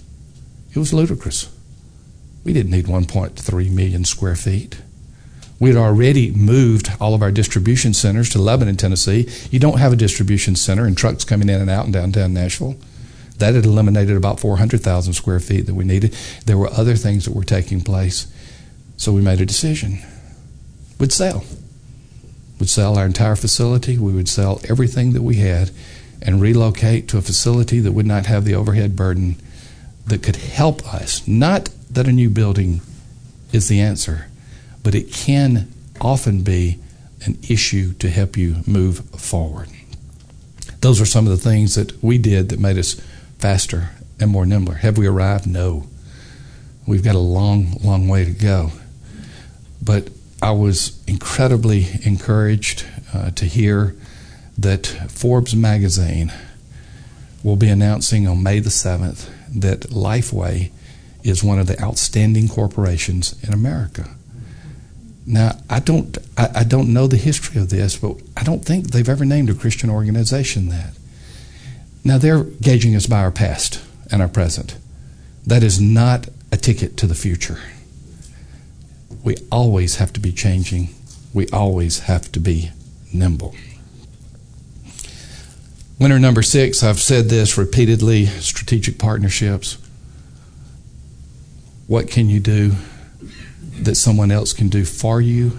It 0.72 0.78
was 0.78 0.92
ludicrous. 0.92 1.48
We 2.44 2.52
didn't 2.52 2.72
need 2.72 2.86
1.3 2.86 3.70
million 3.70 4.04
square 4.04 4.36
feet. 4.36 4.80
We 5.60 5.70
had 5.70 5.78
already 5.78 6.30
moved 6.30 6.90
all 7.00 7.14
of 7.14 7.22
our 7.22 7.32
distribution 7.32 7.92
centers 7.92 8.28
to 8.30 8.38
Lebanon, 8.38 8.76
Tennessee. 8.76 9.28
You 9.50 9.58
don't 9.58 9.78
have 9.78 9.92
a 9.92 9.96
distribution 9.96 10.54
center 10.54 10.86
and 10.86 10.96
trucks 10.96 11.24
coming 11.24 11.48
in 11.48 11.60
and 11.60 11.70
out 11.70 11.86
in 11.86 11.92
downtown 11.92 12.32
Nashville. 12.32 12.76
That 13.38 13.54
had 13.54 13.64
eliminated 13.64 14.16
about 14.16 14.40
400,000 14.40 15.12
square 15.12 15.40
feet 15.40 15.66
that 15.66 15.74
we 15.74 15.84
needed. 15.84 16.14
There 16.46 16.58
were 16.58 16.70
other 16.70 16.94
things 16.94 17.24
that 17.24 17.34
were 17.34 17.44
taking 17.44 17.80
place. 17.80 18.26
So 18.98 19.12
we 19.12 19.22
made 19.22 19.40
a 19.40 19.46
decision. 19.46 20.00
We'd 20.98 21.12
sell. 21.12 21.44
We'd 22.58 22.68
sell 22.68 22.98
our 22.98 23.06
entire 23.06 23.36
facility. 23.36 23.96
We 23.96 24.12
would 24.12 24.28
sell 24.28 24.60
everything 24.68 25.12
that 25.12 25.22
we 25.22 25.36
had 25.36 25.70
and 26.20 26.40
relocate 26.40 27.06
to 27.08 27.18
a 27.18 27.22
facility 27.22 27.78
that 27.78 27.92
would 27.92 28.06
not 28.06 28.26
have 28.26 28.44
the 28.44 28.56
overhead 28.56 28.96
burden 28.96 29.36
that 30.06 30.22
could 30.22 30.34
help 30.36 30.84
us. 30.92 31.26
Not 31.28 31.70
that 31.90 32.08
a 32.08 32.12
new 32.12 32.28
building 32.28 32.80
is 33.52 33.68
the 33.68 33.80
answer, 33.80 34.26
but 34.82 34.96
it 34.96 35.12
can 35.12 35.72
often 36.00 36.42
be 36.42 36.78
an 37.24 37.38
issue 37.48 37.92
to 37.94 38.10
help 38.10 38.36
you 38.36 38.56
move 38.66 38.98
forward. 39.10 39.68
Those 40.80 41.00
are 41.00 41.06
some 41.06 41.26
of 41.26 41.30
the 41.30 41.50
things 41.50 41.76
that 41.76 42.02
we 42.02 42.18
did 42.18 42.48
that 42.48 42.58
made 42.58 42.78
us 42.78 42.94
faster 43.38 43.90
and 44.18 44.30
more 44.30 44.44
nimbler. 44.44 44.74
Have 44.74 44.98
we 44.98 45.06
arrived? 45.06 45.46
No. 45.46 45.86
We've 46.86 47.04
got 47.04 47.14
a 47.14 47.20
long, 47.20 47.78
long 47.82 48.08
way 48.08 48.24
to 48.24 48.32
go. 48.32 48.72
But 49.88 50.10
I 50.42 50.50
was 50.50 51.02
incredibly 51.06 51.86
encouraged 52.04 52.84
uh, 53.14 53.30
to 53.30 53.46
hear 53.46 53.96
that 54.58 54.86
Forbes 54.86 55.56
magazine 55.56 56.30
will 57.42 57.56
be 57.56 57.70
announcing 57.70 58.28
on 58.28 58.42
May 58.42 58.60
the 58.60 58.68
7th 58.68 59.30
that 59.48 59.88
Lifeway 59.88 60.72
is 61.24 61.42
one 61.42 61.58
of 61.58 61.68
the 61.68 61.82
outstanding 61.82 62.48
corporations 62.48 63.42
in 63.42 63.54
America. 63.54 64.10
Now, 65.26 65.52
I 65.70 65.80
don't, 65.80 66.18
I, 66.36 66.48
I, 66.56 66.64
don't 66.64 66.92
know 66.92 67.06
the 67.06 67.16
history 67.16 67.58
of 67.58 67.70
this, 67.70 67.96
but 67.96 68.18
I 68.36 68.44
don't 68.44 68.62
think 68.62 68.90
they've 68.90 69.08
ever 69.08 69.24
named 69.24 69.48
a 69.48 69.54
Christian 69.54 69.88
organization 69.88 70.68
that. 70.68 70.92
Now, 72.04 72.18
they're 72.18 72.44
gauging 72.44 72.94
us 72.94 73.06
by 73.06 73.20
our 73.20 73.30
past 73.30 73.82
and 74.12 74.20
our 74.20 74.28
present. 74.28 74.76
That 75.46 75.62
is 75.62 75.80
not 75.80 76.28
a 76.52 76.58
ticket 76.58 76.98
to 76.98 77.06
the 77.06 77.14
future. 77.14 77.58
We 79.22 79.36
always 79.50 79.96
have 79.96 80.12
to 80.14 80.20
be 80.20 80.32
changing. 80.32 80.90
We 81.34 81.48
always 81.48 82.00
have 82.00 82.32
to 82.32 82.40
be 82.40 82.70
nimble. 83.12 83.54
Winner 85.98 86.18
number 86.18 86.42
six, 86.42 86.82
I've 86.82 87.00
said 87.00 87.28
this 87.28 87.58
repeatedly 87.58 88.26
strategic 88.26 88.98
partnerships. 88.98 89.78
What 91.88 92.08
can 92.08 92.28
you 92.28 92.38
do 92.38 92.72
that 93.80 93.96
someone 93.96 94.30
else 94.30 94.52
can 94.52 94.68
do 94.68 94.84
for 94.84 95.20
you? 95.20 95.58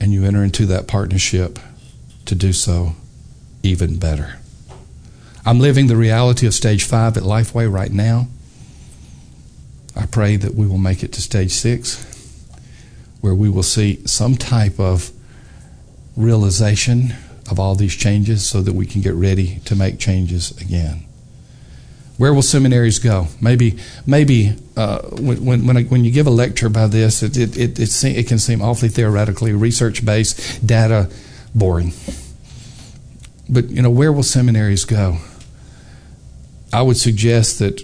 And 0.00 0.12
you 0.12 0.24
enter 0.24 0.42
into 0.42 0.66
that 0.66 0.88
partnership 0.88 1.60
to 2.26 2.34
do 2.34 2.52
so 2.52 2.96
even 3.62 3.98
better. 3.98 4.38
I'm 5.46 5.60
living 5.60 5.86
the 5.86 5.96
reality 5.96 6.46
of 6.46 6.54
stage 6.54 6.84
five 6.84 7.16
at 7.16 7.22
Lifeway 7.22 7.72
right 7.72 7.92
now. 7.92 8.26
I 9.94 10.06
pray 10.06 10.36
that 10.36 10.54
we 10.54 10.66
will 10.66 10.78
make 10.78 11.04
it 11.04 11.12
to 11.12 11.20
stage 11.20 11.52
six, 11.52 12.04
where 13.22 13.34
we 13.34 13.48
will 13.48 13.62
see 13.62 14.06
some 14.06 14.36
type 14.36 14.78
of 14.78 15.10
realization 16.16 17.14
of 17.50 17.58
all 17.58 17.74
these 17.74 17.94
changes 17.94 18.44
so 18.44 18.60
that 18.60 18.74
we 18.74 18.84
can 18.84 19.00
get 19.00 19.14
ready 19.14 19.60
to 19.64 19.74
make 19.74 19.98
changes 19.98 20.50
again. 20.60 21.04
Where 22.18 22.34
will 22.34 22.42
seminaries 22.42 22.98
go? 22.98 23.28
Maybe, 23.40 23.78
maybe 24.06 24.54
uh, 24.76 24.98
when 25.12 25.64
when 25.64 25.88
when, 25.88 26.04
you 26.04 26.12
give 26.12 26.26
a 26.26 26.30
lecture 26.30 26.68
by 26.68 26.86
this, 26.86 27.22
it 27.22 27.36
it, 27.36 27.56
it, 27.56 27.78
it, 27.78 28.04
it 28.04 28.28
can 28.28 28.38
seem 28.38 28.60
awfully 28.60 28.90
theoretically 28.90 29.52
research 29.52 30.04
based, 30.04 30.64
data 30.64 31.10
boring. 31.54 31.92
But 33.48 33.70
you 33.70 33.82
know, 33.82 33.90
where 33.90 34.12
will 34.12 34.22
seminaries 34.22 34.84
go? 34.84 35.18
I 36.72 36.82
would 36.82 36.96
suggest 36.96 37.58
that 37.60 37.82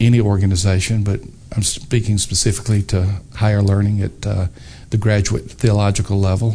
any 0.00 0.20
organization, 0.20 1.02
but 1.02 1.20
I'm 1.58 1.64
speaking 1.64 2.18
specifically 2.18 2.84
to 2.84 3.20
higher 3.34 3.60
learning 3.60 4.00
at 4.00 4.24
uh, 4.24 4.46
the 4.90 4.96
graduate 4.96 5.50
theological 5.50 6.16
level. 6.16 6.54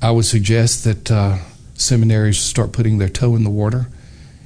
I 0.00 0.10
would 0.10 0.24
suggest 0.24 0.84
that 0.84 1.10
uh, 1.10 1.36
seminaries 1.74 2.38
start 2.38 2.72
putting 2.72 2.96
their 2.96 3.10
toe 3.10 3.36
in 3.36 3.44
the 3.44 3.50
water 3.50 3.88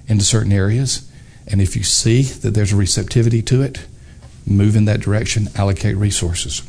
into 0.09 0.25
certain 0.25 0.51
areas. 0.51 1.09
And 1.47 1.63
if 1.63 1.77
you 1.77 1.85
see 1.85 2.23
that 2.23 2.51
there's 2.51 2.73
a 2.73 2.77
receptivity 2.77 3.43
to 3.43 3.63
it, 3.63 3.87
move 4.45 4.75
in 4.75 4.87
that 4.87 4.99
direction, 4.99 5.47
allocate 5.55 5.97
resources. 5.97 6.61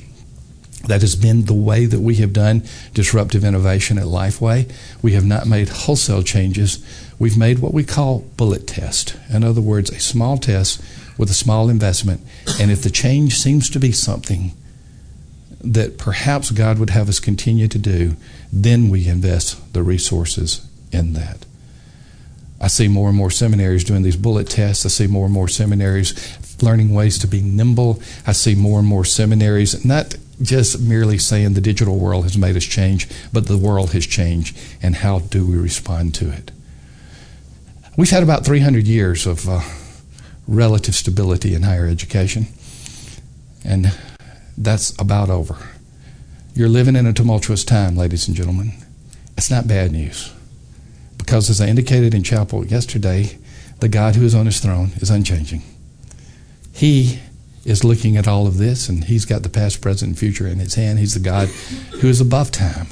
That 0.86 1.01
has 1.01 1.15
been 1.15 1.45
the 1.45 1.55
way 1.55 1.88
that 1.88 2.01
we 2.01 2.17
have 2.17 2.33
done 2.33 2.65
disruptive 2.93 3.43
innovation 3.43 3.97
at 3.97 4.05
Lifeway. 4.05 4.71
We 5.01 5.13
have 5.13 5.25
not 5.25 5.47
made 5.47 5.69
wholesale 5.69 6.21
changes. 6.21 6.86
We've 7.17 7.36
made 7.36 7.57
what 7.57 7.73
we 7.73 7.83
call 7.83 8.19
bullet 8.38 8.67
test. 8.67 9.15
In 9.27 9.43
other 9.43 9.61
words, 9.61 9.89
a 9.89 9.99
small 9.99 10.38
test 10.38 10.83
with 11.18 11.30
a 11.30 11.34
small 11.34 11.70
investment. 11.70 12.22
And 12.59 12.72
if 12.72 12.82
the 12.82 12.89
change 12.89 13.38
seems 13.38 13.70
to 13.70 13.80
be 13.80 13.91
something 13.91 14.51
that 15.61 15.97
perhaps 15.97 16.51
God 16.51 16.78
would 16.80 16.91
have 16.91 17.09
us 17.09 17.20
continue 17.20 17.68
to 17.68 17.80
do, 17.80 18.16
then 18.51 18.89
we 18.89 19.07
invest 19.07 19.74
the 19.74 19.84
resources 19.84 20.68
in 20.91 21.13
that. 21.13 21.45
I 22.61 22.68
see 22.68 22.88
more 22.88 23.09
and 23.09 23.18
more 23.18 23.32
seminaries 23.32 23.84
doing 23.84 24.03
these 24.03 24.16
bullet 24.16 24.49
tests. 24.49 24.86
I 24.86 24.89
see 24.89 25.07
more 25.07 25.26
and 25.26 25.34
more 25.34 25.47
seminaries 25.47 26.38
learning 26.61 26.93
ways 26.93 27.18
to 27.20 27.28
be 27.28 27.41
nimble. 27.41 28.01
I 28.26 28.32
see 28.32 28.55
more 28.55 28.80
and 28.80 28.88
more 28.88 29.05
seminaries 29.05 29.84
not 29.84 30.16
just 30.41 30.80
merely 30.80 31.18
saying 31.18 31.53
the 31.53 31.61
digital 31.61 31.97
world 31.97 32.24
has 32.24 32.38
made 32.38 32.55
us 32.55 32.63
change, 32.63 33.07
but 33.32 33.47
the 33.47 33.57
world 33.57 33.91
has 33.91 34.05
changed, 34.05 34.57
and 34.82 34.95
how 34.95 35.20
do 35.20 35.45
we 35.45 35.55
respond 35.55 36.13
to 36.16 36.30
it? 36.32 36.51
We've 37.97 38.09
had 38.09 38.24
about 38.24 38.45
300 38.45 38.86
years 38.86 39.26
of 39.26 39.47
uh, 39.47 39.61
relative 40.48 40.96
stability 40.96 41.54
in 41.54 41.64
higher 41.64 41.88
education. 41.88 42.48
And 43.64 43.98
that's 44.58 45.00
about 45.00 45.30
over. 45.30 45.58
You're 46.54 46.70
living 46.70 46.96
in 46.96 47.06
a 47.06 47.14
tumultuous 47.14 47.64
time, 47.64 47.96
ladies 47.96 48.28
and 48.28 48.38
gentlemen. 48.38 48.74
It's 49.38 49.52
not 49.52 49.68
bad 49.68 49.91
news. 49.91 50.34
Because, 51.18 51.50
as 51.50 51.60
I 51.60 51.68
indicated 51.68 52.14
in 52.14 52.24
chapel 52.24 52.66
yesterday, 52.66 53.38
the 53.80 53.89
God 53.89 54.16
who 54.16 54.24
is 54.24 54.36
on 54.36 54.46
his 54.46 54.60
throne 54.60 54.91
is 54.98 55.10
unchanging. 55.10 55.64
He 56.72 57.20
is 57.66 57.84
looking 57.84 58.16
at 58.16 58.28
all 58.28 58.48
of 58.48 58.58
this, 58.58 58.88
and 58.88 59.06
he's 59.06 59.26
got 59.26 59.43
the 59.43 59.50
past, 59.50 59.82
present, 59.82 60.10
and 60.10 60.20
future 60.20 60.48
in 60.48 60.60
his 60.60 60.76
hand. 60.76 61.00
He's 61.00 61.16
the 61.16 61.20
God 61.20 61.48
who 62.00 62.08
is 62.08 62.22
above 62.22 62.52
time, 62.52 62.88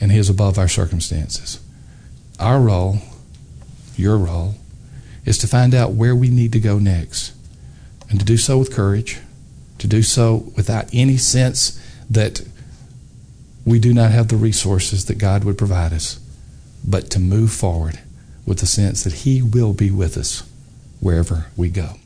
and 0.00 0.12
he 0.12 0.18
is 0.18 0.30
above 0.30 0.58
our 0.58 0.68
circumstances. 0.68 1.60
Our 2.38 2.60
role, 2.60 2.98
your 3.96 4.16
role, 4.16 4.54
is 5.26 5.36
to 5.38 5.46
find 5.46 5.74
out 5.74 5.92
where 5.92 6.16
we 6.16 6.28
need 6.28 6.52
to 6.52 6.60
go 6.60 6.78
next 6.78 7.34
and 8.08 8.18
to 8.18 8.24
do 8.24 8.38
so 8.38 8.56
with 8.56 8.72
courage, 8.72 9.18
to 9.78 9.86
do 9.86 10.02
so 10.02 10.50
without 10.56 10.86
any 10.94 11.18
sense 11.18 11.78
that 12.08 12.40
we 13.66 13.78
do 13.78 13.92
not 13.92 14.12
have 14.12 14.28
the 14.28 14.36
resources 14.36 15.06
that 15.06 15.18
God 15.18 15.44
would 15.44 15.58
provide 15.58 15.92
us, 15.92 16.20
but 16.86 17.10
to 17.10 17.18
move 17.18 17.52
forward 17.52 17.98
with 18.46 18.60
the 18.60 18.66
sense 18.66 19.02
that 19.02 19.12
He 19.12 19.42
will 19.42 19.72
be 19.72 19.90
with 19.90 20.16
us 20.16 20.48
wherever 21.00 21.46
we 21.56 21.68
go. 21.68 21.96